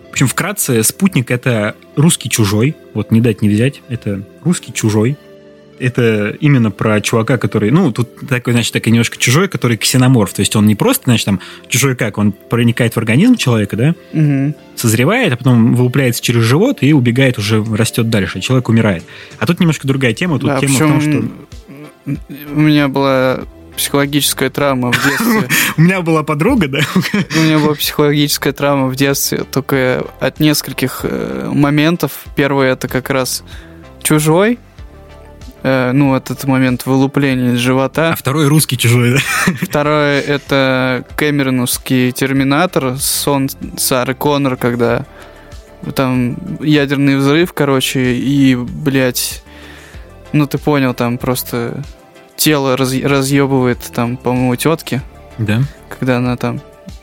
В 0.07 0.11
общем, 0.11 0.27
вкратце, 0.27 0.81
«Спутник»— 0.83 1.29
это 1.31 1.75
русский 1.95 2.29
чужой. 2.29 2.75
Вот 2.93 3.11
не 3.11 3.19
дать 3.19 3.41
не 3.41 3.49
взять. 3.49 3.81
Это 3.89 4.21
русский 4.43 4.71
чужой, 4.73 5.17
это 5.79 6.29
именно 6.39 6.71
про 6.71 7.01
чувака, 7.01 7.37
который, 7.37 7.71
ну, 7.71 7.91
тут 7.91 8.27
такой, 8.27 8.53
значит, 8.53 8.73
такой 8.73 8.91
немножко 8.91 9.17
чужой, 9.17 9.47
который 9.47 9.77
ксеноморф. 9.77 10.33
То 10.33 10.41
есть 10.41 10.55
он 10.55 10.67
не 10.67 10.75
просто, 10.75 11.03
значит, 11.05 11.25
там, 11.25 11.39
чужой 11.67 11.95
как, 11.95 12.17
он 12.17 12.31
проникает 12.31 12.93
в 12.93 12.97
организм 12.97 13.35
человека, 13.35 13.75
да, 13.75 13.95
угу. 14.13 14.55
созревает, 14.75 15.33
а 15.33 15.37
потом 15.37 15.75
вылупляется 15.75 16.21
через 16.21 16.43
живот 16.43 16.79
и 16.81 16.93
убегает, 16.93 17.37
уже 17.37 17.63
растет 17.63 18.09
дальше, 18.09 18.39
человек 18.41 18.69
умирает. 18.69 19.03
А 19.39 19.45
тут 19.45 19.59
немножко 19.59 19.87
другая 19.87 20.13
тема. 20.13 20.39
Тут 20.39 20.49
да, 20.49 20.59
тема 20.59 20.73
в 20.73 20.79
том, 20.79 21.01
что... 21.01 21.23
У 22.53 22.59
меня 22.59 22.87
была 22.87 23.45
психологическая 23.75 24.49
травма 24.49 24.91
в 24.91 25.03
детстве. 25.03 25.49
У 25.77 25.81
меня 25.81 26.01
была 26.01 26.23
подруга, 26.23 26.67
да? 26.67 26.79
У 27.35 27.39
меня 27.39 27.59
была 27.59 27.75
психологическая 27.75 28.53
травма 28.53 28.87
в 28.87 28.95
детстве, 28.95 29.43
только 29.43 30.05
от 30.19 30.39
нескольких 30.39 31.01
э, 31.03 31.49
моментов. 31.53 32.11
Первый 32.35 32.69
это 32.69 32.87
как 32.87 33.09
раз 33.09 33.43
чужой, 34.01 34.59
э, 35.65 35.91
ну, 35.93 36.15
этот 36.15 36.43
момент 36.45 36.85
вылупления 36.85 37.53
из 37.53 37.59
живота. 37.59 38.11
А 38.11 38.15
второй 38.15 38.47
русский 38.47 38.77
чужой, 38.77 39.13
да? 39.13 39.53
Второе— 39.61 40.21
это 40.27 41.03
Кэмероновский 41.15 42.11
Терминатор, 42.11 42.97
сон 42.99 43.49
Сары 43.77 44.13
Коннор, 44.13 44.57
когда 44.57 45.05
там 45.95 46.37
ядерный 46.61 47.17
взрыв, 47.17 47.53
короче, 47.53 48.13
и, 48.13 48.55
блядь, 48.55 49.43
ну, 50.33 50.45
ты 50.45 50.57
понял, 50.57 50.93
там 50.93 51.17
просто 51.17 51.83
тело 52.35 52.77
раз, 52.77 52.93
разъебывает, 53.01 53.79
там, 53.93 54.17
по-моему, 54.17 54.55
тетки. 54.55 55.01
Да. 55.37 55.63
Когда 55.89 56.17
она 56.17 56.37
там 56.37 56.61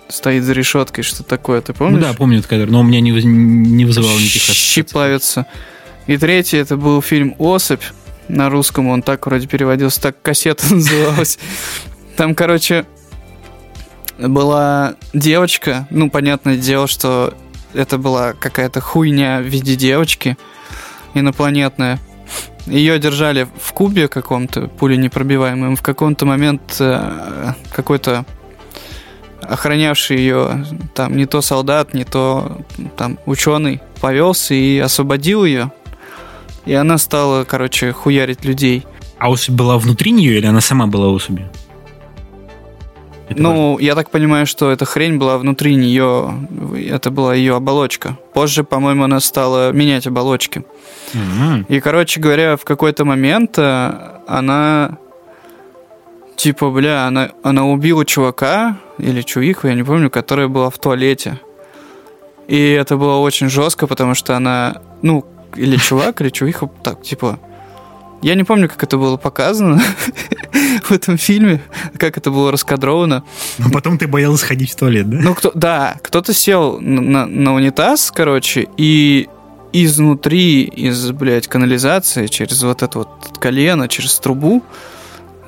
стоит 0.09 0.45
за 0.45 0.53
решеткой, 0.53 1.05
что 1.05 1.23
такое, 1.25 1.61
ты 1.63 1.73
помнишь? 1.73 2.01
Ну 2.01 2.07
да, 2.07 2.15
помню 2.15 2.39
этот 2.39 2.51
кадр, 2.51 2.71
но 2.71 2.81
у 2.81 2.83
меня 2.83 3.01
не, 3.01 3.11
не 3.11 3.85
вызывал 3.85 4.15
никаких 4.15 4.43
ассоциаций. 4.43 4.55
Щи 4.55 4.83
плавятся. 4.83 5.47
И 6.07 6.17
третий, 6.17 6.59
это 6.59 6.77
был 6.77 7.01
фильм 7.03 7.35
«Особь», 7.39 7.83
на 8.33 8.49
русском 8.49 8.89
он 8.89 9.03
так 9.03 9.26
вроде 9.26 9.47
переводился, 9.47 10.01
так 10.01 10.20
кассета 10.22 10.64
называлась. 10.74 11.39
Там, 12.16 12.35
короче, 12.35 12.87
была 14.18 14.95
девочка, 15.12 15.87
ну, 15.91 16.11
понятное 16.11 16.57
дело, 16.57 16.87
что 16.87 17.35
это 17.74 17.99
была 17.99 18.33
какая-то 18.33 18.80
хуйня 18.80 19.41
в 19.41 19.45
виде 19.45 19.76
девочки 19.76 20.37
инопланетная. 21.14 21.99
Ее 22.66 22.99
держали 22.99 23.49
в 23.61 23.72
кубе 23.72 24.09
каком-то, 24.09 24.68
пули 24.68 24.97
непробиваемым. 24.97 25.76
В 25.76 25.83
каком-то 25.83 26.26
момент 26.26 26.76
э, 26.78 27.53
какой-то 27.72 28.24
охранявший 29.43 30.18
ее 30.18 30.64
там 30.95 31.16
не 31.16 31.26
то 31.26 31.43
солдат, 31.43 31.93
не 31.93 32.05
то 32.05 32.62
там 32.97 33.18
ученый 33.26 33.80
повелся 34.01 34.55
и 34.55 34.78
освободил 34.78 35.45
ее 35.45 35.72
и 36.67 36.75
она 36.75 36.99
стала, 36.99 37.45
короче, 37.45 37.93
хуярить 37.93 38.45
людей. 38.45 38.85
А 39.19 39.31
особь 39.31 39.55
была 39.55 39.79
внутри 39.79 40.13
нее 40.13 40.39
или 40.39 40.47
она 40.47 40.61
сама 40.61 40.87
была 40.87 41.09
особью? 41.09 41.51
Это 43.29 43.41
ну, 43.41 43.73
важно. 43.73 43.85
я 43.85 43.95
так 43.95 44.11
понимаю, 44.11 44.47
что 44.47 44.71
эта 44.71 44.85
хрень 44.85 45.17
была 45.17 45.39
внутри 45.39 45.75
нее, 45.75 46.35
это 46.91 47.11
была 47.11 47.35
ее 47.35 47.55
оболочка. 47.57 48.19
Позже, 48.35 48.63
по-моему, 48.65 49.05
она 49.05 49.21
стала 49.21 49.73
менять 49.73 50.07
оболочки. 50.07 50.65
Mm-hmm. 51.15 51.67
И, 51.69 51.81
короче 51.81 52.21
говоря, 52.21 52.57
в 52.57 52.65
какой-то 52.65 53.05
момент 53.05 53.59
э, 53.59 54.21
она 54.27 54.99
типа, 56.43 56.71
бля, 56.71 57.07
она, 57.07 57.31
она 57.45 57.65
убила 57.65 58.05
чувака 58.05 58.77
или 58.99 59.23
чувиху, 59.23 59.69
я 59.69 59.75
не 59.75 59.85
помню, 59.85 60.11
которая 60.11 60.49
была 60.49 60.71
в 60.71 60.79
туалете. 60.79 61.39
И 62.49 62.71
это 62.71 62.97
было 62.97 63.19
очень 63.19 63.49
жестко, 63.49 63.87
потому 63.87 64.15
что 64.15 64.37
она, 64.37 64.83
ну, 65.03 65.25
или 65.57 65.76
чувак, 65.76 66.20
или 66.20 66.30
чувиха, 66.30 66.68
так, 66.82 67.03
типа... 67.03 67.38
Я 68.22 68.36
не 68.36 68.44
помню, 68.44 68.68
как 68.68 68.84
это 68.84 68.98
было 68.98 69.16
показано 69.16 69.82
в 70.84 70.92
этом 70.92 71.18
фильме, 71.18 71.61
как 71.98 72.16
это 72.16 72.30
было 72.30 72.53
раскадровано. 72.53 73.24
Но 73.59 73.70
потом 73.70 73.98
ты 73.98 74.07
боялся 74.07 74.46
ходить 74.46 74.70
в 74.70 74.76
туалет, 74.76 75.11
да? 75.11 75.18
Ну, 75.20 75.34
кто, 75.34 75.50
да, 75.55 75.96
кто-то 76.03 76.32
сел 76.32 76.80
на, 76.80 77.26
на 77.26 77.53
унитаз, 77.53 78.12
короче, 78.12 78.68
и 78.76 79.28
изнутри, 79.72 80.62
из, 80.62 81.11
блядь, 81.11 81.48
канализации, 81.48 82.28
через 82.28 82.62
вот 82.62 82.82
это 82.82 82.98
вот 82.98 83.09
колено, 83.40 83.88
через 83.88 84.16
трубу, 84.20 84.62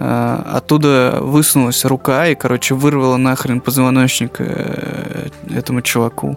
э, 0.01 0.43
оттуда 0.53 1.19
высунулась 1.21 1.85
рука 1.85 2.27
и, 2.27 2.35
короче, 2.35 2.75
вырвала 2.75 3.17
нахрен 3.19 3.61
позвоночник 3.61 4.37
э, 4.39 5.29
этому 5.55 5.81
чуваку. 5.83 6.37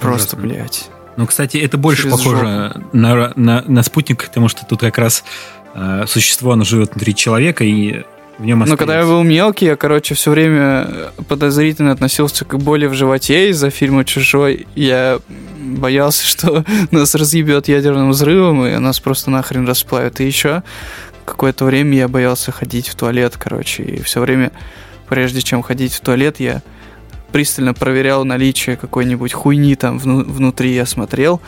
Просто, 0.00 0.36
Ужасно. 0.36 0.54
блядь. 0.54 0.90
Ну, 1.16 1.26
кстати, 1.26 1.56
это 1.56 1.78
больше 1.78 2.10
похоже 2.10 2.80
на, 2.92 3.32
на, 3.36 3.64
на 3.66 3.82
спутник, 3.82 4.24
потому 4.26 4.48
что 4.48 4.66
тут 4.66 4.80
как 4.80 4.98
раз 4.98 5.24
э, 5.74 6.04
существо, 6.06 6.52
оно 6.52 6.64
живет 6.64 6.92
внутри 6.92 7.14
человека, 7.14 7.64
и 7.64 8.04
в 8.38 8.44
нем 8.44 8.62
остается. 8.62 8.72
Ну, 8.72 8.76
когда 8.76 8.98
я 9.00 9.06
был 9.06 9.22
мелкий, 9.22 9.64
я, 9.64 9.76
короче, 9.76 10.14
все 10.14 10.30
время 10.30 11.10
подозрительно 11.26 11.92
относился 11.92 12.44
к 12.44 12.58
боли 12.58 12.86
в 12.86 12.92
животе 12.92 13.48
из-за 13.50 13.70
фильма 13.70 14.04
«Чужой». 14.04 14.66
Я 14.74 15.20
боялся, 15.58 16.26
что 16.26 16.64
нас 16.90 17.14
разъебет 17.14 17.68
ядерным 17.68 18.10
взрывом, 18.10 18.66
и 18.66 18.76
нас 18.76 19.00
просто 19.00 19.30
нахрен 19.30 19.66
расплавят. 19.66 20.20
И 20.20 20.26
еще 20.26 20.62
какое-то 21.24 21.64
время 21.64 21.96
я 21.96 22.08
боялся 22.08 22.52
ходить 22.52 22.88
в 22.88 22.94
туалет, 22.94 23.36
короче, 23.38 23.82
и 23.82 24.02
все 24.02 24.20
время, 24.20 24.52
прежде 25.08 25.40
чем 25.40 25.62
ходить 25.62 25.94
в 25.94 26.00
туалет, 26.00 26.38
я 26.38 26.62
пристально 27.32 27.74
проверял 27.74 28.24
наличие 28.24 28.76
какой-нибудь 28.76 29.32
хуйни 29.32 29.74
там 29.76 29.98
вну- 29.98 30.24
внутри, 30.24 30.74
я 30.74 30.86
смотрел. 30.86 31.40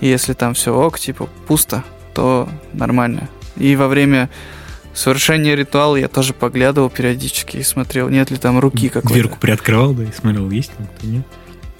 И 0.00 0.06
если 0.08 0.32
там 0.32 0.54
все 0.54 0.74
ок, 0.74 0.98
типа 0.98 1.28
пусто, 1.46 1.84
то 2.14 2.48
нормально. 2.72 3.28
И 3.56 3.76
во 3.76 3.88
время 3.88 4.30
совершения 4.94 5.54
ритуала 5.54 5.96
я 5.96 6.08
тоже 6.08 6.32
поглядывал 6.34 6.90
периодически 6.90 7.58
и 7.58 7.62
смотрел, 7.62 8.08
нет 8.08 8.30
ли 8.30 8.36
там 8.36 8.58
руки 8.58 8.88
какой-то. 8.88 9.14
Дверку 9.14 9.38
приоткрывал, 9.38 9.92
да, 9.92 10.04
и 10.04 10.12
смотрел, 10.12 10.50
есть 10.50 10.72
там 10.76 10.86
кто 10.96 11.06
нет. 11.06 11.26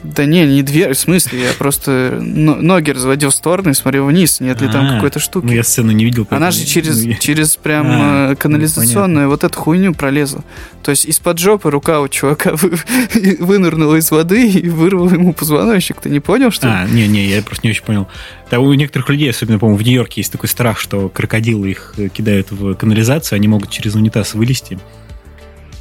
Да 0.04 0.26
не, 0.26 0.46
не 0.46 0.62
дверь, 0.62 0.92
в 0.92 0.98
смысле, 0.98 1.44
я 1.44 1.52
просто 1.54 2.18
ноги 2.20 2.90
разводил 2.90 3.30
в 3.30 3.34
стороны 3.34 3.70
и 3.70 3.74
смотрел 3.74 4.04
вниз, 4.06 4.38
нет 4.40 4.60
ли 4.60 4.68
там 4.68 4.86
а, 4.86 4.94
какой-то 4.96 5.18
штуки. 5.18 5.46
Ну, 5.46 5.52
я 5.52 5.62
сцену 5.62 5.92
не 5.92 6.04
видел. 6.04 6.26
Она 6.28 6.50
же 6.50 6.64
через, 6.66 7.18
через 7.20 7.56
прям 7.56 7.86
а, 7.88 8.32
э, 8.32 8.36
канализационную 8.36 9.30
вот 9.30 9.44
эту 9.44 9.58
хуйню 9.58 9.94
пролезла. 9.94 10.44
То 10.82 10.90
есть 10.90 11.06
из-под 11.06 11.38
жопы 11.38 11.70
рука 11.70 12.02
у 12.02 12.08
чувака 12.08 12.54
вынырнула 13.38 13.96
из 13.96 14.10
воды 14.10 14.46
и 14.46 14.68
вырвала 14.68 15.14
ему 15.14 15.32
позвоночник. 15.32 16.02
Ты 16.02 16.10
не 16.10 16.20
понял, 16.20 16.50
что 16.50 16.68
А, 16.68 16.86
не-не, 16.86 17.26
я 17.26 17.42
просто 17.42 17.66
не 17.66 17.70
очень 17.70 17.84
понял. 17.84 18.06
Да, 18.50 18.60
у 18.60 18.72
некоторых 18.74 19.08
людей, 19.08 19.30
особенно, 19.30 19.58
по-моему, 19.58 19.78
в 19.78 19.82
Нью-Йорке 19.82 20.20
есть 20.20 20.32
такой 20.32 20.50
страх, 20.50 20.78
что 20.78 21.08
крокодилы 21.08 21.70
их 21.70 21.94
кидают 22.12 22.50
в 22.50 22.74
канализацию, 22.74 23.36
они 23.36 23.48
могут 23.48 23.70
через 23.70 23.94
унитаз 23.94 24.34
вылезти 24.34 24.78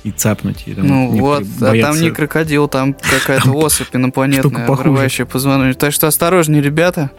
и 0.03 0.11
цапнуть. 0.11 0.63
И, 0.65 0.73
там, 0.73 0.87
ну 0.87 1.09
вот, 1.17 1.43
а 1.61 1.79
там 1.79 1.99
не 1.99 2.11
крокодил, 2.11 2.67
там 2.67 2.93
какая-то 2.93 3.51
особь 3.53 3.95
инопланетная, 3.95 4.67
обрывающая 4.67 5.25
позвоночник. 5.25 5.77
Так 5.77 5.93
что 5.93 6.07
осторожнее, 6.07 6.61
ребята. 6.61 7.11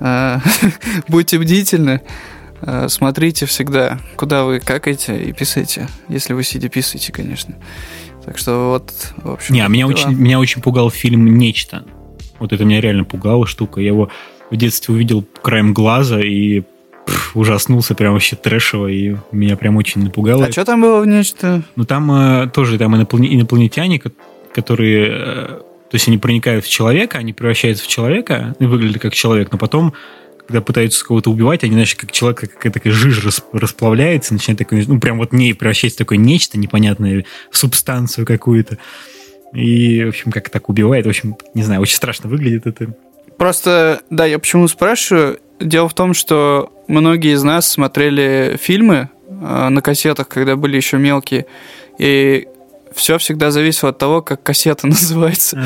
А, 0.00 0.40
будьте 1.08 1.38
бдительны. 1.38 2.02
А, 2.62 2.88
смотрите 2.88 3.46
всегда, 3.46 3.98
куда 4.16 4.44
вы 4.44 4.60
какаете 4.60 5.22
и 5.22 5.32
писаете. 5.32 5.88
Если 6.08 6.32
вы 6.32 6.42
сидя 6.42 6.68
писаете, 6.68 7.12
конечно. 7.12 7.54
Так 8.24 8.38
что 8.38 8.70
вот, 8.70 8.92
в 9.16 9.32
общем... 9.32 9.54
Не, 9.54 9.60
а 9.60 9.68
меня 9.68 9.86
очень, 9.86 10.10
меня 10.12 10.38
очень 10.38 10.60
пугал 10.60 10.90
фильм 10.90 11.38
«Нечто». 11.38 11.84
Вот 12.38 12.52
это 12.52 12.64
меня 12.64 12.80
реально 12.80 13.04
пугала 13.04 13.46
штука. 13.46 13.80
Я 13.80 13.88
его 13.88 14.10
в 14.50 14.56
детстве 14.56 14.94
увидел 14.94 15.22
краем 15.42 15.72
глаза 15.72 16.20
и 16.20 16.62
ужаснулся 17.34 17.94
прям 17.94 18.12
вообще 18.12 18.36
трэшево, 18.36 18.88
и 18.88 19.16
меня 19.32 19.56
прям 19.56 19.76
очень 19.76 20.02
напугало. 20.02 20.46
А 20.46 20.52
что 20.52 20.64
там 20.64 20.80
было 20.80 21.00
в 21.00 21.06
нечто? 21.06 21.62
Ну, 21.76 21.84
там 21.84 22.10
э, 22.12 22.48
тоже 22.48 22.78
там 22.78 22.96
инопланетяне, 22.96 24.00
которые... 24.52 25.08
Э, 25.10 25.46
то 25.90 25.94
есть 25.96 26.06
они 26.06 26.18
проникают 26.18 26.64
в 26.64 26.70
человека, 26.70 27.18
они 27.18 27.32
превращаются 27.32 27.84
в 27.84 27.88
человека, 27.88 28.54
и 28.58 28.64
выглядят 28.64 29.02
как 29.02 29.14
человек, 29.14 29.50
но 29.50 29.58
потом 29.58 29.94
когда 30.50 30.62
пытаются 30.62 31.04
кого-то 31.04 31.30
убивать, 31.30 31.62
они, 31.62 31.74
знаешь, 31.74 31.94
как 31.94 32.10
человек, 32.10 32.58
как 32.58 32.72
такая 32.72 32.92
жижа 32.92 33.30
расплавляется, 33.52 34.34
начинает 34.34 34.58
такой, 34.58 34.84
ну, 34.84 34.98
прям 34.98 35.18
вот 35.18 35.32
не 35.32 35.52
превращается 35.52 35.98
в 35.98 35.98
такое 35.98 36.18
нечто 36.18 36.58
непонятное, 36.58 37.24
субстанцию 37.52 38.26
какую-то. 38.26 38.76
И, 39.54 40.02
в 40.02 40.08
общем, 40.08 40.32
как 40.32 40.50
так 40.50 40.68
убивает. 40.68 41.06
В 41.06 41.08
общем, 41.08 41.36
не 41.54 41.62
знаю, 41.62 41.80
очень 41.80 41.94
страшно 41.94 42.28
выглядит 42.28 42.66
это. 42.66 42.92
Просто, 43.38 44.02
да, 44.10 44.26
я 44.26 44.40
почему 44.40 44.66
спрашиваю. 44.66 45.38
Дело 45.60 45.88
в 45.88 45.94
том, 45.94 46.14
что 46.14 46.72
многие 46.90 47.34
из 47.34 47.42
нас 47.42 47.68
смотрели 47.68 48.58
фильмы 48.60 49.10
э, 49.28 49.68
на 49.68 49.80
кассетах, 49.80 50.28
когда 50.28 50.56
были 50.56 50.76
еще 50.76 50.98
мелкие. 50.98 51.46
И 51.98 52.46
все 52.94 53.18
всегда 53.18 53.50
зависело 53.50 53.90
от 53.90 53.98
того, 53.98 54.22
как 54.22 54.42
кассета 54.42 54.86
называется. 54.88 55.62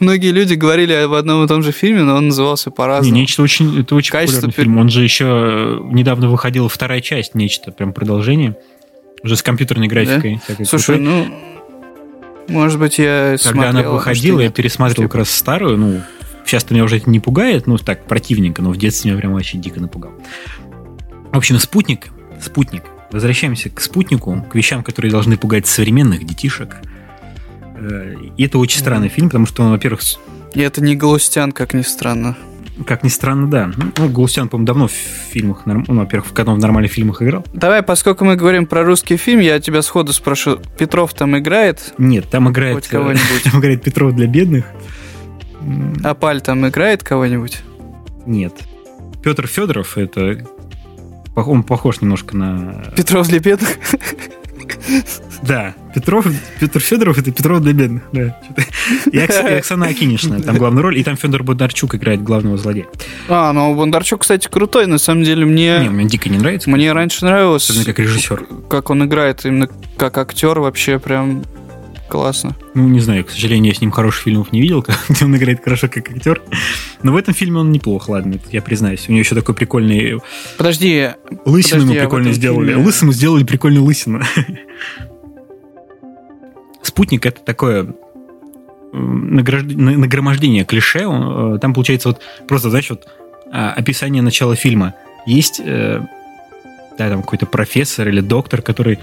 Многие 0.00 0.30
люди 0.30 0.54
говорили 0.54 0.92
об 0.92 1.12
одном 1.12 1.44
и 1.44 1.48
том 1.48 1.62
же 1.62 1.72
фильме, 1.72 2.02
но 2.02 2.16
он 2.16 2.28
назывался 2.28 2.70
по-разному. 2.70 3.14
Не, 3.14 3.22
нечто 3.22 3.42
очень, 3.42 3.80
это 3.80 3.94
очень 3.94 4.12
Качество 4.12 4.48
популярный 4.48 4.64
фильм. 4.64 4.78
Он 4.78 4.88
же 4.88 5.02
еще 5.02 5.24
э, 5.26 5.78
недавно 5.92 6.28
выходила 6.28 6.68
вторая 6.68 7.00
часть, 7.00 7.34
нечто, 7.34 7.72
прям 7.72 7.92
продолжение. 7.92 8.56
Уже 9.22 9.36
с 9.36 9.42
компьютерной 9.42 9.88
графикой. 9.88 10.40
Да? 10.48 10.64
Слушай, 10.64 10.98
ну, 10.98 11.26
может 12.48 12.78
быть, 12.78 12.98
я 12.98 13.36
Когда 13.42 13.50
смотрел, 13.50 13.70
она 13.70 13.90
выходила, 13.90 14.40
я 14.40 14.50
пересматривал 14.50 15.08
как 15.08 15.20
раз 15.20 15.30
старую, 15.30 15.78
ну, 15.78 16.02
сейчас 16.44 16.70
меня 16.70 16.84
уже 16.84 16.98
это 16.98 17.10
не 17.10 17.20
пугает, 17.20 17.66
ну, 17.66 17.76
так, 17.78 18.06
противненько, 18.06 18.62
но 18.62 18.70
в 18.70 18.76
детстве 18.76 19.10
меня 19.10 19.20
прям 19.20 19.32
вообще 19.32 19.58
дико 19.58 19.80
напугал. 19.80 20.12
В 21.32 21.36
общем, 21.36 21.58
спутник, 21.58 22.08
спутник, 22.40 22.84
Возвращаемся 23.14 23.70
к 23.70 23.80
спутнику, 23.80 24.44
к 24.50 24.56
вещам, 24.56 24.82
которые 24.82 25.12
должны 25.12 25.36
пугать 25.36 25.68
современных 25.68 26.24
детишек. 26.24 26.78
Э, 27.76 28.16
и 28.36 28.44
это 28.44 28.58
очень 28.58 28.80
странный 28.80 29.08
фильм, 29.08 29.28
потому 29.28 29.46
что 29.46 29.62
он, 29.62 29.70
во-первых... 29.70 30.00
И 30.52 30.60
это 30.60 30.82
не 30.82 30.96
Галустян, 30.96 31.52
как 31.52 31.74
ни 31.74 31.82
странно. 31.82 32.36
Как 32.88 33.04
ни 33.04 33.08
странно, 33.08 33.48
да. 33.48 33.70
Ну, 33.96 34.08
Галустян, 34.08 34.48
по-моему, 34.48 34.66
давно 34.66 34.88
в 34.88 34.90
фильмах, 34.90 35.62
ну, 35.64 35.84
во-первых, 35.86 36.26
в 36.26 36.32
в 36.34 36.58
нормальных 36.58 36.90
фильмах 36.90 37.22
играл. 37.22 37.44
Давай, 37.52 37.84
поскольку 37.84 38.24
мы 38.24 38.34
говорим 38.34 38.66
про 38.66 38.82
русский 38.82 39.16
фильм, 39.16 39.38
я 39.38 39.60
тебя 39.60 39.82
сходу 39.82 40.12
спрошу, 40.12 40.58
Петров 40.76 41.14
там 41.14 41.38
играет? 41.38 41.94
Нет, 41.98 42.28
там 42.28 42.50
играет... 42.50 42.74
Хоть 42.74 42.88
кого-нибудь? 42.88 43.44
Там 43.44 43.60
играет 43.60 43.80
Петров 43.84 44.12
для 44.16 44.26
бедных. 44.26 44.64
А 46.02 46.14
Паль 46.14 46.40
там 46.40 46.66
играет 46.66 47.02
кого-нибудь? 47.02 47.60
Нет. 48.26 48.54
Петр 49.22 49.46
Федоров 49.46 49.96
это 49.96 50.46
он 51.34 51.62
похож 51.62 52.00
немножко 52.00 52.36
на... 52.36 52.84
Петров 52.96 53.28
для 53.28 53.40
бедных? 53.40 53.70
Да, 55.42 55.74
Петров, 55.94 56.26
Петр 56.58 56.80
Федоров 56.80 57.18
это 57.18 57.30
Петров 57.30 57.60
для 57.60 57.72
бедных. 57.72 58.02
Да. 58.12 58.40
И, 59.10 59.18
Оксана 59.18 59.86
Акинишна, 59.86 60.40
там 60.40 60.56
главную 60.56 60.82
роль, 60.82 60.98
и 60.98 61.04
там 61.04 61.16
Федор 61.16 61.42
Бондарчук 61.42 61.94
играет 61.94 62.22
главного 62.22 62.56
злодея. 62.56 62.86
А, 63.28 63.52
ну 63.52 63.74
Бондарчук, 63.74 64.22
кстати, 64.22 64.48
крутой, 64.48 64.86
на 64.86 64.98
самом 64.98 65.24
деле 65.24 65.44
мне... 65.44 65.80
Не, 65.80 65.90
мне 65.90 66.08
дико 66.08 66.28
не 66.28 66.38
нравится. 66.38 66.70
Мне 66.70 66.92
раньше 66.92 67.24
нравилось... 67.24 67.68
Особенно 67.68 67.84
как 67.84 67.98
режиссер. 67.98 68.46
Как 68.68 68.90
он 68.90 69.04
играет, 69.04 69.44
именно 69.44 69.68
как 69.96 70.16
актер 70.18 70.60
вообще 70.60 70.98
прям 70.98 71.44
классно. 72.14 72.54
Ну, 72.74 72.86
не 72.86 73.00
знаю, 73.00 73.24
к 73.24 73.30
сожалению, 73.30 73.72
я 73.72 73.76
с 73.76 73.80
ним 73.80 73.90
хороших 73.90 74.22
фильмов 74.22 74.52
не 74.52 74.60
видел, 74.60 74.86
где 75.08 75.24
он 75.24 75.36
играет 75.36 75.64
хорошо 75.64 75.88
как 75.88 76.08
актер. 76.08 76.40
Но 77.02 77.12
в 77.12 77.16
этом 77.16 77.34
фильме 77.34 77.58
он 77.58 77.72
неплох, 77.72 78.08
ладно, 78.08 78.38
я 78.52 78.62
признаюсь. 78.62 79.08
У 79.08 79.12
него 79.12 79.18
еще 79.18 79.34
такой 79.34 79.56
прикольный... 79.56 80.20
Подожди. 80.56 81.10
Лысину 81.44 81.80
подожди, 81.80 81.94
ему 81.94 81.94
прикольно 81.94 82.32
сделали. 82.32 82.68
Фильме... 82.68 82.84
Лысому 82.84 83.12
сделали 83.12 83.42
прикольную 83.42 83.82
лысину. 83.82 84.22
Спутник 86.82 87.26
это 87.26 87.40
такое 87.40 87.92
нагромождение 88.92 90.64
клише. 90.64 91.00
Э, 91.00 91.58
там 91.60 91.74
получается 91.74 92.10
вот 92.10 92.20
просто, 92.46 92.70
знаешь, 92.70 92.90
вот 92.90 93.08
а, 93.50 93.72
описание 93.72 94.22
начала 94.22 94.54
фильма. 94.54 94.94
Есть 95.26 95.60
э, 95.64 96.00
да, 96.96 97.08
там 97.08 97.22
какой-то 97.22 97.46
профессор 97.46 98.06
или 98.06 98.20
доктор, 98.20 98.62
который 98.62 99.00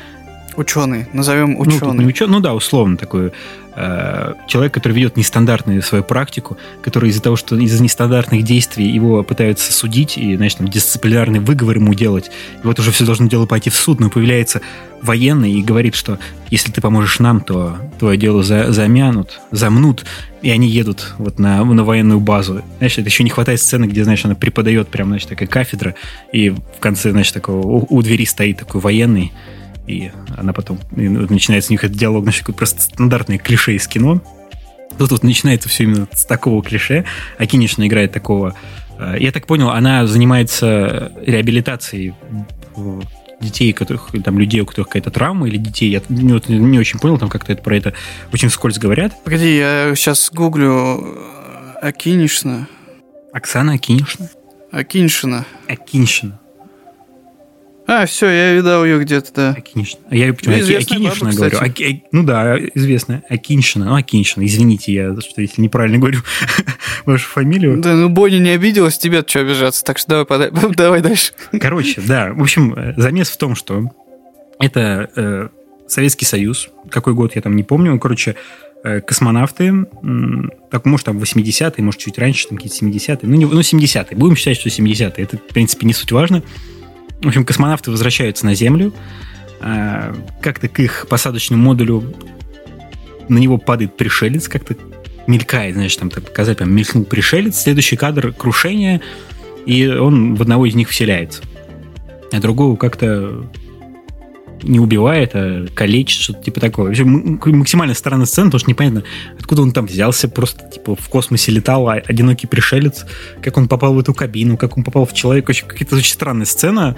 Ученый, 0.55 1.05
назовем 1.13 1.59
ученый. 1.59 2.03
Ну, 2.03 2.07
ученый, 2.07 2.31
ну 2.31 2.39
да, 2.39 2.53
условно 2.53 2.97
такой 2.97 3.31
э, 3.75 4.33
человек, 4.47 4.73
который 4.73 4.93
ведет 4.93 5.17
нестандартную 5.17 5.81
свою 5.81 6.03
практику, 6.03 6.57
который 6.83 7.09
из-за 7.09 7.21
того, 7.21 7.35
что 7.35 7.57
из-за 7.57 7.81
нестандартных 7.81 8.43
действий 8.43 8.89
его 8.89 9.23
пытаются 9.23 9.71
судить 9.71 10.17
и, 10.17 10.35
значит, 10.35 10.57
там, 10.57 10.67
дисциплинарный 10.67 11.39
выговор 11.39 11.77
ему 11.77 11.93
делать, 11.93 12.31
и 12.63 12.67
вот 12.67 12.79
уже 12.79 12.91
все 12.91 13.05
должно 13.05 13.27
дело 13.27 13.45
пойти 13.45 13.69
в 13.69 13.75
суд, 13.75 13.99
но 13.99 14.09
появляется 14.09 14.61
военный 15.01 15.53
и 15.53 15.61
говорит, 15.61 15.95
что 15.95 16.19
если 16.49 16.71
ты 16.71 16.81
поможешь 16.81 17.19
нам, 17.19 17.41
то 17.41 17.77
твое 17.97 18.17
дело 18.17 18.43
за, 18.43 18.71
замянут, 18.71 19.39
замнут, 19.51 20.05
и 20.41 20.49
они 20.49 20.67
едут 20.67 21.13
вот 21.17 21.39
на, 21.39 21.63
на 21.63 21.83
военную 21.83 22.19
базу. 22.19 22.61
Знаешь, 22.77 22.97
это 22.97 23.07
еще 23.07 23.23
не 23.23 23.29
хватает 23.29 23.61
сцены, 23.61 23.85
где, 23.85 24.03
знаешь, 24.03 24.25
она 24.25 24.35
преподает 24.35 24.89
прям, 24.89 25.09
значит, 25.09 25.29
такая 25.29 25.47
кафедра, 25.47 25.95
и 26.31 26.49
в 26.49 26.79
конце, 26.79 27.11
значит, 27.11 27.33
такого 27.33 27.65
у, 27.65 27.87
у 27.89 28.01
двери 28.01 28.25
стоит 28.25 28.57
такой 28.57 28.81
военный, 28.81 29.31
и 29.91 30.11
она 30.37 30.53
потом 30.53 30.79
и 30.95 31.07
начинается 31.07 31.71
у 31.71 31.73
них 31.73 31.83
этот 31.83 31.97
диалог, 31.97 32.23
значит, 32.23 32.45
просто 32.55 32.81
стандартный 32.81 33.37
клише 33.37 33.75
из 33.75 33.87
кино. 33.87 34.21
Тут 34.97 35.11
вот 35.11 35.23
начинается 35.23 35.69
все 35.69 35.83
именно 35.83 36.07
с 36.13 36.25
такого 36.25 36.63
клише. 36.63 37.05
Акинишна 37.37 37.87
играет 37.87 38.11
такого... 38.11 38.55
Э, 38.99 39.15
я 39.19 39.31
так 39.31 39.47
понял, 39.47 39.69
она 39.69 40.05
занимается 40.05 41.11
реабилитацией 41.25 42.13
детей, 43.39 43.73
которых, 43.73 44.09
там, 44.23 44.37
людей, 44.37 44.61
у 44.61 44.65
которых 44.65 44.87
какая-то 44.87 45.09
травма, 45.11 45.47
или 45.47 45.57
детей, 45.57 45.89
я 45.89 46.01
не, 46.09 46.39
не 46.47 46.79
очень 46.79 46.99
понял, 46.99 47.17
там 47.17 47.29
как-то 47.29 47.51
это 47.53 47.63
про 47.63 47.75
это 47.75 47.93
очень 48.31 48.49
вскользь 48.49 48.77
говорят. 48.77 49.23
Погоди, 49.23 49.57
я 49.57 49.93
сейчас 49.95 50.29
гуглю 50.31 51.01
э, 51.01 51.79
Акинишна. 51.81 52.67
Оксана 53.33 53.73
Акинишна? 53.73 54.29
Акиншина. 54.71 55.45
Акиншина. 55.67 56.40
А, 57.93 58.05
все, 58.05 58.29
я 58.29 58.53
видал 58.53 58.85
ее 58.85 58.99
где-то, 58.99 59.33
да. 59.35 59.49
Акиншина. 59.49 59.99
Я 60.11 60.33
почему 60.33 60.55
ну, 60.55 60.77
Акиншина 60.77 61.33
говорю. 61.33 61.57
Аки, 61.59 62.05
ну 62.13 62.23
да, 62.23 62.57
известная. 62.73 63.21
Акиншина. 63.27 63.83
Ну, 63.87 63.95
Акиншина. 63.95 64.45
Извините, 64.45 64.93
я 64.93 65.13
что 65.19 65.41
если 65.41 65.61
неправильно 65.61 65.97
говорю 65.97 66.19
вашу 67.05 67.27
фамилию. 67.27 67.81
Да, 67.81 67.93
ну 67.95 68.07
Бонни 68.07 68.37
не 68.37 68.51
обиделась, 68.51 68.97
тебе 68.97 69.25
что 69.27 69.41
обижаться. 69.41 69.83
Так 69.83 69.97
что 69.97 70.25
давай, 70.25 70.51
давай 70.77 71.01
дальше. 71.01 71.33
Короче, 71.59 71.99
да. 71.99 72.31
В 72.31 72.41
общем, 72.41 72.93
замес 72.95 73.29
в 73.29 73.35
том, 73.35 73.55
что 73.55 73.91
это 74.57 75.09
э, 75.17 75.49
Советский 75.85 76.23
Союз. 76.23 76.69
Какой 76.89 77.13
год, 77.13 77.35
я 77.35 77.41
там 77.41 77.57
не 77.57 77.63
помню. 77.63 77.99
Короче, 77.99 78.37
э, 78.85 79.01
космонавты, 79.01 79.85
так, 80.69 80.85
может, 80.85 81.07
там 81.07 81.17
80-е, 81.17 81.83
может, 81.83 81.99
чуть 81.99 82.17
раньше, 82.17 82.47
там 82.47 82.57
какие-то 82.57 82.85
70-е. 82.85 83.19
Ну, 83.23 83.35
не, 83.35 83.45
ну 83.45 83.59
70-е. 83.59 84.17
Будем 84.17 84.37
считать, 84.37 84.57
что 84.57 84.69
70-е. 84.69 85.25
Это, 85.25 85.35
в 85.35 85.53
принципе, 85.53 85.85
не 85.85 85.93
суть 85.93 86.13
важно. 86.13 86.41
В 87.22 87.28
общем, 87.28 87.45
космонавты 87.45 87.91
возвращаются 87.91 88.45
на 88.45 88.55
Землю. 88.55 88.93
А, 89.59 90.15
как-то 90.41 90.67
к 90.67 90.80
их 90.80 91.05
посадочному 91.07 91.61
модулю 91.61 92.13
на 93.30 93.38
него 93.38 93.57
падает 93.57 93.95
пришелец, 93.95 94.47
как-то 94.47 94.76
мелькает, 95.28 95.76
знаешь, 95.76 95.95
там 95.95 96.09
так 96.09 96.26
показать, 96.26 96.57
прям 96.57 96.74
мелькнул 96.74 97.05
пришелец. 97.05 97.57
Следующий 97.57 97.95
кадр— 97.95 98.34
крушение, 98.38 99.01
и 99.65 99.88
он 99.88 100.36
в 100.36 100.41
одного 100.41 100.65
из 100.65 100.76
них 100.76 100.89
вселяется. 100.89 101.43
А 102.32 102.39
другого 102.39 102.76
как-то 102.76 103.45
не 104.64 104.80
убивает, 104.80 105.32
а 105.34 105.68
калечит, 105.74 106.22
что-то 106.22 106.43
типа 106.43 106.59
такого. 106.59 106.88
Вообще 106.88 107.03
максимально 107.03 107.93
странная 107.93 108.26
сцена, 108.26 108.47
потому 108.47 108.59
что 108.59 108.70
непонятно, 108.70 109.03
откуда 109.39 109.62
он 109.62 109.72
там 109.72 109.86
взялся, 109.86 110.28
просто 110.28 110.70
типа 110.70 110.95
в 110.95 111.09
космосе 111.09 111.51
летал 111.51 111.88
а 111.89 111.95
одинокий 111.95 112.47
пришелец, 112.47 113.05
как 113.41 113.57
он 113.57 113.68
попал 113.68 113.93
в 113.93 113.99
эту 113.99 114.14
кабину, 114.14 114.57
как 114.57 114.78
он 114.78 114.84
попал 114.84 115.05
в 115.05 115.14
человека. 115.14 115.51
Очень, 115.51 115.68
какая-то 115.68 115.95
очень 115.95 116.14
странная 116.14 116.45
сцена. 116.45 116.95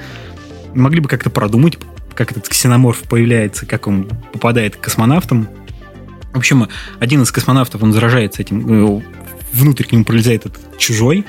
Могли 0.74 1.00
бы 1.00 1.08
как-то 1.08 1.30
продумать, 1.30 1.78
как 2.16 2.32
этот 2.32 2.48
ксеноморф 2.48 3.04
появляется, 3.04 3.66
как 3.66 3.88
он 3.88 4.10
попадает 4.32 4.76
к 4.76 4.82
космонавтам. 4.82 5.48
В 6.34 6.38
общем, 6.38 6.68
один 7.00 7.22
из 7.22 7.32
космонавтов, 7.32 7.84
он 7.84 7.94
заражается 7.94 8.42
этим, 8.42 9.00
э, 9.00 9.02
внутрь 9.54 9.84
к 9.84 9.92
нему 9.92 10.04
пролезает 10.04 10.46
этот 10.48 10.78
чужой. 10.80 11.26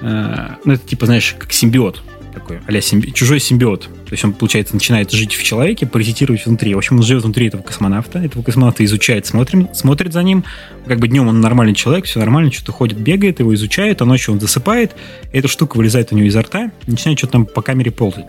Э, 0.00 0.56
ну, 0.64 0.72
это 0.72 0.86
типа, 0.86 1.06
знаешь, 1.06 1.36
как 1.38 1.52
симбиот 1.52 2.02
такой, 2.40 2.60
а 2.66 2.80
симби... 2.80 3.10
чужой 3.10 3.40
симбиот. 3.40 3.82
То 3.82 4.12
есть 4.12 4.24
он, 4.24 4.32
получается, 4.32 4.74
начинает 4.74 5.10
жить 5.10 5.34
в 5.34 5.42
человеке, 5.42 5.86
паразитировать 5.86 6.44
внутри. 6.46 6.74
В 6.74 6.78
общем, 6.78 6.96
он 6.96 7.02
живет 7.02 7.22
внутри 7.22 7.46
этого 7.46 7.62
космонавта, 7.62 8.18
этого 8.18 8.42
космонавта 8.42 8.84
изучает, 8.84 9.26
смотрит, 9.26 9.76
смотрит 9.76 10.12
за 10.12 10.22
ним. 10.22 10.44
Как 10.86 10.98
бы 10.98 11.08
днем 11.08 11.28
он 11.28 11.40
нормальный 11.40 11.74
человек, 11.74 12.06
все 12.06 12.18
нормально, 12.18 12.50
что-то 12.52 12.72
ходит, 12.72 12.98
бегает, 12.98 13.40
его 13.40 13.54
изучает, 13.54 14.02
а 14.02 14.04
ночью 14.04 14.34
он 14.34 14.40
засыпает, 14.40 14.96
эта 15.32 15.48
штука 15.48 15.76
вылезает 15.76 16.12
у 16.12 16.16
него 16.16 16.26
изо 16.26 16.42
рта, 16.42 16.72
начинает 16.86 17.18
что-то 17.18 17.34
там 17.34 17.46
по 17.46 17.62
камере 17.62 17.90
ползать. 17.90 18.28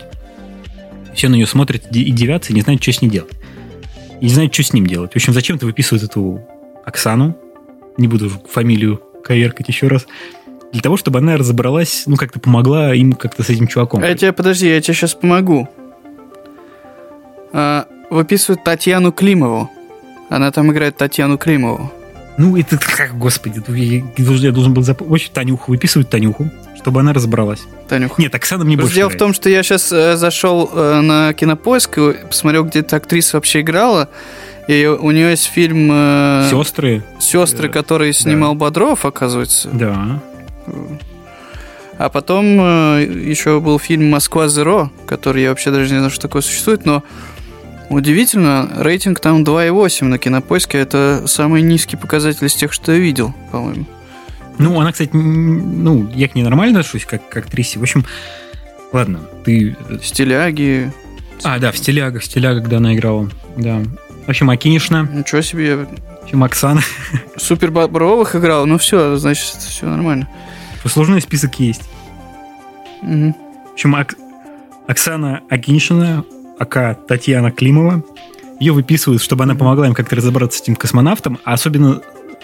Все 1.16 1.28
на 1.28 1.36
нее 1.36 1.48
смотрят 1.48 1.88
и 1.92 2.12
девятся, 2.12 2.54
и 2.54 2.56
не 2.56 2.62
знают, 2.62 2.82
что 2.82 2.92
с 2.94 3.02
ней 3.02 3.10
делать. 3.10 3.32
И 4.22 4.26
не 4.26 4.34
знают, 4.34 4.54
что 4.54 4.64
с 4.64 4.74
ним 4.74 4.88
делать. 4.88 5.12
В 5.12 5.16
общем, 5.16 5.34
зачем-то 5.34 5.66
выписывают 5.66 6.04
эту 6.04 6.42
Оксану, 6.86 7.38
не 7.98 8.08
буду 8.08 8.30
фамилию 8.30 9.02
коверкать 9.24 9.68
еще 9.68 9.88
раз, 9.88 10.08
для 10.72 10.82
того, 10.82 10.98
чтобы 10.98 11.20
она 11.20 11.38
разобралась, 11.38 12.04
ну, 12.06 12.16
как-то 12.16 12.40
помогла 12.40 12.94
им 12.94 13.14
как-то 13.14 13.44
с 13.44 13.50
этим 13.50 13.68
чуваком. 13.68 14.04
Я 14.04 14.16
тебе, 14.16 14.32
подожди, 14.32 14.70
я 14.70 14.82
тебе 14.82 14.94
сейчас 14.94 15.14
помогу. 15.14 15.68
А, 17.54 17.88
выписывают 18.10 18.64
Татьяну 18.64 19.12
Климову. 19.12 19.70
Она 20.30 20.52
там 20.52 20.72
играет 20.72 20.96
Татьяну 20.98 21.38
Климову. 21.38 21.92
Ну, 22.38 22.58
это 22.58 22.78
как, 22.78 23.18
господи, 23.18 23.62
я, 23.68 24.04
я 24.18 24.52
должен 24.52 24.74
был 24.74 24.84
запомнить. 24.84 25.14
Общем, 25.14 25.34
Танюху, 25.34 25.72
выписывают 25.72 26.10
Танюху, 26.10 26.50
чтобы 26.78 27.02
она 27.02 27.14
разобралась. 27.14 27.62
Танюха. 27.90 28.22
Нет, 28.22 28.34
Оксана 28.34 28.64
мне 28.64 28.78
больше 28.78 28.96
Дело 28.96 29.10
нравится. 29.10 29.26
в 29.26 29.28
том, 29.28 29.34
что 29.34 29.50
я 29.50 29.62
сейчас 29.64 29.92
э, 29.92 30.16
зашел 30.16 30.70
э, 30.74 31.02
на 31.02 31.34
Кинопоиск 31.34 31.98
и 31.98 32.14
посмотрел, 32.28 32.64
где 32.64 32.80
эта 32.80 32.96
актриса 32.96 33.38
вообще 33.38 33.62
играла. 33.62 34.10
И 34.68 34.86
у 34.86 35.12
нее 35.12 35.32
есть 35.32 35.46
фильм... 35.46 35.90
Э, 35.92 36.48
Сестры. 36.50 37.04
Сестры, 37.20 37.68
э, 37.68 37.72
который 37.72 38.14
снимал 38.14 38.54
да. 38.54 38.60
Бодров, 38.60 39.06
оказывается. 39.06 39.70
Да. 39.74 40.22
А 41.98 42.10
потом 42.10 42.60
э, 42.60 43.04
еще 43.04 43.60
был 43.60 43.78
фильм 43.78 44.10
«Москва 44.10 44.48
Зеро», 44.48 44.92
который 45.06 45.44
я 45.44 45.50
вообще 45.50 45.72
даже 45.72 45.94
не 45.94 46.00
знаю, 46.00 46.10
что 46.10 46.22
такое 46.22 46.42
существует, 46.42 46.86
но 46.86 47.04
удивительно, 47.90 48.72
рейтинг 48.78 49.20
там 49.20 49.44
2,8 49.44 50.06
на 50.06 50.18
кинопоиске. 50.18 50.80
Это 50.80 51.24
самый 51.28 51.62
низкий 51.62 51.98
показатель 51.98 52.48
из 52.48 52.56
тех, 52.56 52.74
что 52.74 52.92
я 52.92 52.98
видел, 52.98 53.36
по-моему. 53.52 53.86
Ну, 54.58 54.80
она, 54.80 54.92
кстати, 54.92 55.12
ну, 55.14 56.10
я 56.14 56.28
к 56.28 56.36
ней 56.36 56.44
нормально 56.44 56.80
отношусь, 56.80 57.06
как 57.06 57.28
к 57.30 57.38
актрисе. 57.38 57.80
В 57.80 57.84
общем, 57.84 58.06
ладно, 58.92 59.22
ты... 59.44 59.76
Стиляги. 60.02 60.92
А, 61.44 61.60
да, 61.60 61.72
в 61.72 61.78
стилягах, 61.78 62.22
в 62.22 62.26
стилягах, 62.26 62.68
да, 62.68 62.78
она 62.78 62.94
играла. 62.94 63.30
Да. 63.58 63.82
В 64.26 64.30
общем, 64.30 64.50
Акинишна. 64.50 65.08
Ничего 65.12 65.42
себе. 65.42 65.78
В 65.78 66.24
общем, 66.24 66.44
Оксана. 66.44 66.82
Супер 67.38 67.72
Бобровых 67.72 68.36
играл. 68.36 68.66
Ну 68.66 68.78
все, 68.78 69.16
значит, 69.18 69.46
все 69.46 69.88
нормально. 69.88 70.28
Послужной 70.84 71.22
список 71.22 71.60
есть. 71.60 71.84
Угу. 73.02 73.36
В 73.70 73.74
общем, 73.74 73.94
Ок... 73.94 74.16
Оксана 74.88 75.42
Акиншина, 75.50 76.26
ака 76.60 76.98
Татьяна 77.08 77.52
Климова, 77.52 78.04
ее 78.60 78.74
выписывают, 78.74 79.22
чтобы 79.22 79.44
она 79.44 79.56
помогла 79.56 79.88
им 79.88 79.94
как-то 79.94 80.16
разобраться 80.16 80.60
с 80.60 80.62
этим 80.62 80.76
космонавтом, 80.76 81.40
а 81.44 81.54
особенно 81.54 82.02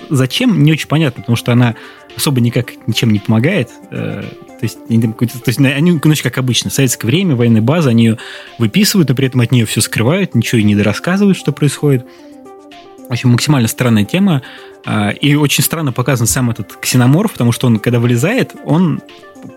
зачем, 0.10 0.64
не 0.64 0.72
очень 0.72 0.88
понятно, 0.88 1.22
потому 1.22 1.36
что 1.36 1.52
она 1.52 1.76
особо 2.16 2.42
никак 2.42 2.74
ничем 2.88 3.12
не 3.12 3.20
помогает. 3.20 3.70
Э, 3.92 4.24
то 4.24 4.64
есть, 4.64 4.80
то 4.88 5.48
есть 5.48 5.60
они, 5.60 6.00
значит, 6.04 6.24
как 6.24 6.38
обычно, 6.38 6.72
советское 6.72 7.08
время, 7.08 7.36
военная 7.36 7.62
база, 7.62 7.90
они 7.90 8.06
ее 8.06 8.18
выписывают, 8.58 9.10
но 9.10 9.16
при 9.16 9.28
этом 9.28 9.42
от 9.42 9.52
нее 9.52 9.66
все 9.66 9.82
скрывают, 9.82 10.34
ничего 10.34 10.60
и 10.60 10.64
не 10.64 10.76
рассказывают, 10.82 11.38
что 11.38 11.52
происходит. 11.52 12.06
В 13.08 13.12
общем, 13.12 13.30
максимально 13.30 13.68
странная 13.68 14.06
тема. 14.06 14.42
А, 14.86 15.10
и 15.10 15.36
очень 15.36 15.64
странно 15.64 15.92
показан 15.92 16.28
сам 16.28 16.50
этот 16.50 16.76
ксеноморф, 16.76 17.32
потому 17.32 17.52
что 17.52 17.68
он, 17.68 17.80
когда 17.80 18.00
вылезает, 18.00 18.54
он, 18.66 19.02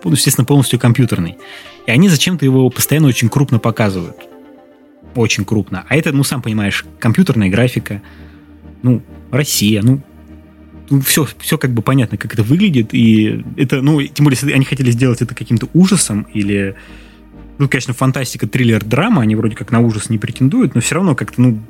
естественно, 0.03 0.45
полностью 0.45 0.79
компьютерный. 0.79 1.37
И 1.85 1.91
они 1.91 2.07
зачем-то 2.07 2.45
его 2.45 2.69
постоянно 2.69 3.07
очень 3.07 3.29
крупно 3.29 3.59
показывают. 3.59 4.17
Очень 5.15 5.43
крупно. 5.43 5.85
А 5.89 5.95
это, 5.95 6.11
ну, 6.13 6.23
сам 6.23 6.41
понимаешь, 6.41 6.85
компьютерная 6.99 7.49
графика, 7.49 8.01
ну, 8.83 9.01
Россия, 9.31 9.81
ну, 9.81 10.01
ну, 10.89 11.01
все, 11.01 11.27
все 11.39 11.57
как 11.57 11.71
бы 11.71 11.81
понятно, 11.81 12.17
как 12.17 12.33
это 12.33 12.43
выглядит, 12.43 12.93
и 12.93 13.43
это, 13.55 13.81
ну, 13.81 14.01
тем 14.01 14.25
более, 14.25 14.37
если 14.37 14.53
они 14.53 14.65
хотели 14.65 14.91
сделать 14.91 15.21
это 15.21 15.33
каким-то 15.33 15.69
ужасом 15.73 16.27
или, 16.33 16.75
ну, 17.57 17.69
конечно, 17.69 17.93
фантастика, 17.93 18.45
триллер, 18.45 18.83
драма, 18.83 19.21
они 19.21 19.35
вроде 19.35 19.55
как 19.55 19.71
на 19.71 19.79
ужас 19.79 20.09
не 20.09 20.17
претендуют, 20.17 20.75
но 20.75 20.81
все 20.81 20.95
равно 20.95 21.15
как-то, 21.15 21.41
ну, 21.41 21.61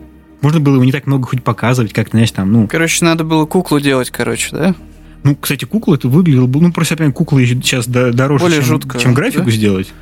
можно 0.42 0.60
было 0.60 0.76
его 0.76 0.84
не 0.84 0.92
так 0.92 1.08
много 1.08 1.28
хоть 1.28 1.44
показывать, 1.44 1.94
как, 1.94 2.10
знаешь, 2.10 2.32
там, 2.32 2.52
ну... 2.52 2.68
Короче, 2.68 3.06
надо 3.06 3.24
было 3.24 3.46
куклу 3.46 3.80
делать, 3.80 4.10
короче, 4.10 4.50
да? 4.52 4.76
Ну, 5.24 5.36
кстати, 5.36 5.66
кукла 5.66 5.96
это 5.96 6.08
выглядело, 6.08 6.48
ну, 6.48 6.72
просто, 6.72 6.96
опять, 6.96 7.14
кукла 7.14 7.46
сейчас 7.46 7.88
дороже, 7.88 8.44
Более 8.44 8.60
чем, 8.60 8.68
жутко, 8.68 9.00
чем 9.00 9.14
графику 9.14 9.46
да? 9.46 9.52
сделать 9.52 9.94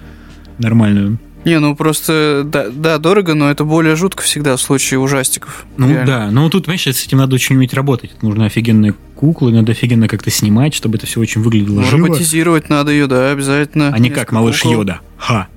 нормальную. 0.57 1.19
Не, 1.45 1.59
ну 1.59 1.73
просто, 1.75 2.43
да, 2.45 2.67
да, 2.69 2.97
дорого, 2.97 3.33
но 3.33 3.49
это 3.49 3.63
более 3.63 3.95
жутко 3.95 4.23
всегда 4.23 4.57
в 4.57 4.61
случае 4.61 4.99
ужастиков. 4.99 5.65
Ну 5.77 5.89
реально. 5.89 6.05
да, 6.05 6.31
но 6.31 6.49
тут, 6.49 6.65
понимаешь, 6.65 6.83
с 6.83 7.05
этим 7.05 7.17
надо 7.17 7.35
очень 7.35 7.55
уметь 7.55 7.73
работать. 7.73 8.21
Нужно 8.21 8.45
офигенные 8.45 8.93
куклы, 9.15 9.53
надо 9.53 9.71
офигенно 9.71 10.07
как-то 10.09 10.31
снимать, 10.31 10.73
чтобы 10.73 10.97
это 10.97 11.05
все 11.05 11.21
очень 11.21 11.41
выглядело 11.41 11.79
ну, 11.79 11.83
живо. 11.83 12.07
Роботизировать 12.07 12.69
надо 12.69 12.91
ее, 12.91 13.07
да, 13.07 13.31
обязательно. 13.31 13.91
А 13.93 13.99
не 13.99 14.09
как 14.09 14.33
малыш 14.33 14.61
кукол. 14.61 14.79
Йода. 14.79 14.99
Ха. 15.17 15.47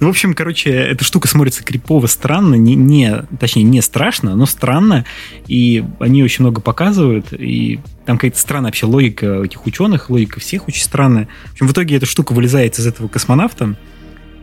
Ну, 0.00 0.06
в 0.08 0.10
общем, 0.10 0.34
короче, 0.34 0.70
эта 0.70 1.04
штука 1.04 1.28
смотрится 1.28 1.62
крипово 1.62 2.06
странно, 2.06 2.54
не, 2.54 2.74
не, 2.74 3.22
точнее, 3.38 3.62
не 3.62 3.80
страшно, 3.80 4.34
но 4.34 4.46
странно, 4.46 5.04
и 5.46 5.84
они 6.00 6.22
очень 6.22 6.44
много 6.44 6.60
показывают, 6.60 7.32
и 7.32 7.80
там 8.06 8.16
какая-то 8.16 8.38
странная 8.38 8.68
вообще 8.68 8.86
логика 8.86 9.42
этих 9.42 9.66
ученых, 9.66 10.10
логика 10.10 10.40
всех 10.40 10.68
очень 10.68 10.82
странная. 10.82 11.28
В 11.50 11.52
общем, 11.52 11.68
в 11.68 11.72
итоге 11.72 11.96
эта 11.96 12.06
штука 12.06 12.32
вылезает 12.32 12.78
из 12.78 12.86
этого 12.86 13.08
космонавта, 13.08 13.76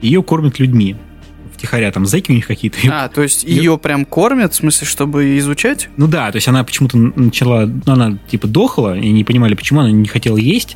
ее 0.02 0.24
кормят 0.24 0.60
людьми. 0.60 0.96
Втихаря 1.54 1.92
там 1.92 2.08
зэки 2.08 2.32
у 2.32 2.34
них 2.34 2.48
какие-то. 2.48 2.78
А, 2.92 3.08
то 3.08 3.22
есть 3.22 3.44
ее... 3.44 3.58
ее 3.58 3.78
прям 3.78 4.06
кормят, 4.06 4.54
в 4.54 4.56
смысле, 4.56 4.88
чтобы 4.88 5.38
изучать? 5.38 5.90
Ну 5.96 6.08
да, 6.08 6.32
то 6.32 6.38
есть 6.38 6.48
она 6.48 6.64
почему-то 6.64 6.98
начала, 6.98 7.66
ну, 7.66 7.94
она 7.94 8.18
типа 8.30 8.48
дохла, 8.48 8.98
и 8.98 9.10
не 9.10 9.24
понимали, 9.24 9.54
почему 9.54 9.82
она 9.82 9.92
не 9.92 10.08
хотела 10.08 10.38
есть, 10.38 10.76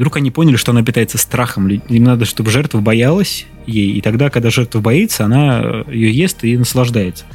Вдруг 0.00 0.16
они 0.16 0.30
поняли, 0.30 0.56
что 0.56 0.72
она 0.72 0.82
питается 0.82 1.18
страхом. 1.18 1.68
Им 1.68 2.04
надо, 2.04 2.24
чтобы 2.24 2.50
жертва 2.50 2.80
боялась 2.80 3.44
ей. 3.66 3.92
И 3.92 4.00
тогда, 4.00 4.30
когда 4.30 4.48
жертва 4.48 4.80
боится, 4.80 5.26
она 5.26 5.60
э, 5.62 5.84
ее 5.92 6.10
ест 6.10 6.42
и 6.42 6.56
наслаждается. 6.56 7.26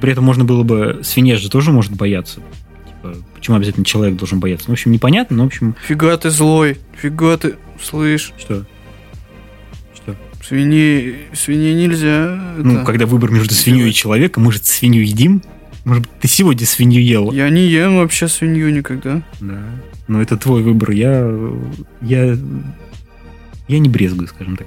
При 0.00 0.12
этом 0.12 0.22
можно 0.22 0.44
было 0.44 0.62
бы... 0.62 1.00
Свинья 1.02 1.36
же 1.36 1.50
тоже 1.50 1.72
может 1.72 1.90
бояться. 1.94 2.38
Типа, 2.86 3.16
почему 3.34 3.56
обязательно 3.56 3.84
человек 3.84 4.14
должен 4.14 4.38
бояться? 4.38 4.66
Ну, 4.68 4.74
в 4.74 4.78
общем, 4.78 4.92
непонятно, 4.92 5.38
но, 5.38 5.42
в 5.42 5.46
общем... 5.48 5.74
Фига 5.88 6.16
ты 6.16 6.30
злой. 6.30 6.78
Фига 6.96 7.36
ты... 7.38 7.56
Слышь. 7.82 8.32
Что? 8.38 8.66
Что? 9.92 10.14
Свиньи... 10.46 11.16
Свиньи 11.34 11.74
нельзя... 11.74 12.40
Ну, 12.56 12.76
это... 12.76 12.84
когда 12.84 13.06
выбор 13.06 13.32
между 13.32 13.52
свиньей 13.52 13.90
и 13.90 13.92
человеком, 13.92 14.44
мы 14.44 14.52
же 14.52 14.60
свинью 14.60 15.04
едим. 15.04 15.42
Может 15.84 16.04
быть, 16.04 16.12
ты 16.20 16.28
сегодня 16.28 16.64
свинью 16.66 17.02
ел? 17.02 17.32
Я 17.32 17.50
не 17.50 17.66
ем 17.66 17.96
вообще 17.96 18.28
свинью 18.28 18.72
никогда. 18.72 19.22
Да. 19.40 19.58
Но 20.12 20.20
это 20.20 20.36
твой 20.36 20.62
выбор. 20.62 20.90
Я, 20.90 21.26
я, 22.02 22.36
я 23.68 23.78
не 23.78 23.88
брезгую, 23.88 24.28
скажем 24.28 24.58
так. 24.58 24.66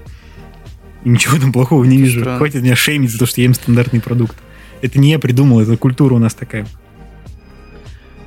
И 1.03 1.09
ничего 1.09 1.37
там 1.37 1.53
плохого 1.53 1.83
не 1.83 1.97
вижу. 1.97 2.21
Странно. 2.21 2.37
Хватит 2.39 2.63
меня 2.63 2.75
шеймить 2.75 3.11
за 3.11 3.19
то, 3.19 3.27
что 3.27 3.39
я 3.41 3.45
ем 3.45 3.53
стандартный 3.53 4.01
продукт. 4.01 4.35
Это 4.81 4.99
не 4.99 5.11
я 5.11 5.19
придумал, 5.19 5.59
это 5.59 5.77
культура 5.77 6.15
у 6.15 6.19
нас 6.19 6.33
такая. 6.33 6.65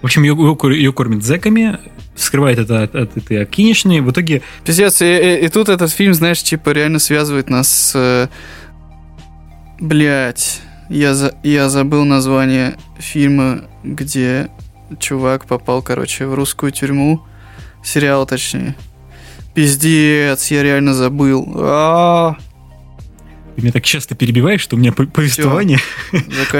В 0.00 0.04
общем, 0.04 0.22
ее, 0.22 0.36
ее 0.76 0.92
кормят 0.92 1.24
зэками, 1.24 1.80
скрывает 2.14 2.60
это 2.60 2.84
от, 2.84 2.94
от 2.94 3.16
этой 3.16 3.42
Акинишны. 3.42 4.00
В 4.00 4.12
итоге... 4.12 4.42
Пиздец, 4.64 5.02
и, 5.02 5.06
и, 5.06 5.46
и 5.46 5.48
тут 5.48 5.68
этот 5.68 5.90
фильм, 5.90 6.14
знаешь, 6.14 6.40
типа 6.40 6.70
реально 6.70 7.00
связывает 7.00 7.50
нас 7.50 7.68
с... 7.68 7.92
Э, 7.96 8.28
Блять, 9.80 10.60
я, 10.88 11.14
за, 11.14 11.34
я 11.42 11.68
забыл 11.68 12.04
название 12.04 12.76
фильма, 12.98 13.62
где 13.82 14.50
чувак 14.98 15.46
попал, 15.46 15.82
короче, 15.82 16.26
в 16.26 16.34
русскую 16.34 16.72
тюрьму. 16.72 17.22
Сериал, 17.82 18.26
точнее. 18.26 18.74
Пиздец, 19.54 20.50
я 20.50 20.62
реально 20.62 20.94
забыл. 20.94 21.46
А-а-а. 21.56 22.36
Ты 23.58 23.62
меня 23.62 23.72
так 23.72 23.82
часто 23.82 24.14
перебиваешь, 24.14 24.60
что 24.60 24.76
у 24.76 24.78
меня 24.78 24.92
повествование 24.92 25.80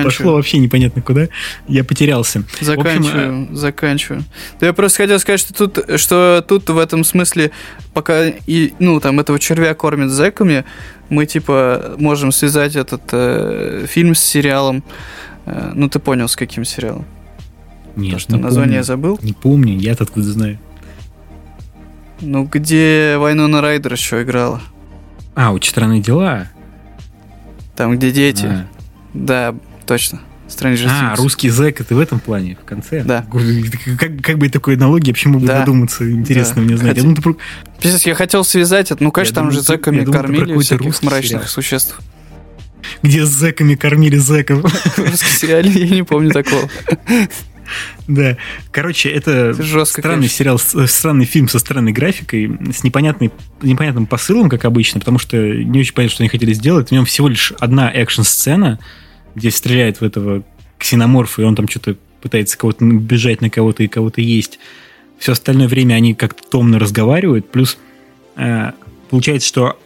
пошло 0.03 0.35
вообще 0.35 0.59
непонятно 0.59 1.01
куда. 1.01 1.29
Я 1.68 1.85
потерялся. 1.85 2.43
Заканчиваю, 2.61 3.43
общем, 3.43 3.57
заканчиваю. 3.57 4.24
Да 4.59 4.66
я 4.66 4.72
просто 4.72 5.05
хотел 5.05 5.20
сказать, 5.20 5.39
что 5.39 5.55
тут, 5.55 6.01
что 6.01 6.45
тут 6.49 6.68
в 6.68 6.76
этом 6.76 7.05
смысле, 7.05 7.53
пока 7.95 8.26
и, 8.26 8.72
ну, 8.81 8.99
там, 8.99 9.20
этого 9.20 9.39
червя 9.39 9.74
кормят 9.74 10.11
зэками, 10.11 10.64
мы, 11.09 11.24
типа, 11.26 11.95
можем 11.99 12.33
связать 12.33 12.74
этот 12.74 13.03
э, 13.12 13.87
фильм 13.89 14.16
с 14.16 14.20
сериалом. 14.20 14.83
Э, 15.47 15.70
ну, 15.76 15.89
ты 15.89 16.01
понял, 16.01 16.26
с 16.26 16.35
каким 16.35 16.64
сериалом? 16.64 17.07
Нет, 17.99 18.14
То, 18.14 18.18
что 18.20 18.36
не 18.36 18.42
название 18.42 18.78
помню. 18.78 18.84
забыл? 18.84 19.18
Не 19.22 19.32
помню, 19.32 19.76
я 19.76 19.92
откуда 19.92 20.22
знаю. 20.22 20.59
Ну, 22.20 22.44
где 22.44 23.16
Вайнона 23.18 23.61
Райдер 23.61 23.92
еще 23.92 24.22
играла? 24.22 24.62
А, 25.34 25.53
очень 25.53 25.70
странные 25.70 26.01
дела. 26.01 26.49
Там, 27.76 27.96
где 27.96 28.11
дети. 28.12 28.46
А. 28.46 28.66
Да, 29.14 29.55
точно. 29.86 30.20
Stranger 30.46 30.86
Things. 30.86 31.12
А, 31.12 31.16
русский 31.16 31.51
зэк 31.51 31.80
это 31.80 31.94
в 31.94 31.99
этом 31.99 32.20
плане, 32.20 32.57
в 32.61 32.64
конце? 32.64 33.03
Да. 33.03 33.26
Как, 33.99 34.20
как 34.22 34.38
бы 34.38 34.49
такой 34.49 34.76
аналогии 34.76 35.11
вообще 35.11 35.28
могут 35.28 35.46
да. 35.46 35.61
задуматься, 35.61 36.11
интересно 36.11 36.57
да. 36.57 36.62
мне 36.62 36.76
знать. 36.76 36.96
Хотя... 36.96 37.01
Я, 37.07 37.14
думаю, 37.14 37.22
про... 37.22 37.36
я 37.82 38.14
хотел 38.14 38.44
связать 38.44 38.90
это, 38.90 39.03
ну, 39.03 39.11
конечно, 39.11 39.32
я 39.32 39.34
там 39.34 39.44
думаю, 39.49 39.61
же 39.61 39.66
зэками 39.66 40.05
думаю, 40.05 40.22
кормили 40.22 40.59
всяких 40.59 41.03
мрачных 41.03 41.26
сериал. 41.28 41.46
существ. 41.46 42.01
Где 43.03 43.24
с 43.24 43.28
зэками 43.28 43.74
кормили 43.74 44.16
зэков. 44.16 44.62
В 44.96 44.99
русском 44.99 45.30
сериале 45.30 45.70
я 45.70 45.88
не 45.88 46.03
помню 46.03 46.30
такого. 46.30 46.68
Да. 48.09 48.37
Короче, 48.71 49.11
это, 49.11 49.53
жестко, 49.53 50.01
странный 50.01 50.29
конечно. 50.29 50.37
сериал, 50.37 50.59
странный 50.59 51.25
фильм 51.25 51.49
со 51.49 51.59
странной 51.59 51.93
графикой, 51.93 52.51
с 52.73 52.83
непонятной, 52.85 53.31
непонятным 53.62 54.07
посылом, 54.07 54.49
как 54.49 54.64
обычно, 54.64 55.01
потому 55.01 55.19
что 55.19 55.37
не 55.37 55.81
очень 55.81 55.95
понятно, 55.95 56.14
что 56.14 56.23
они 56.23 56.31
хотели 56.31 56.53
сделать. 56.53 56.89
В 56.89 56.93
нем 56.93 57.05
всего 57.05 57.29
лишь 57.29 57.53
одна 57.59 57.91
экшн-сцена, 57.91 58.79
где 59.35 59.51
стреляет 59.51 60.01
в 60.01 60.05
этого 60.05 60.43
ксеноморфа, 60.79 61.43
и 61.43 61.45
он 61.45 61.55
там 61.55 61.69
что-то 61.69 61.97
пытается 62.21 62.57
кого-то 62.57 62.85
бежать 62.85 63.41
на 63.41 63.51
кого-то 63.51 63.83
и 63.83 63.89
кого-то 63.89 64.21
есть. 64.21 64.59
Все 65.19 65.33
остальное 65.33 65.69
время 65.69 65.95
они 65.95 66.14
как-то 66.14 66.43
томно 66.49 66.79
разговаривают. 66.79 67.51
Плюс 67.51 67.79
э, 68.37 68.73
получается, 69.11 69.49
что 69.49 69.79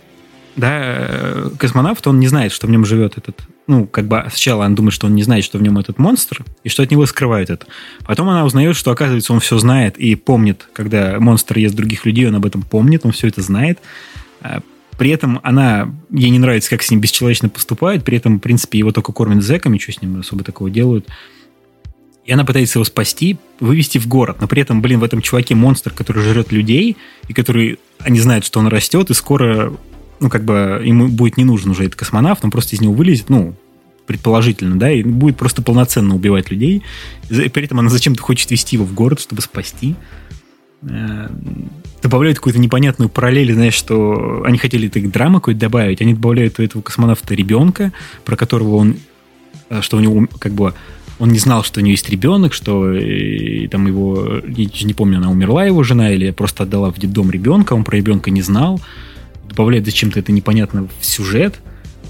да, 0.57 0.79
э, 0.81 1.51
космонавт, 1.59 2.07
он 2.07 2.21
не 2.21 2.29
знает, 2.29 2.53
что 2.53 2.67
в 2.67 2.71
нем 2.71 2.85
живет 2.85 3.17
этот 3.17 3.41
ну, 3.67 3.87
как 3.87 4.09
бы 4.09 4.25
сначала 4.29 4.65
она 4.65 4.75
думает, 4.75 4.95
что 4.95 5.07
он 5.07 5.15
не 5.15 5.23
знает, 5.23 5.45
что 5.45 5.59
в 5.59 5.63
нем 5.63 5.79
этот 5.79 5.99
монстр, 5.99 6.45
и 6.65 6.69
что 6.69 6.83
от 6.83 6.91
него 6.91 7.07
скрывают 7.07 7.51
это. 7.51 7.67
Потом 8.05 8.29
она 8.29 8.45
узнает, 8.45 8.77
что, 8.77 8.91
оказывается, 8.91 9.33
он 9.33 9.41
все 9.41 9.59
знает 9.59 9.99
и 9.99 10.15
помнит, 10.15 10.69
когда 10.73 11.19
монстр 11.21 11.59
ест 11.59 11.75
других 11.75 12.05
людей, 12.05 12.27
он 12.27 12.35
об 12.35 12.47
этом 12.47 12.63
помнит, 12.63 13.05
он 13.05 13.13
все 13.13 13.29
это 13.29 13.41
знает. 13.41 13.79
А, 14.41 14.63
при 14.99 15.11
этом 15.11 15.41
она, 15.43 15.95
ей 16.11 16.31
не 16.31 16.39
нравится, 16.39 16.71
как 16.71 16.83
с 16.83 16.91
ним 16.91 17.01
бесчеловечно 17.01 17.49
поступают, 17.49 18.05
при 18.05 18.17
этом, 18.17 18.39
в 18.39 18.41
принципе, 18.41 18.79
его 18.79 18.93
только 18.93 19.13
кормят 19.13 19.43
зэками, 19.43 19.79
что 19.79 19.93
с 19.93 20.03
ним 20.03 20.21
особо 20.21 20.45
такого 20.45 20.71
делают. 20.71 21.09
И 22.25 22.33
она 22.33 22.45
пытается 22.45 22.79
его 22.79 22.85
спасти, 22.85 23.37
вывести 23.59 23.99
в 23.99 24.07
город. 24.07 24.37
Но 24.41 24.47
при 24.47 24.63
этом, 24.63 24.81
блин, 24.81 25.01
в 25.01 25.05
этом 25.05 25.23
чуваке 25.23 25.55
монстр, 25.55 25.93
который 25.93 26.23
жрет 26.23 26.53
людей, 26.53 26.97
и 27.27 27.33
который, 27.33 27.79
они 27.99 28.21
знают, 28.21 28.45
что 28.45 28.61
он 28.61 28.69
растет, 28.69 29.11
и 29.11 29.15
скоро 29.15 29.73
ну, 30.23 30.31
как 30.31 30.45
бы 30.45 30.81
ему 30.85 31.09
будет 31.09 31.37
не 31.37 31.45
нужен 31.45 31.71
уже 31.71 31.85
этот 31.85 31.97
космонавт, 31.97 32.45
он 32.45 32.51
просто 32.51 32.77
из 32.77 32.81
него 32.81 32.93
вылезет, 32.93 33.29
ну, 33.29 33.55
предположительно, 34.07 34.79
да, 34.79 34.91
и 34.91 35.03
будет 35.03 35.37
просто 35.37 35.63
полноценно 35.63 36.15
убивать 36.15 36.51
людей. 36.51 36.83
И 37.29 37.49
при 37.49 37.65
этом 37.65 37.81
она 37.81 37.89
зачем-то 37.89 38.23
хочет 38.23 38.51
вести 38.51 38.77
его 38.77 38.85
в 38.85 38.95
город, 38.95 39.21
чтобы 39.21 39.43
спасти. 39.43 39.95
Э, 40.83 41.29
добавляют 42.03 42.39
какую-то 42.39 42.59
непонятную 42.59 43.09
параллель, 43.09 43.53
знаешь, 43.53 43.75
что 43.75 44.43
они 44.45 44.59
хотели 44.59 44.89
так 44.89 45.11
драмы 45.11 45.41
какой-то 45.41 45.61
добавить, 45.61 46.01
они 46.01 46.15
добавляют 46.15 46.59
у 46.59 46.63
этого 46.63 46.83
космонавта 46.83 47.35
ребенка, 47.35 47.93
про 48.25 48.37
которого 48.37 48.77
он, 48.77 48.97
э, 49.71 49.81
что 49.83 49.97
у 49.97 50.01
него 50.01 50.27
как 50.39 50.53
бы 50.53 50.75
он 51.19 51.31
не 51.31 51.39
знал, 51.39 51.63
что 51.63 51.81
у 51.81 51.83
него 51.83 51.93
есть 51.93 52.09
ребенок, 52.11 52.53
что 52.53 52.93
и, 52.93 53.69
там 53.69 53.87
его, 53.87 54.41
я 54.47 54.87
не 54.87 54.95
помню, 54.95 55.19
она 55.19 55.31
умерла, 55.31 55.65
его 55.65 55.83
жена, 55.83 56.13
или 56.13 56.31
просто 56.31 56.65
отдала 56.65 56.91
в 56.91 56.99
детдом 56.99 57.31
ребенка, 57.31 57.75
он 57.75 57.85
про 57.85 57.97
ребенка 57.97 58.31
не 58.31 58.43
знал 58.43 58.81
добавляет 59.53 59.85
зачем-то 59.85 60.19
это 60.19 60.33
непонятно 60.33 60.89
в 61.01 61.05
сюжет, 61.05 61.61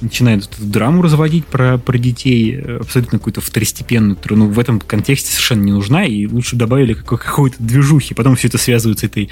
начинает 0.00 0.44
эту 0.44 0.64
драму 0.64 1.02
разводить 1.02 1.46
про, 1.46 1.78
про 1.78 1.98
детей, 1.98 2.56
э, 2.56 2.78
абсолютно 2.78 3.18
какую-то 3.18 3.40
второстепенную, 3.40 4.16
которая 4.16 4.40
ну, 4.40 4.48
в 4.48 4.58
этом 4.58 4.80
контексте 4.80 5.30
совершенно 5.30 5.62
не 5.62 5.72
нужна, 5.72 6.04
и 6.04 6.26
лучше 6.26 6.56
добавили 6.56 6.94
какой-то 6.94 7.56
движухи. 7.58 8.14
Потом 8.14 8.36
все 8.36 8.48
это 8.48 8.58
связывают 8.58 9.00
с 9.00 9.04
этой 9.04 9.28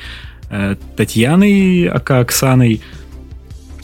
э, 0.51 0.77
Татьяной, 0.97 1.87
ака 1.87 2.21
Оксаной, 2.21 2.81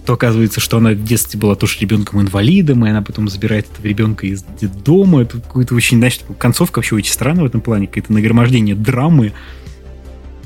то 0.05 0.13
оказывается, 0.13 0.61
что 0.61 0.79
она 0.79 0.91
в 0.91 1.03
детстве 1.03 1.39
была 1.39 1.57
тоже 1.57 1.79
ребенком-инвалидом, 1.81 2.87
и 2.87 2.91
она 2.91 3.03
потом 3.03 3.29
забирает 3.29 3.67
этого 3.73 3.87
ребенка 3.87 4.27
из 4.27 4.45
детдома. 4.61 5.23
Это 5.23 5.41
какой-то 5.41 5.75
очень, 5.75 5.99
значит, 5.99 6.23
концовка 6.39 6.79
вообще 6.79 6.95
очень 6.95 7.13
странная 7.13 7.43
в 7.43 7.47
этом 7.47 7.61
плане, 7.61 7.89
какое-то 7.89 8.13
нагромождение 8.13 8.77
драмы, 8.77 9.33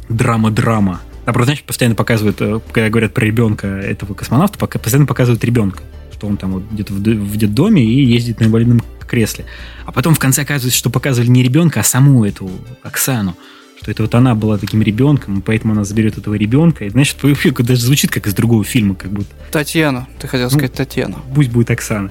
драма-драма. 0.09 1.03
А 1.27 1.33
просто, 1.33 1.51
значит, 1.51 1.65
постоянно 1.65 1.95
показывают, 1.95 2.41
э, 2.41 2.61
когда 2.73 2.89
говорят 2.89 3.15
про 3.15 3.25
ребенка 3.25 3.67
этого 3.67 4.15
космонавта, 4.15 4.59
постоянно 4.59 5.07
показывают 5.07 5.45
ребенка, 5.45 5.83
что 6.13 6.27
он 6.27 6.37
там 6.37 6.53
вот 6.53 6.63
где-то 6.71 6.93
в 6.93 7.37
детдоме 7.37 7.85
и 7.85 8.05
ездит 8.05 8.41
на 8.41 8.45
инвалидном 8.45 8.81
кресле. 9.11 9.45
А 9.85 9.93
потом 9.93 10.15
в 10.15 10.19
конце 10.19 10.43
оказывается, 10.43 10.79
что 10.79 10.89
показывали 10.89 11.29
не 11.29 11.43
ребенка, 11.43 11.81
а 11.81 11.83
саму 11.83 12.25
эту 12.25 12.51
Оксану. 12.83 13.37
Что 13.81 13.91
это 13.91 14.03
вот 14.03 14.15
она 14.15 14.35
была 14.35 14.59
таким 14.59 14.83
ребенком, 14.83 15.43
поэтому 15.43 15.73
она 15.73 15.85
заберет 15.85 16.19
этого 16.19 16.35
ребенка. 16.35 16.85
И, 16.85 16.91
значит, 16.91 17.17
даже 17.23 17.81
звучит 17.81 18.11
как 18.11 18.27
из 18.27 18.35
другого 18.35 18.63
фильма, 18.63 18.95
как 18.95 19.11
будто. 19.11 19.35
Татьяна. 19.51 20.07
Ты 20.19 20.29
хотел 20.29 20.47
ну, 20.47 20.51
сказать 20.51 20.75
Татьяна. 20.75 21.17
Пусть 21.35 21.51
будет 21.51 21.71
Оксана. 21.71 22.11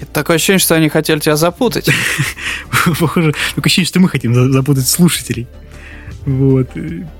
Это 0.00 0.12
такое 0.12 0.36
ощущение, 0.36 0.58
что 0.58 0.74
они 0.74 0.88
хотели 0.88 1.20
тебя 1.20 1.36
запутать. 1.36 1.88
Похоже, 3.00 3.34
такое 3.54 3.66
ощущение, 3.66 3.86
что 3.86 4.00
мы 4.00 4.08
хотим 4.08 4.52
запутать 4.52 4.88
слушателей. 4.88 5.46
Вот. 6.26 6.68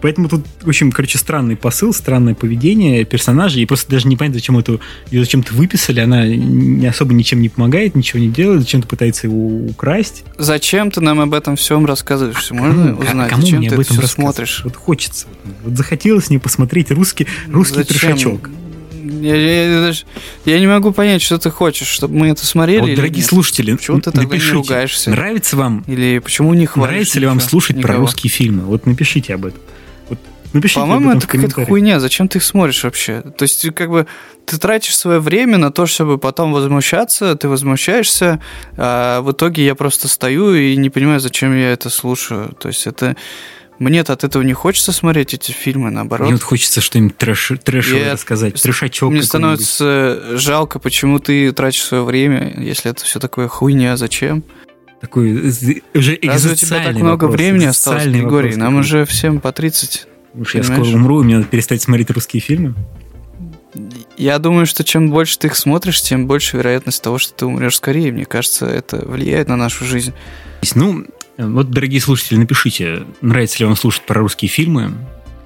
Поэтому 0.00 0.28
тут, 0.28 0.46
в 0.62 0.68
общем, 0.68 0.90
короче, 0.90 1.18
странный 1.18 1.56
посыл, 1.56 1.92
странное 1.92 2.34
поведение 2.34 3.04
персонажей. 3.04 3.62
И 3.62 3.66
просто 3.66 3.90
даже 3.90 4.08
не 4.08 4.16
понятно, 4.16 4.38
зачем 4.38 4.58
эту 4.58 4.80
ее 5.10 5.20
зачем-то 5.20 5.54
выписали. 5.54 6.00
Она 6.00 6.26
не 6.26 6.86
особо 6.86 7.14
ничем 7.14 7.40
не 7.40 7.48
помогает, 7.48 7.94
ничего 7.94 8.20
не 8.20 8.28
делает, 8.28 8.60
зачем-то 8.62 8.88
пытается 8.88 9.26
его 9.26 9.66
украсть. 9.66 10.24
Зачем 10.38 10.90
ты 10.90 11.00
нам 11.00 11.20
об 11.20 11.34
этом 11.34 11.56
всем 11.56 11.86
рассказываешь? 11.86 12.50
А 12.50 12.54
Можно 12.54 12.88
кому, 12.88 13.00
узнать, 13.00 13.26
а 13.26 13.30
кому 13.30 13.42
зачем 13.42 13.58
мне 13.58 13.68
ты 13.68 13.74
об 13.74 13.80
этом 13.80 14.02
смотришь? 14.02 14.60
Вот 14.64 14.76
хочется. 14.76 15.26
Вот 15.64 15.76
захотелось 15.76 16.30
мне 16.30 16.38
посмотреть 16.38 16.90
русский, 16.90 17.26
русский 17.50 17.76
зачем? 17.76 17.98
трешачок. 17.98 18.50
Я, 19.20 19.36
я, 19.36 19.80
даже, 19.80 20.04
я 20.44 20.58
не 20.58 20.66
могу 20.66 20.92
понять, 20.92 21.22
что 21.22 21.38
ты 21.38 21.50
хочешь, 21.50 21.88
чтобы 21.88 22.14
мы 22.14 22.28
это 22.28 22.44
смотрели. 22.46 22.80
Вот, 22.80 22.94
дорогие 22.94 23.20
нет? 23.20 23.26
слушатели, 23.26 23.74
почему 23.74 23.98
ты 23.98 24.10
тогда 24.10 24.22
напишите, 24.22 24.52
не 24.52 24.52
ругаешься? 24.54 25.10
Нравится 25.10 25.56
вам? 25.56 25.84
Или 25.86 26.18
почему 26.18 26.54
не 26.54 26.66
хвалишь? 26.66 26.90
Нравится 26.90 27.20
ли 27.20 27.26
вам 27.26 27.40
слушать 27.40 27.76
никого? 27.76 27.94
про 27.94 28.00
русские 28.00 28.30
фильмы? 28.30 28.64
Вот 28.64 28.86
напишите 28.86 29.34
об 29.34 29.46
этом. 29.46 29.60
Вот 30.08 30.18
напишите 30.52 30.80
По-моему, 30.80 31.12
это 31.12 31.26
какая-то 31.26 31.64
хуйня. 31.64 32.00
Зачем 32.00 32.28
ты 32.28 32.38
их 32.38 32.44
смотришь 32.44 32.84
вообще? 32.84 33.22
То 33.22 33.42
есть, 33.42 33.72
как 33.74 33.90
бы, 33.90 34.06
ты 34.46 34.58
тратишь 34.58 34.96
свое 34.96 35.20
время 35.20 35.58
на 35.58 35.70
то, 35.70 35.86
чтобы 35.86 36.18
потом 36.18 36.52
возмущаться, 36.52 37.34
ты 37.36 37.48
возмущаешься, 37.48 38.40
а 38.76 39.20
в 39.22 39.32
итоге 39.32 39.64
я 39.64 39.74
просто 39.74 40.08
стою 40.08 40.54
и 40.54 40.76
не 40.76 40.90
понимаю, 40.90 41.20
зачем 41.20 41.56
я 41.56 41.72
это 41.72 41.90
слушаю. 41.90 42.54
То 42.58 42.68
есть, 42.68 42.86
это 42.86 43.16
мне-то 43.78 44.12
от 44.12 44.24
этого 44.24 44.42
не 44.42 44.52
хочется 44.52 44.92
смотреть 44.92 45.34
эти 45.34 45.50
фильмы, 45.50 45.90
наоборот. 45.90 46.26
Мне 46.26 46.34
вот 46.34 46.42
хочется 46.42 46.80
что-нибудь 46.80 47.16
трэш, 47.16 47.52
трэшевое 47.62 48.12
рассказать, 48.12 48.60
трешачок 48.60 49.12
Мне 49.12 49.22
становится 49.22 50.36
жалко, 50.38 50.78
почему 50.78 51.18
ты 51.18 51.52
тратишь 51.52 51.82
свое 51.82 52.04
время, 52.04 52.54
если 52.58 52.90
это 52.90 53.04
все 53.04 53.18
такое 53.18 53.48
хуйня, 53.48 53.96
зачем? 53.96 54.44
Такой 55.00 55.32
уже 55.94 56.18
Разве 56.22 56.52
у 56.52 56.54
тебя 56.54 56.84
так 56.84 56.94
много 56.94 57.24
вопрос, 57.24 57.40
времени 57.40 57.66
осталось, 57.66 58.06
Григорий? 58.06 58.50
Вопрос, 58.50 58.56
Нам 58.56 58.76
уже 58.76 59.04
всем 59.04 59.40
по 59.40 59.52
30. 59.52 60.06
Уж 60.34 60.54
я 60.54 60.62
скоро 60.62 60.86
умру, 60.86 61.20
и 61.20 61.24
мне 61.24 61.36
надо 61.36 61.48
перестать 61.48 61.82
смотреть 61.82 62.10
русские 62.10 62.40
фильмы. 62.40 62.74
Я 64.16 64.38
думаю, 64.38 64.66
что 64.66 64.84
чем 64.84 65.10
больше 65.10 65.38
ты 65.38 65.48
их 65.48 65.56
смотришь, 65.56 66.00
тем 66.00 66.26
больше 66.26 66.56
вероятность 66.56 67.02
того, 67.02 67.18
что 67.18 67.34
ты 67.34 67.46
умрешь 67.46 67.76
скорее. 67.76 68.12
Мне 68.12 68.24
кажется, 68.24 68.66
это 68.66 68.98
влияет 69.04 69.48
на 69.48 69.56
нашу 69.56 69.84
жизнь. 69.84 70.12
Ну, 70.74 71.04
вот, 71.36 71.70
дорогие 71.70 72.00
слушатели, 72.00 72.38
напишите, 72.38 73.04
нравится 73.20 73.58
ли 73.60 73.66
вам 73.66 73.76
слушать 73.76 74.02
про 74.02 74.20
русские 74.20 74.48
фильмы 74.48 74.92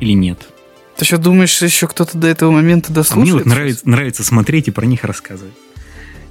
или 0.01 0.13
нет. 0.13 0.49
Ты 0.97 1.05
что, 1.05 1.19
думаешь, 1.19 1.63
еще 1.63 1.87
кто-то 1.87 2.19
до 2.19 2.27
этого 2.27 2.51
момента 2.51 2.93
дослушает? 2.93 3.23
А 3.23 3.25
мне 3.25 3.33
вот 3.33 3.47
нравится, 3.47 3.89
нравится 3.89 4.25
смотреть 4.25 4.69
и 4.69 4.71
про 4.71 4.85
них 4.85 5.05
рассказывать. 5.05 5.55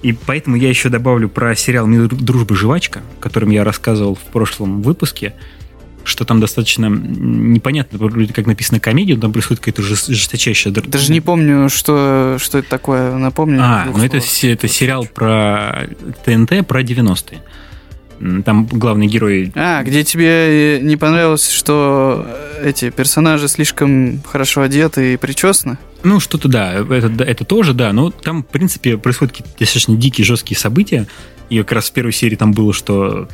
И 0.02 0.14
поэтому 0.14 0.58
я 0.58 0.70
еще 0.70 0.90
добавлю 0.90 1.30
про 1.30 1.56
сериал 1.56 1.88
«Мир, 1.88 2.08
дружба, 2.08 2.56
жвачка», 2.56 3.02
о 3.18 3.22
котором 3.22 3.50
я 3.50 3.64
рассказывал 3.64 4.16
в 4.16 4.32
прошлом 4.32 4.82
выпуске, 4.82 5.34
что 6.04 6.24
там 6.24 6.40
достаточно 6.40 6.86
непонятно, 6.86 7.98
вроде 7.98 8.32
как 8.32 8.46
написано 8.46 8.80
комедия, 8.80 9.18
там 9.18 9.34
происходит 9.34 9.60
какая-то 9.62 9.82
жесточайшая... 9.82 10.74
Даже 10.74 11.12
не 11.12 11.22
помню, 11.22 11.70
что, 11.70 12.38
что 12.40 12.60
это 12.60 12.70
такое, 12.70 13.18
напомню. 13.18 13.60
А, 13.62 13.86
ну 13.86 14.04
это, 14.04 14.18
это 14.18 14.68
сериал 14.68 15.06
про 15.06 15.90
ТНТ, 16.26 16.66
про 16.68 16.82
90-е. 16.82 17.42
Там 18.46 18.66
главный 18.66 19.08
герой... 19.08 19.52
А, 19.56 19.84
где 19.84 20.04
тебе 20.04 20.80
не 20.82 20.98
понравилось, 20.98 21.50
что 21.50 22.28
эти 22.64 22.90
персонажи 22.90 23.48
слишком 23.48 24.22
хорошо 24.26 24.62
одеты 24.62 25.14
и 25.14 25.18
причесаны? 25.18 25.78
Ну, 26.04 26.20
что-то 26.20 26.48
да, 26.48 26.74
это, 26.74 27.24
это 27.24 27.46
тоже, 27.46 27.74
да. 27.74 27.94
Но 27.94 28.12
там, 28.12 28.44
в 28.44 28.48
принципе, 28.48 28.98
происходят 28.98 29.36
какие-то 29.36 29.60
достаточно 29.60 29.96
дикие, 29.96 30.26
жесткие 30.26 30.58
события. 30.58 31.08
И 31.50 31.60
как 31.60 31.74
раз 31.74 31.90
в 31.90 31.94
первой 31.94 32.14
серии 32.14 32.36
там 32.36 32.52
было, 32.52 32.74
что 32.74 33.28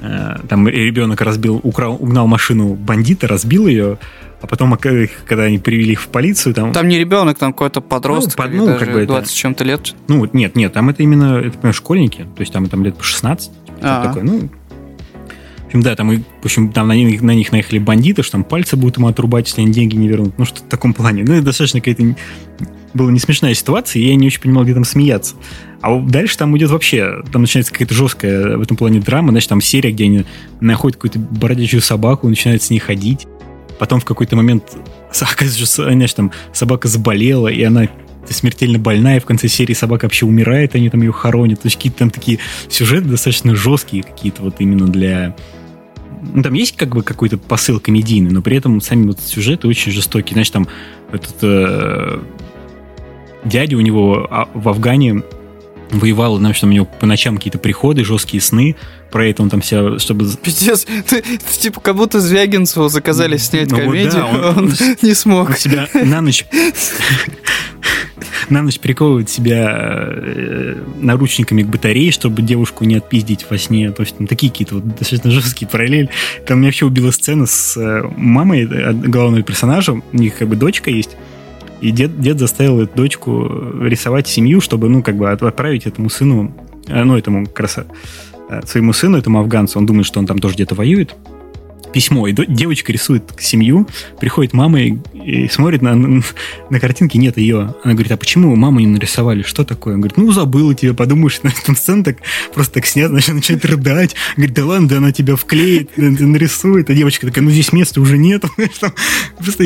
э, 0.00 0.36
там 0.48 0.68
ребенок 0.68 1.20
разбил, 1.20 1.60
украл, 1.62 1.96
угнал 1.98 2.26
машину 2.26 2.74
бандита, 2.74 3.26
разбил 3.26 3.66
ее, 3.66 3.98
а 4.40 4.46
потом, 4.46 4.76
когда 4.76 5.44
они 5.44 5.58
привели 5.58 5.92
их 5.92 6.02
в 6.02 6.08
полицию, 6.08 6.54
там... 6.54 6.72
Там 6.72 6.86
не 6.86 6.98
ребенок, 6.98 7.38
там 7.38 7.52
какой-то 7.52 7.80
подросток, 7.80 8.36
ну, 8.36 8.42
под, 8.42 8.52
ну, 8.54 8.78
как 8.78 8.92
бы 8.92 9.06
20 9.06 9.28
это... 9.28 9.36
чем-то 9.36 9.64
лет. 9.64 9.94
Ну, 10.06 10.28
нет, 10.32 10.54
нет, 10.54 10.72
там 10.72 10.88
это 10.88 11.02
именно, 11.02 11.38
это, 11.38 11.58
понимаешь, 11.58 11.76
школьники, 11.76 12.26
то 12.36 12.40
есть 12.40 12.52
там, 12.52 12.68
там 12.68 12.84
лет 12.84 12.96
по 12.96 13.02
16. 13.02 13.50
А-а. 13.80 14.06
такое, 14.06 14.22
ну, 14.22 14.48
в 15.62 15.66
общем, 15.66 15.82
да, 15.82 15.94
там, 15.96 16.10
в 16.10 16.44
общем, 16.44 16.72
там 16.72 16.88
на 16.88 16.92
них, 16.92 17.20
на 17.20 17.34
них 17.34 17.52
наехали 17.52 17.78
бандиты, 17.78 18.22
что 18.22 18.32
там 18.32 18.44
пальцы 18.44 18.76
будут 18.76 18.96
ему 18.96 19.08
отрубать, 19.08 19.48
если 19.48 19.60
они 19.60 19.70
деньги 19.70 19.96
не 19.96 20.08
вернут. 20.08 20.38
Ну, 20.38 20.46
что 20.46 20.60
в 20.60 20.62
таком 20.62 20.94
плане. 20.94 21.24
Ну, 21.24 21.34
это 21.34 21.44
достаточно 21.44 21.80
какая-то 21.80 22.16
была 22.94 23.12
не 23.12 23.18
смешная 23.18 23.52
ситуация, 23.52 24.00
и 24.00 24.06
я 24.06 24.16
не 24.16 24.26
очень 24.26 24.40
понимал, 24.40 24.64
где 24.64 24.72
там 24.72 24.84
смеяться. 24.84 25.34
А 25.82 26.00
дальше 26.00 26.38
там 26.38 26.56
идет 26.56 26.70
вообще, 26.70 27.22
там 27.32 27.42
начинается 27.42 27.72
какая-то 27.72 27.94
жесткая 27.94 28.56
в 28.56 28.62
этом 28.62 28.78
плане 28.78 29.00
драма, 29.00 29.30
значит, 29.30 29.50
там 29.50 29.60
серия, 29.60 29.92
где 29.92 30.04
они 30.04 30.24
находят 30.60 30.96
какую-то 30.96 31.18
бродячую 31.18 31.82
собаку, 31.82 32.28
начинают 32.28 32.62
с 32.62 32.70
ней 32.70 32.78
ходить. 32.78 33.26
Потом 33.78 34.00
в 34.00 34.04
какой-то 34.04 34.36
момент, 34.36 34.76
оказывается, 35.20 35.84
знаешь, 35.84 36.14
там 36.14 36.32
собака 36.52 36.88
заболела, 36.88 37.48
и 37.48 37.62
она 37.62 37.88
смертельно 38.32 38.78
больная, 38.78 39.16
и 39.16 39.20
в 39.20 39.24
конце 39.24 39.48
серии 39.48 39.74
собака 39.74 40.04
вообще 40.04 40.26
умирает, 40.26 40.74
они 40.74 40.90
там 40.90 41.02
ее 41.02 41.12
хоронят. 41.12 41.60
То 41.60 41.66
есть 41.66 41.76
какие-то 41.76 41.98
там 41.98 42.10
такие 42.10 42.38
сюжеты 42.68 43.08
достаточно 43.08 43.54
жесткие 43.54 44.02
какие-то 44.02 44.42
вот 44.42 44.56
именно 44.58 44.86
для... 44.86 45.34
Ну, 46.34 46.42
там 46.42 46.52
есть 46.52 46.76
как 46.76 46.94
бы 46.94 47.02
какой-то 47.02 47.38
посыл 47.38 47.80
комедийный, 47.80 48.30
но 48.30 48.42
при 48.42 48.56
этом 48.56 48.80
сами 48.80 49.06
вот 49.06 49.20
сюжеты 49.20 49.68
очень 49.68 49.92
жестокие. 49.92 50.34
Значит, 50.34 50.52
там 50.52 50.68
этот 51.12 51.36
э, 51.42 52.20
дядя 53.44 53.76
у 53.76 53.80
него 53.80 54.26
а, 54.30 54.48
в 54.52 54.68
Афгане 54.68 55.22
воевал, 55.90 56.36
значит, 56.38 56.64
у 56.64 56.66
него 56.66 56.86
по 56.86 57.06
ночам 57.06 57.36
какие-то 57.36 57.58
приходы, 57.58 58.04
жесткие 58.04 58.40
сны, 58.40 58.76
про 59.10 59.26
это 59.26 59.42
он 59.42 59.50
там 59.50 59.62
себя, 59.62 59.98
чтобы... 59.98 60.28
Пиздец, 60.42 60.84
ты, 60.84 61.22
ты 61.22 61.58
типа 61.58 61.80
как 61.80 61.96
будто 61.96 62.20
Звягинцеву 62.20 62.88
заказали 62.88 63.36
снять 63.36 63.70
ну, 63.70 63.78
комедию, 63.78 64.26
вот 64.26 64.40
да, 64.40 64.48
он, 64.50 64.58
он 64.58 64.74
не 65.02 65.14
смог. 65.14 65.50
Он 65.50 65.56
себя 65.56 65.88
на 65.94 66.20
ночь 66.20 66.46
на 68.50 68.62
ночь 68.62 68.78
приковывает 68.78 69.28
себя 69.28 70.08
э, 70.10 70.76
наручниками 71.00 71.62
к 71.62 71.66
батарее, 71.66 72.12
чтобы 72.12 72.42
девушку 72.42 72.84
не 72.84 72.96
отпиздить 72.96 73.46
во 73.48 73.58
сне. 73.58 73.90
То 73.92 74.02
есть 74.02 74.16
там 74.16 74.26
такие 74.26 74.50
какие-то 74.50 74.76
вот 74.76 74.88
достаточно 74.88 75.30
жесткие 75.30 75.68
параллели. 75.68 76.10
Там 76.46 76.58
меня 76.58 76.68
вообще 76.68 76.86
убила 76.86 77.10
сцена 77.10 77.46
с 77.46 77.76
э, 77.76 78.02
мамой 78.16 78.68
э, 78.70 78.92
главного 78.92 79.42
персонажа. 79.42 79.92
У 79.92 80.02
них 80.12 80.36
как 80.36 80.48
бы 80.48 80.56
дочка 80.56 80.90
есть. 80.90 81.16
И 81.80 81.90
дед, 81.90 82.20
дед 82.20 82.38
заставил 82.38 82.80
эту 82.80 82.96
дочку 82.96 83.48
рисовать 83.80 84.26
семью, 84.26 84.60
чтобы, 84.60 84.88
ну, 84.88 85.02
как 85.02 85.16
бы 85.16 85.30
отправить 85.30 85.86
этому 85.86 86.10
сыну, 86.10 86.52
ну, 86.88 87.16
этому 87.16 87.46
краса, 87.46 87.86
своему 88.66 88.92
сыну, 88.92 89.18
этому 89.18 89.40
афганцу. 89.40 89.78
Он 89.78 89.86
думает, 89.86 90.06
что 90.06 90.20
он 90.20 90.26
там 90.26 90.38
тоже 90.38 90.54
где-то 90.54 90.74
воюет 90.74 91.14
письмо, 91.92 92.26
и 92.28 92.32
девочка 92.32 92.92
рисует 92.92 93.24
семью, 93.38 93.88
приходит 94.20 94.52
мама 94.52 94.80
и, 94.80 94.98
и 95.14 95.48
смотрит 95.48 95.82
на, 95.82 95.94
на, 95.94 96.22
на 96.70 96.80
картинки, 96.80 97.16
нет 97.16 97.36
ее. 97.36 97.74
Она 97.82 97.94
говорит, 97.94 98.12
а 98.12 98.16
почему 98.16 98.54
маму 98.56 98.80
не 98.80 98.86
нарисовали? 98.86 99.42
Что 99.42 99.64
такое? 99.64 99.94
Он 99.94 100.00
говорит, 100.00 100.16
ну, 100.16 100.30
забыла 100.32 100.74
тебя, 100.74 100.94
подумаешь, 100.94 101.40
на 101.42 101.48
этом 101.48 101.76
сцене 101.76 102.04
так 102.04 102.18
просто 102.54 102.74
так 102.74 102.86
снят, 102.86 103.10
значит, 103.10 103.34
начинает 103.34 103.64
рыдать. 103.64 104.14
Говорит, 104.36 104.54
да 104.54 104.66
ладно, 104.66 104.88
да 104.88 104.96
она 104.98 105.12
тебя 105.12 105.36
вклеит, 105.36 105.90
нарисует. 105.96 106.90
А 106.90 106.94
девочка 106.94 107.26
такая, 107.26 107.44
ну, 107.44 107.50
здесь 107.50 107.72
места 107.72 108.00
уже 108.00 108.18
нет. 108.18 108.44
Просто 109.38 109.64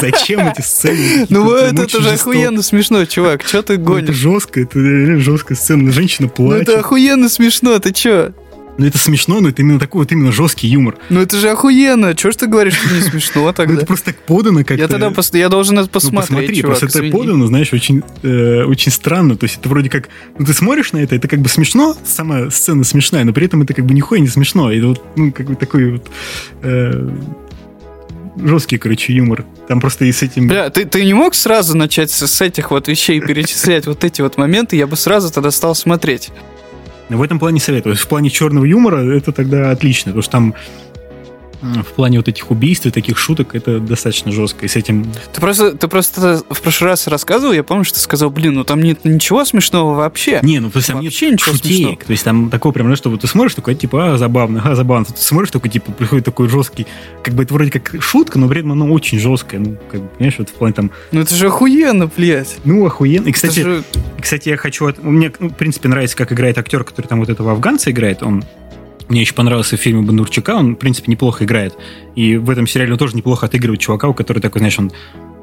зачем 0.00 0.48
эти 0.48 0.60
сцены? 0.60 1.26
Ну, 1.28 1.52
это 1.52 2.00
же 2.00 2.10
охуенно 2.10 2.62
смешно, 2.62 3.04
чувак, 3.04 3.42
что 3.46 3.62
ты 3.62 3.76
гонишь? 3.76 4.04
Это 4.04 4.12
жестко, 4.12 4.60
это 4.60 5.18
жесткая 5.18 5.56
сцена, 5.56 5.92
женщина 5.92 6.28
плачет. 6.28 6.66
Ну, 6.66 6.72
это 6.72 6.80
охуенно 6.80 7.28
смешно, 7.28 7.78
ты 7.78 7.94
что? 7.94 8.34
Ну, 8.78 8.86
это 8.86 8.96
смешно, 8.96 9.40
но 9.40 9.48
это 9.48 9.62
именно 9.62 9.80
такой 9.80 10.02
вот 10.02 10.12
именно 10.12 10.30
жесткий 10.30 10.68
юмор. 10.68 10.96
Ну, 11.10 11.20
это 11.20 11.36
же 11.36 11.50
охуенно. 11.50 12.14
Чего 12.14 12.30
ж 12.30 12.36
ты 12.36 12.46
говоришь, 12.46 12.74
что 12.74 12.94
не 12.94 13.00
смешно 13.00 13.46
ну, 13.46 13.52
тогда? 13.52 13.74
это 13.74 13.86
просто 13.86 14.06
так 14.06 14.20
подано 14.20 14.60
как-то. 14.60 14.74
Я 14.74 14.86
тогда 14.86 15.12
я 15.32 15.48
должен 15.48 15.78
это 15.80 15.88
посмотреть, 15.88 16.30
ну, 16.30 16.36
посмотри, 16.36 16.60
чувак, 16.60 16.78
просто 16.78 16.98
это 17.00 17.10
подано, 17.10 17.46
знаешь, 17.48 17.72
очень, 17.72 18.04
э, 18.22 18.62
очень 18.62 18.92
странно. 18.92 19.36
То 19.36 19.44
есть 19.44 19.58
это 19.58 19.68
вроде 19.68 19.90
как... 19.90 20.08
Ну, 20.38 20.46
ты 20.46 20.52
смотришь 20.52 20.92
на 20.92 20.98
это, 20.98 21.16
это 21.16 21.26
как 21.26 21.40
бы 21.40 21.48
смешно, 21.48 21.96
сама 22.04 22.50
сцена 22.50 22.84
смешная, 22.84 23.24
но 23.24 23.32
при 23.32 23.46
этом 23.46 23.62
это 23.62 23.74
как 23.74 23.84
бы 23.84 23.94
нихуя 23.94 24.20
не 24.20 24.28
смешно. 24.28 24.70
И 24.70 24.80
вот, 24.80 25.02
ну, 25.16 25.32
как 25.32 25.46
бы 25.46 25.56
такой 25.56 25.92
вот... 25.92 26.08
Э, 26.62 27.10
жесткий, 28.36 28.78
короче, 28.78 29.12
юмор. 29.12 29.44
Там 29.66 29.80
просто 29.80 30.04
и 30.04 30.12
с 30.12 30.22
этим... 30.22 30.46
Бля, 30.46 30.70
ты, 30.70 30.84
ты 30.84 31.04
не 31.04 31.14
мог 31.14 31.34
сразу 31.34 31.76
начать 31.76 32.12
с 32.12 32.40
этих 32.40 32.70
вот 32.70 32.86
вещей 32.86 33.20
перечислять 33.20 33.86
вот 33.86 34.04
эти 34.04 34.22
вот 34.22 34.36
моменты, 34.36 34.76
я 34.76 34.86
бы 34.86 34.96
сразу 34.96 35.32
тогда 35.32 35.50
стал 35.50 35.74
смотреть. 35.74 36.30
В 37.08 37.22
этом 37.22 37.38
плане 37.38 37.60
советую. 37.60 37.96
В 37.96 38.06
плане 38.06 38.30
черного 38.30 38.64
юмора 38.64 38.98
это 38.98 39.32
тогда 39.32 39.70
отлично, 39.70 40.12
потому 40.12 40.22
что 40.22 40.32
там 40.32 40.54
в 41.60 41.94
плане 41.94 42.18
вот 42.18 42.28
этих 42.28 42.50
убийств 42.50 42.86
и 42.86 42.90
таких 42.90 43.18
шуток 43.18 43.54
это 43.54 43.80
достаточно 43.80 44.32
жестко. 44.32 44.66
И 44.66 44.68
с 44.68 44.76
этим... 44.76 45.10
Ты 45.32 45.40
просто, 45.40 45.72
ты 45.72 45.88
просто 45.88 46.42
в 46.48 46.60
прошлый 46.60 46.90
раз 46.90 47.06
рассказывал, 47.06 47.52
я 47.52 47.64
помню, 47.64 47.84
что 47.84 47.94
ты 47.94 48.00
сказал, 48.00 48.30
блин, 48.30 48.54
ну 48.54 48.64
там 48.64 48.82
нет 48.82 49.04
ничего 49.04 49.44
смешного 49.44 49.94
вообще. 49.94 50.40
Не, 50.42 50.60
ну 50.60 50.70
то 50.70 50.78
есть 50.78 50.88
там 50.88 51.02
вообще 51.02 51.26
нет 51.26 51.34
ничего 51.34 51.52
шутеек. 51.52 51.76
Смешного. 51.76 52.04
То 52.04 52.10
есть 52.12 52.24
там 52.24 52.50
такое 52.50 52.72
прям, 52.72 52.94
что 52.96 53.10
вот 53.10 53.20
ты 53.20 53.26
смотришь, 53.26 53.54
такой, 53.54 53.74
типа, 53.74 54.14
а, 54.14 54.18
забавно, 54.18 54.62
а, 54.64 54.74
забавно. 54.74 55.06
Ты 55.06 55.20
смотришь, 55.20 55.50
такой, 55.50 55.70
типа, 55.70 55.92
приходит 55.92 56.24
такой 56.24 56.48
жесткий, 56.48 56.86
как 57.22 57.34
бы 57.34 57.42
это 57.42 57.54
вроде 57.54 57.70
как 57.70 58.00
шутка, 58.02 58.38
но 58.38 58.48
при 58.48 58.60
этом 58.60 58.72
оно 58.72 58.92
очень 58.92 59.18
жесткое. 59.18 59.60
Ну, 59.60 59.76
как 59.90 60.02
бы, 60.02 60.08
понимаешь, 60.08 60.36
вот 60.38 60.48
в 60.48 60.54
плане 60.54 60.74
там... 60.74 60.90
Ну 61.12 61.20
это 61.20 61.34
же 61.34 61.46
охуенно, 61.46 62.10
блядь. 62.14 62.58
Ну, 62.64 62.86
охуенно. 62.86 63.28
И, 63.28 63.32
кстати, 63.32 63.60
же... 63.60 63.84
кстати 64.20 64.48
я 64.48 64.56
хочу... 64.56 64.92
Мне, 65.02 65.32
ну, 65.38 65.48
в 65.48 65.54
принципе, 65.54 65.88
нравится, 65.88 66.16
как 66.16 66.32
играет 66.32 66.58
актер, 66.58 66.84
который 66.84 67.06
там 67.06 67.20
вот 67.20 67.28
этого 67.28 67.52
афганца 67.52 67.90
играет. 67.90 68.22
Он 68.22 68.44
мне 69.08 69.22
еще 69.22 69.34
понравился 69.34 69.76
в 69.76 69.80
фильме 69.80 70.02
Бондарчука, 70.02 70.54
он, 70.56 70.74
в 70.74 70.78
принципе, 70.78 71.10
неплохо 71.10 71.44
играет. 71.44 71.76
И 72.14 72.36
в 72.36 72.50
этом 72.50 72.66
сериале 72.66 72.92
он 72.92 72.98
тоже 72.98 73.16
неплохо 73.16 73.46
отыгрывает 73.46 73.80
чувака, 73.80 74.08
у 74.08 74.14
которого 74.14 74.42
такой, 74.42 74.60
знаешь, 74.60 74.78
он 74.78 74.92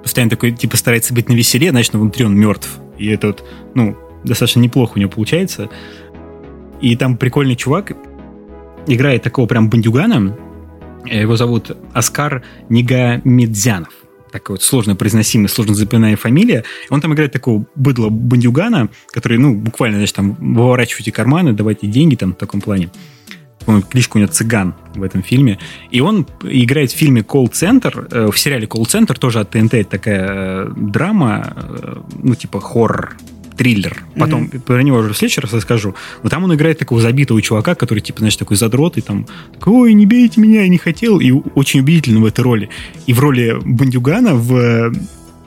постоянно 0.03 0.29
такой, 0.29 0.51
типа, 0.51 0.77
старается 0.77 1.13
быть 1.13 1.29
на 1.29 1.33
веселе, 1.33 1.71
значит, 1.71 1.93
внутри 1.93 2.25
он 2.25 2.35
мертв. 2.35 2.79
И 2.97 3.07
это 3.07 3.27
вот, 3.27 3.43
ну, 3.73 3.97
достаточно 4.23 4.59
неплохо 4.59 4.93
у 4.95 4.99
него 4.99 5.09
получается. 5.09 5.69
И 6.81 6.95
там 6.95 7.17
прикольный 7.17 7.55
чувак 7.55 7.93
играет 8.87 9.23
такого 9.23 9.47
прям 9.47 9.69
бандюгана. 9.69 10.37
Его 11.05 11.35
зовут 11.35 11.75
Оскар 11.93 12.43
Нигамедзянов 12.69 13.89
такая 14.31 14.55
вот 14.55 14.63
сложно 14.63 14.97
произносимая, 14.97 15.47
сложно 15.47 15.73
запоминаемая 15.75 16.17
фамилия. 16.17 16.65
Он 16.89 16.99
там 16.99 17.13
играет 17.13 17.31
такого 17.31 17.65
быдла 17.75 18.09
бандюгана, 18.09 18.89
который, 19.07 19.37
ну, 19.37 19.55
буквально, 19.55 19.97
значит, 19.97 20.13
там, 20.13 20.33
выворачивайте 20.33 21.13
карманы, 21.13 21.53
давайте 21.53 21.87
деньги 21.87 22.15
там 22.15 22.33
в 22.33 22.35
таком 22.35 22.59
плане 22.59 22.89
по 23.65 23.81
кличка 23.81 24.17
у 24.17 24.19
него 24.19 24.31
Цыган 24.31 24.75
в 24.95 25.03
этом 25.03 25.23
фильме. 25.23 25.59
И 25.91 26.01
он 26.01 26.27
играет 26.43 26.91
в 26.91 26.95
фильме 26.95 27.23
«Колл-центр», 27.23 28.07
э, 28.11 28.29
в 28.31 28.37
сериале 28.37 28.67
«Колл-центр», 28.67 29.17
тоже 29.17 29.39
от 29.39 29.51
ТНТ, 29.51 29.73
это 29.73 29.89
такая 29.89 30.27
э, 30.27 30.71
драма, 30.75 31.53
э, 31.55 31.95
ну, 32.21 32.35
типа 32.35 32.59
хоррор, 32.59 33.17
триллер. 33.57 34.03
Потом 34.17 34.43
mm-hmm. 34.43 34.59
про 34.61 34.83
него 34.83 34.97
уже 34.97 35.13
в 35.13 35.17
следующий 35.17 35.41
раз 35.41 35.53
расскажу. 35.53 35.95
Но 36.23 36.29
там 36.29 36.43
он 36.43 36.53
играет 36.53 36.77
такого 36.77 37.01
забитого 37.01 37.41
чувака, 37.41 37.75
который, 37.75 37.99
типа, 37.99 38.19
знаешь, 38.19 38.35
такой 38.35 38.57
задрот, 38.57 38.97
и 38.97 39.01
там, 39.01 39.27
такой, 39.53 39.73
ой, 39.73 39.93
не 39.93 40.05
бейте 40.05 40.41
меня, 40.41 40.61
я 40.61 40.67
не 40.67 40.77
хотел. 40.77 41.19
И 41.19 41.31
очень 41.31 41.79
убедительно 41.79 42.19
в 42.19 42.25
этой 42.25 42.41
роли. 42.41 42.69
И 43.07 43.13
в 43.13 43.19
роли 43.19 43.57
бандюгана 43.63 44.35
в 44.35 44.93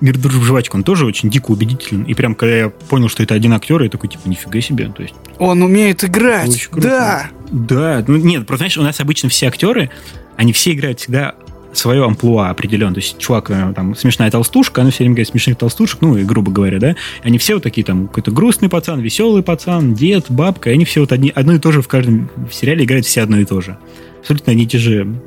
Мир, 0.00 0.16
дружбы, 0.16 0.44
жвачка, 0.44 0.76
он 0.76 0.84
тоже 0.84 1.04
очень 1.06 1.28
дико 1.28 1.50
убедителен. 1.50 2.04
И 2.04 2.14
прям, 2.14 2.36
когда 2.36 2.54
я 2.54 2.68
понял, 2.68 3.08
что 3.08 3.24
это 3.24 3.34
один 3.34 3.52
актер, 3.52 3.82
я 3.82 3.90
такой, 3.90 4.08
типа, 4.08 4.28
нифига 4.28 4.60
себе. 4.60 4.92
То 4.96 5.02
есть, 5.02 5.14
он 5.38 5.60
умеет 5.60 6.04
играть, 6.04 6.68
да. 6.72 7.30
Да, 7.50 8.04
ну 8.06 8.16
нет, 8.16 8.46
просто, 8.46 8.62
знаешь, 8.62 8.78
у 8.78 8.82
нас 8.82 9.00
обычно 9.00 9.28
все 9.28 9.48
актеры, 9.48 9.90
они 10.36 10.52
все 10.52 10.72
играют 10.72 11.00
всегда 11.00 11.34
свое 11.72 12.04
амплуа 12.04 12.50
определенно. 12.50 12.94
То 12.94 13.00
есть 13.00 13.18
чувак, 13.18 13.50
э, 13.50 13.72
там, 13.74 13.94
смешная 13.94 14.30
толстушка, 14.30 14.82
она 14.82 14.90
все 14.90 14.98
время 14.98 15.14
говорит 15.14 15.28
смешных 15.28 15.58
толстушек, 15.58 16.00
ну, 16.00 16.16
и 16.16 16.24
грубо 16.24 16.50
говоря, 16.50 16.78
да, 16.78 16.96
они 17.22 17.38
все 17.38 17.54
вот 17.54 17.62
такие 17.62 17.84
там, 17.84 18.08
какой-то 18.08 18.30
грустный 18.30 18.68
пацан, 18.68 19.00
веселый 19.00 19.42
пацан, 19.42 19.94
дед, 19.94 20.26
бабка, 20.28 20.70
и 20.70 20.74
они 20.74 20.84
все 20.84 21.00
вот 21.00 21.12
одни, 21.12 21.32
одно 21.34 21.54
и 21.54 21.58
то 21.58 21.72
же 21.72 21.82
в 21.82 21.88
каждом 21.88 22.30
сериале 22.50 22.84
играют 22.84 23.06
все 23.06 23.22
одно 23.22 23.38
и 23.38 23.44
то 23.44 23.60
же. 23.60 23.78
Абсолютно 24.20 24.52
одни 24.52 24.64
и 24.64 24.66
те 24.66 24.78
же 24.78 25.20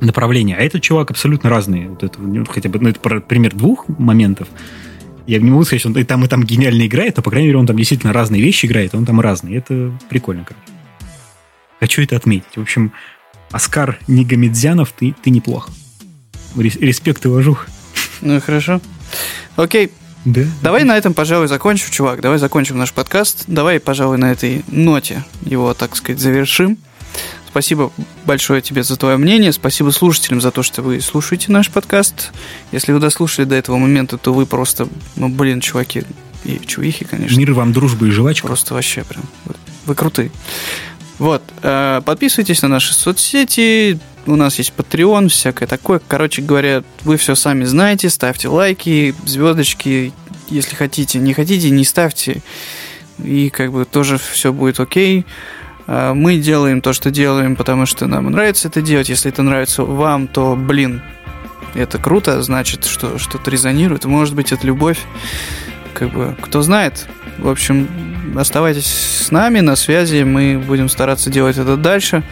направления. 0.00 0.56
А 0.56 0.60
этот 0.60 0.82
чувак 0.82 1.10
абсолютно 1.10 1.50
разный. 1.50 1.88
Вот 1.88 2.02
это, 2.02 2.20
ну, 2.20 2.44
хотя 2.44 2.68
бы, 2.68 2.78
ну, 2.78 2.88
это 2.88 3.20
пример 3.20 3.54
двух 3.54 3.86
моментов. 3.88 4.48
Я 5.26 5.38
не 5.38 5.50
могу 5.50 5.64
сказать, 5.64 5.80
что 5.80 5.90
он 5.90 5.98
и 5.98 6.04
там, 6.04 6.24
и 6.24 6.28
там 6.28 6.44
гениально 6.44 6.86
играет, 6.86 7.16
но, 7.16 7.22
по 7.22 7.30
крайней 7.30 7.48
мере, 7.48 7.58
он 7.58 7.66
там 7.66 7.76
действительно 7.76 8.12
разные 8.12 8.40
вещи 8.40 8.66
играет, 8.66 8.94
он 8.94 9.04
там 9.04 9.20
разный. 9.20 9.56
Это 9.56 9.92
прикольно, 10.08 10.44
короче. 10.44 10.77
Хочу 11.80 12.02
это 12.02 12.16
отметить. 12.16 12.56
В 12.56 12.60
общем, 12.60 12.92
Оскар 13.50 13.98
Нигамедзянов, 14.08 14.92
ты, 14.92 15.14
ты 15.22 15.30
неплох. 15.30 15.68
Респект 16.56 17.24
и 17.24 17.28
уважух. 17.28 17.66
Ну, 18.20 18.40
хорошо. 18.40 18.80
Окей. 19.56 19.92
Да. 20.24 20.42
Давай 20.62 20.84
на 20.84 20.96
этом, 20.96 21.14
пожалуй, 21.14 21.46
закончим, 21.46 21.90
чувак. 21.90 22.20
Давай 22.20 22.38
закончим 22.38 22.76
наш 22.76 22.92
подкаст. 22.92 23.44
Давай, 23.46 23.80
пожалуй, 23.80 24.18
на 24.18 24.32
этой 24.32 24.64
ноте 24.68 25.24
его, 25.42 25.72
так 25.74 25.96
сказать, 25.96 26.20
завершим. 26.20 26.78
Спасибо 27.48 27.90
большое 28.26 28.60
тебе 28.60 28.82
за 28.82 28.96
твое 28.96 29.16
мнение. 29.16 29.52
Спасибо 29.52 29.90
слушателям 29.90 30.40
за 30.40 30.50
то, 30.50 30.62
что 30.62 30.82
вы 30.82 31.00
слушаете 31.00 31.50
наш 31.50 31.70
подкаст. 31.70 32.32
Если 32.72 32.92
вы 32.92 33.00
дослушали 33.00 33.46
до 33.46 33.54
этого 33.54 33.78
момента, 33.78 34.18
то 34.18 34.34
вы 34.34 34.44
просто, 34.44 34.88
ну, 35.16 35.28
блин, 35.28 35.60
чуваки 35.60 36.02
и 36.44 36.60
чувихи, 36.66 37.04
конечно. 37.04 37.38
Мир 37.38 37.52
вам, 37.54 37.72
дружбы 37.72 38.08
и 38.08 38.10
жвачка. 38.10 38.46
Просто 38.48 38.74
вообще 38.74 39.04
прям. 39.04 39.24
Вы 39.86 39.94
крутые. 39.94 40.30
Вот. 41.18 41.42
Э, 41.62 42.00
подписывайтесь 42.04 42.62
на 42.62 42.68
наши 42.68 42.94
соцсети. 42.94 43.98
У 44.26 44.36
нас 44.36 44.58
есть 44.58 44.72
Patreon, 44.76 45.28
всякое 45.28 45.66
такое. 45.66 46.00
Короче 46.06 46.42
говоря, 46.42 46.82
вы 47.02 47.16
все 47.16 47.34
сами 47.34 47.64
знаете. 47.64 48.10
Ставьте 48.10 48.48
лайки, 48.48 49.14
звездочки, 49.24 50.12
если 50.48 50.76
хотите. 50.76 51.18
Не 51.18 51.34
хотите, 51.34 51.70
не 51.70 51.84
ставьте. 51.84 52.42
И 53.22 53.50
как 53.50 53.72
бы 53.72 53.84
тоже 53.84 54.18
все 54.18 54.52
будет 54.52 54.80
окей. 54.80 55.26
А, 55.86 56.14
мы 56.14 56.36
делаем 56.36 56.80
то, 56.80 56.92
что 56.92 57.10
делаем, 57.10 57.56
потому 57.56 57.86
что 57.86 58.06
нам 58.06 58.30
нравится 58.30 58.68
это 58.68 58.80
делать. 58.80 59.08
Если 59.08 59.30
это 59.30 59.42
нравится 59.42 59.82
вам, 59.82 60.28
то, 60.28 60.54
блин, 60.54 61.02
это 61.74 61.98
круто, 61.98 62.42
значит, 62.42 62.84
что 62.84 63.18
что-то 63.18 63.50
резонирует. 63.50 64.04
Может 64.04 64.34
быть, 64.34 64.52
это 64.52 64.66
любовь 64.66 65.00
как 65.94 66.12
бы, 66.12 66.36
кто 66.40 66.62
знает. 66.62 67.08
В 67.38 67.48
общем, 67.48 67.88
оставайтесь 68.36 68.86
с 68.86 69.30
нами 69.30 69.60
на 69.60 69.76
связи, 69.76 70.22
мы 70.22 70.58
будем 70.58 70.88
стараться 70.88 71.30
делать 71.30 71.56
это 71.56 71.76
дальше. 71.76 72.22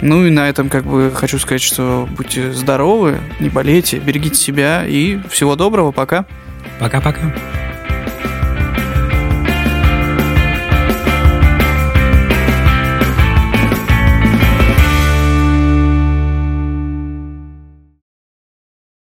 Ну 0.00 0.26
и 0.26 0.30
на 0.30 0.48
этом 0.48 0.68
как 0.68 0.84
бы 0.84 1.12
хочу 1.14 1.38
сказать, 1.38 1.62
что 1.62 2.08
будьте 2.16 2.52
здоровы, 2.52 3.18
не 3.40 3.48
болейте, 3.48 3.98
берегите 3.98 4.36
себя 4.36 4.84
и 4.86 5.18
всего 5.28 5.56
доброго, 5.56 5.92
пока. 5.92 6.26
Пока-пока. 6.78 7.34